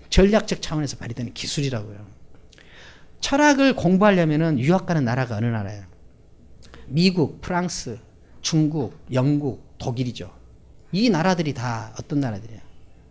전략적 0.09 0.61
차원에서 0.61 0.97
발휘되는 0.97 1.33
기술이라고요. 1.33 2.05
철학을 3.21 3.75
공부하려면은 3.75 4.59
유학 4.59 4.87
가는 4.87 5.05
나라가 5.05 5.37
어느 5.37 5.45
나라예요? 5.45 5.83
미국, 6.87 7.39
프랑스, 7.39 7.99
중국, 8.41 8.97
영국, 9.13 9.77
독일이죠. 9.77 10.33
이 10.91 11.09
나라들이 11.09 11.53
다 11.53 11.93
어떤 11.99 12.19
나라들이야? 12.19 12.59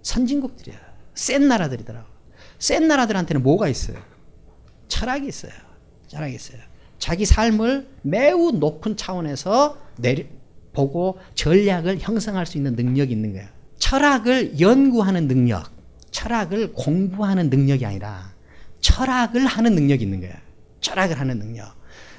선진국들이야. 0.02 0.78
센 1.14 1.48
나라들이더라고. 1.48 2.06
센 2.58 2.88
나라들한테는 2.88 3.42
뭐가 3.42 3.68
있어요? 3.68 3.98
철학이 4.88 5.26
있어요. 5.26 5.52
철학이 6.08 6.34
있어요. 6.34 6.60
자기 6.98 7.24
삶을 7.24 7.88
매우 8.02 8.52
높은 8.52 8.96
차원에서 8.96 9.78
내리, 9.96 10.28
보고 10.72 11.18
전략을 11.34 11.98
형성할 12.00 12.46
수 12.46 12.58
있는 12.58 12.74
능력이 12.74 13.12
있는 13.12 13.32
거예요. 13.32 13.48
철학을 13.78 14.60
연구하는 14.60 15.26
능력, 15.26 15.70
철학을 16.10 16.72
공부하는 16.72 17.50
능력이 17.50 17.84
아니라 17.86 18.32
철학을 18.80 19.46
하는 19.46 19.74
능력이 19.74 20.04
있는 20.04 20.20
거예요. 20.20 20.34
철학을 20.80 21.18
하는 21.18 21.38
능력. 21.38 21.74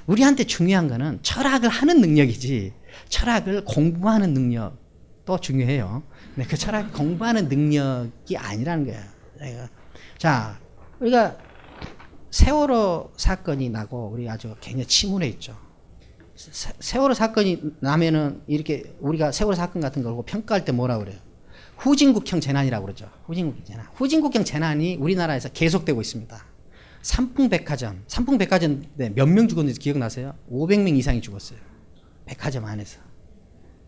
우리한테 0.08 0.44
중요한 0.44 0.88
거는 0.88 1.20
철학을 1.22 1.70
하는 1.70 2.02
능력이지 2.02 2.74
철학을 3.10 3.66
공부하는 3.66 4.34
능력 4.34 4.81
도 5.26 5.40
중요해요. 5.40 6.04
근데 6.36 6.50
그 6.50 6.58
철학 6.58 6.94
공부하는 6.94 7.48
능력이 7.48 8.38
아니라는 8.38 8.92
거예요. 9.40 9.68
자, 10.18 10.60
우리가 11.00 11.38
세월호 12.32 13.12
사건이 13.18 13.70
나고 13.70 14.12
우리 14.14 14.30
아주 14.30 14.56
굉장히 14.62 14.88
침울해 14.88 15.28
있죠. 15.28 15.56
세월호 16.36 17.14
사건이 17.14 17.62
나면은 17.82 18.42
이렇게 18.48 18.96
우리가 19.00 19.32
세월호 19.32 19.56
사건 19.56 19.82
같은 19.82 20.02
걸 20.02 20.16
평가할 20.26 20.66
때 20.66 20.72
뭐라 20.72 20.98
그래요? 20.98 21.18
후진국형 21.78 22.40
재난이라고 22.40 22.86
그러죠. 22.86 23.10
후진국형 23.26 23.66
재난. 23.66 23.86
후진국형 23.96 24.44
재난이 24.44 24.98
우리나라에서 24.98 25.50
계속되고 25.50 26.00
있습니다. 26.00 26.46
삼풍백화점, 27.02 28.04
삼풍백화점 28.08 28.84
네, 28.96 29.10
몇명 29.10 29.48
죽었는지 29.48 29.80
기억나세요? 29.80 30.36
500명 30.52 30.98
이상이 30.98 31.22
죽었어요. 31.22 31.60
백화점 32.26 32.66
안에서. 32.66 33.11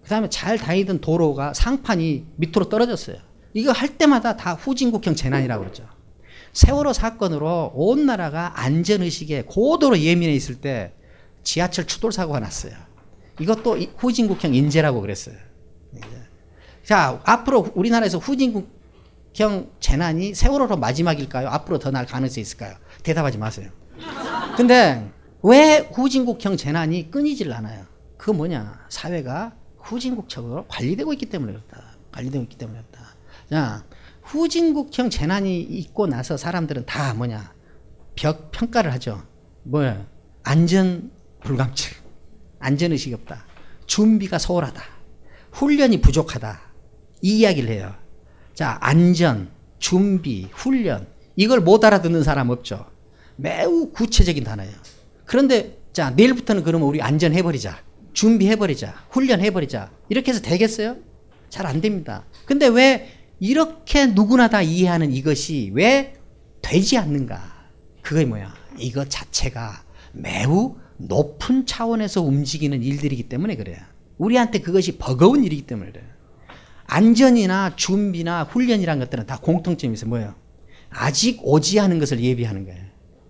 그 0.04 0.10
다음에 0.10 0.30
잘 0.30 0.58
다니던 0.58 1.00
도로가 1.02 1.54
상판이 1.54 2.26
밑으로 2.36 2.70
떨어졌어요. 2.70 3.18
이거 3.54 3.72
할 3.72 3.98
때마다 3.98 4.36
다 4.36 4.54
후진국형 4.54 5.16
재난이라고 5.16 5.64
그러죠. 5.64 5.88
세월호 6.54 6.94
사건으로 6.94 7.72
온 7.74 8.06
나라가 8.06 8.52
안전의식에 8.62 9.44
고도로 9.44 10.00
예민해 10.00 10.34
있을 10.36 10.56
때 10.56 10.94
지하철 11.44 11.88
추돌 11.88 12.12
사고가 12.12 12.40
났어요. 12.40 12.74
이것도 13.40 13.78
후진국형 13.98 14.54
인재라고 14.54 15.02
그랬어요. 15.02 15.36
자, 16.84 17.22
앞으로 17.24 17.72
우리나라에서 17.76 18.18
후진국형 18.18 19.72
재난이 19.80 20.36
세월호로 20.36 20.78
마지막일까요? 20.78 21.48
앞으로 21.48 21.80
더 21.80 21.92
날 21.92 22.06
가능성이 22.06 22.42
있을까요? 22.42 22.76
대답하지 23.04 23.38
마세요. 23.38 23.70
근데 24.58 25.10
왜 25.42 25.90
후진국형 25.94 26.58
재난이 26.58 27.10
끊이질 27.10 27.52
않아요? 27.54 27.86
그 28.18 28.32
뭐냐? 28.32 28.86
사회가 28.90 29.54
후진국적으로 29.84 30.66
관리되고 30.68 31.14
있기 31.14 31.28
때문에 31.28 31.54
그렇다. 31.54 31.98
관리되고 32.12 32.44
있기 32.44 32.58
때문에 32.58 32.80
그렇다. 32.80 33.16
자, 33.50 33.84
후진국형 34.24 35.10
재난이 35.10 35.62
있고 35.62 36.08
나서 36.08 36.38
사람들은 36.38 36.86
다 36.86 37.14
뭐냐? 37.14 37.54
벽 38.16 38.52
평가를 38.52 38.92
하죠. 38.94 39.22
뭐야? 39.64 40.06
안전 40.44 41.12
불감증. 41.42 41.96
안전 42.60 42.92
의식이 42.94 43.14
없다. 43.14 43.46
준비가 43.86 44.38
소홀하다. 44.38 44.82
훈련이 45.52 46.02
부족하다. 46.02 46.62
이 47.22 47.40
이야기를 47.40 47.70
해요. 47.70 47.94
자, 48.54 48.78
안전, 48.82 49.50
준비, 49.80 50.48
훈련. 50.52 51.08
이걸 51.36 51.60
못 51.60 51.84
알아듣는 51.84 52.24
사람 52.24 52.50
없죠. 52.50 52.86
매우 53.36 53.92
구체적인 53.92 54.44
단어예요. 54.44 54.74
그런데 55.26 55.80
자, 55.92 56.12
내일부터는 56.12 56.64
그러면 56.64 56.88
우리 56.88 57.02
안전해버리자. 57.02 57.78
준비해버리자. 58.14 59.06
훈련해버리자. 59.10 59.92
이렇게 60.10 60.32
해서 60.32 60.42
되겠어요? 60.42 60.98
잘 61.50 61.66
안 61.66 61.82
됩니다. 61.82 62.26
근데 62.46 62.68
왜 62.68 63.10
이렇게 63.40 64.08
누구나 64.08 64.50
다 64.50 64.62
이해하는 64.62 65.12
이것이 65.12 65.72
왜 65.74 66.14
되지 66.62 66.98
않는가? 66.98 67.70
그게 68.02 68.26
뭐야? 68.26 68.54
이것 68.78 69.10
자체가 69.10 69.84
매우 70.14 70.78
높은 70.98 71.66
차원에서 71.66 72.22
움직이는 72.22 72.82
일들이기 72.82 73.24
때문에 73.30 73.56
그래요. 73.56 73.78
우리한테 74.18 74.60
그것이 74.60 74.98
버거운 74.98 75.44
일이기 75.44 75.64
때문에 75.64 75.92
그래요. 75.92 76.06
안전이나 76.86 77.76
준비나 77.76 78.44
훈련이란 78.44 79.00
것들은 79.00 79.26
다 79.26 79.38
공통점이 79.42 79.94
있어요. 79.94 80.10
뭐예요? 80.10 80.36
아직 80.90 81.40
오지 81.44 81.80
않은 81.80 82.00
것을 82.00 82.20
예비하는 82.20 82.66
거예요. 82.66 82.84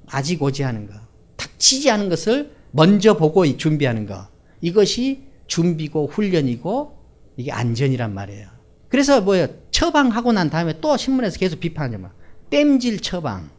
아직 0.07 0.41
오지 0.41 0.63
않은 0.63 0.88
거. 0.88 0.93
닥치지 1.38 1.89
않은 1.91 2.09
것을 2.09 2.51
먼저 2.71 3.15
보고 3.17 3.45
준비하는 3.57 4.05
거. 4.05 4.27
이것이 4.64 5.24
준비고 5.47 6.07
훈련이고 6.07 6.97
이게 7.36 7.51
안전이란 7.51 8.14
말이에요. 8.14 8.47
그래서 8.88 9.20
뭐예요? 9.20 9.47
처방하고 9.72 10.32
난 10.32 10.49
다음에 10.49 10.80
또 10.80 10.95
신문에서 10.95 11.38
계속 11.38 11.59
비판하죠. 11.59 11.99
뭐. 11.99 12.11
땜질 12.49 13.01
처방, 13.01 13.49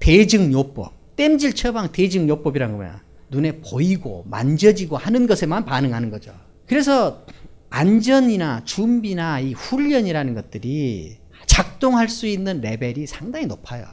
대증요법. 0.00 1.16
땜질 1.16 1.54
처방, 1.54 1.92
대증요법이란 1.92 2.78
거야. 2.78 3.02
눈에 3.28 3.60
보이고 3.60 4.24
만져지고 4.26 4.96
하는 4.96 5.26
것에만 5.26 5.66
반응하는 5.66 6.10
거죠. 6.10 6.32
그래서 6.66 7.26
안전이나 7.68 8.64
준비나 8.64 9.40
이 9.40 9.52
훈련이라는 9.52 10.34
것들이 10.34 11.18
작동할 11.44 12.08
수 12.08 12.26
있는 12.26 12.62
레벨이 12.62 13.06
상당히 13.06 13.44
높아요. 13.44 13.84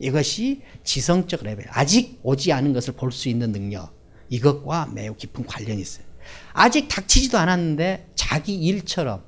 이것이 0.00 0.60
지성적 0.82 1.44
레벨, 1.44 1.64
아직 1.70 2.18
오지 2.22 2.52
않은 2.52 2.74
것을 2.74 2.92
볼 2.94 3.10
수 3.10 3.30
있는 3.30 3.52
능력, 3.52 3.94
이것과 4.28 4.90
매우 4.92 5.14
깊은 5.14 5.46
관련이 5.46 5.80
있어요. 5.80 6.04
아직 6.52 6.88
닥치지도 6.88 7.38
않았는데 7.38 8.12
자기 8.14 8.54
일처럼, 8.54 9.22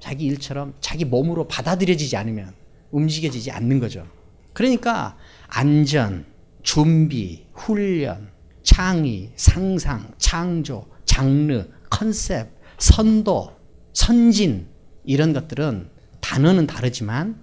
자기 0.00 0.24
일처럼 0.26 0.74
자기 0.80 1.04
몸으로 1.04 1.48
받아들여지지 1.48 2.16
않으면 2.16 2.54
움직여지지 2.90 3.50
않는 3.50 3.80
거죠. 3.80 4.06
그러니까 4.52 5.16
안전, 5.48 6.26
준비, 6.62 7.46
훈련, 7.54 8.30
창의, 8.62 9.32
상상, 9.36 10.12
창조, 10.18 10.86
장르, 11.04 11.66
컨셉, 11.90 12.50
선도, 12.78 13.56
선진 13.92 14.68
이런 15.04 15.32
것들은 15.32 15.90
단어는 16.20 16.66
다르지만 16.66 17.42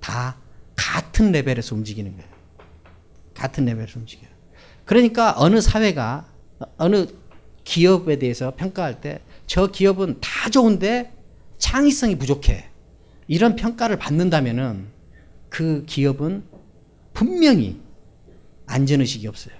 다 0.00 0.38
같은 0.76 1.32
레벨에서 1.32 1.74
움직이는 1.74 2.16
거예요. 2.16 2.30
같은 3.34 3.64
레벨에서 3.64 3.98
움직여요. 3.98 4.33
그러니까 4.84 5.34
어느 5.36 5.60
사회가 5.60 6.26
어느 6.76 7.06
기업에 7.64 8.18
대해서 8.18 8.54
평가할 8.56 9.00
때 9.00 9.20
저 9.46 9.66
기업은 9.68 10.20
다 10.20 10.50
좋은데 10.50 11.12
창의성이 11.58 12.16
부족해. 12.16 12.68
이런 13.26 13.56
평가를 13.56 13.98
받는다면은 13.98 14.86
그 15.48 15.84
기업은 15.86 16.44
분명히 17.12 17.80
안전의식이 18.66 19.26
없어요. 19.26 19.54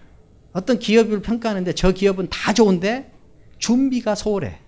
어떤 0.53 0.79
기업을 0.79 1.23
평가하는데 1.23 1.73
저 1.75 1.93
기업은 1.93 2.29
다 2.31 2.53
좋은데 2.53 3.13
준비가 3.59 4.15
소홀해. 4.15 4.59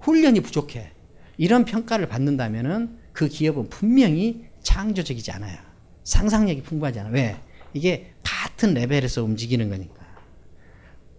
훈련이 0.00 0.40
부족해. 0.40 0.90
이런 1.36 1.64
평가를 1.64 2.08
받는다면은 2.08 2.98
그 3.12 3.28
기업은 3.28 3.68
분명히 3.68 4.44
창조적이지 4.62 5.30
않아요. 5.32 5.58
상상력이 6.04 6.62
풍부하지 6.62 7.00
않아요. 7.00 7.14
왜? 7.14 7.36
이게 7.72 8.12
같은 8.22 8.74
레벨에서 8.74 9.24
움직이는 9.24 9.68
거니까. 9.68 10.03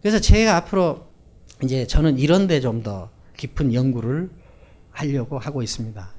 그래서 0.06 0.20
제가 0.20 0.56
앞으로 0.58 1.08
이제 1.64 1.88
저는 1.88 2.20
이런 2.20 2.46
데 2.46 2.62
좀 2.62 2.84
더 2.84 3.10
깊은 3.38 3.74
연구를 3.74 4.30
하려고 4.92 5.40
하고 5.40 5.64
있습니다. 5.64 6.10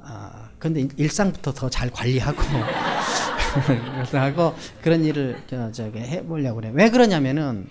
아, 0.00 0.50
근데 0.58 0.88
일상부터 0.96 1.52
더 1.54 1.68
잘 1.70 1.90
관리하고, 1.92 2.42
하고 4.18 4.56
그런 4.82 5.04
일을 5.04 5.40
저, 5.46 5.70
저기 5.70 6.00
해보려고 6.00 6.56
그래요. 6.56 6.72
왜 6.74 6.90
그러냐면은 6.90 7.68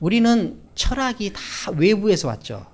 우리는 0.00 0.58
철학이 0.74 1.34
다 1.34 1.40
외부에서 1.76 2.28
왔죠. 2.28 2.64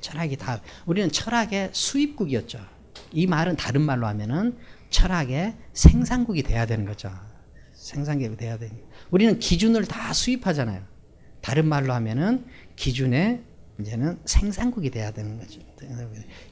철학이 0.00 0.36
다, 0.36 0.60
우리는 0.86 1.10
철학의 1.10 1.70
수입국이었죠. 1.72 2.60
이 3.10 3.26
말은 3.26 3.56
다른 3.56 3.82
말로 3.82 4.06
하면은 4.06 4.56
철학의 4.90 5.56
생산국이 5.72 6.44
돼야 6.44 6.64
되는 6.64 6.86
거죠. 6.86 7.10
생산국이 7.74 8.36
돼야 8.36 8.56
되는. 8.56 8.72
우리는 9.10 9.40
기준을 9.40 9.86
다 9.86 10.12
수입하잖아요. 10.12 10.91
다른 11.42 11.66
말로 11.66 11.92
하면은 11.92 12.46
기준의 12.76 13.42
이제는 13.80 14.18
생산국이 14.24 14.90
돼야 14.90 15.10
되는 15.10 15.38
거죠. 15.38 15.60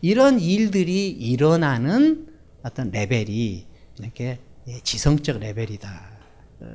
이런 0.03 0.41
일들이 0.41 1.11
일어나는 1.11 2.27
어떤 2.63 2.91
레벨이 2.91 3.67
이렇게 3.99 4.39
지성적 4.83 5.39
레벨이다. 5.39 6.11
어, 6.61 6.67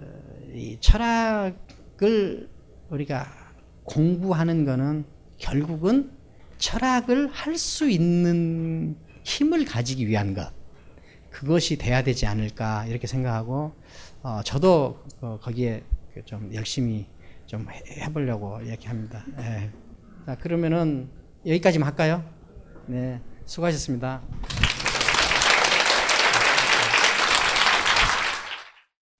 이 0.54 0.78
철학을 0.80 2.50
우리가 2.90 3.28
공부하는 3.84 4.66
거는 4.66 5.06
결국은 5.38 6.12
철학을 6.58 7.28
할 7.32 7.58
수 7.58 7.90
있는 7.90 8.96
힘을 9.24 9.66
가지기 9.66 10.08
위한 10.08 10.34
것 10.34 10.52
그것이 11.30 11.78
돼야 11.78 12.04
되지 12.04 12.26
않을까 12.26 12.86
이렇게 12.86 13.08
생각하고 13.08 13.74
어, 14.24 14.42
저도 14.46 15.04
어, 15.22 15.38
거기에 15.42 15.84
그좀 16.14 16.54
열심히 16.54 17.06
좀 17.46 17.68
해- 17.72 18.02
해보려고 18.02 18.66
얘기합니다. 18.68 19.24
예. 19.40 19.72
자 20.26 20.36
그러면은 20.38 21.10
여기까지만 21.46 21.88
할까요? 21.88 22.24
네, 22.88 23.22
수고하셨습니다. 23.46 24.22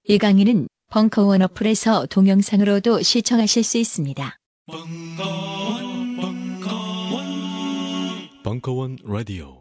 이 0.08 0.18
강의는 0.18 0.68
벙커원 0.90 1.42
어플에서 1.42 2.06
동영상으로도 2.06 3.02
시청하실 3.02 3.64
수 3.64 3.78
있습니다. 3.78 4.36
벙커원 8.44 8.96
라디오 9.04 9.55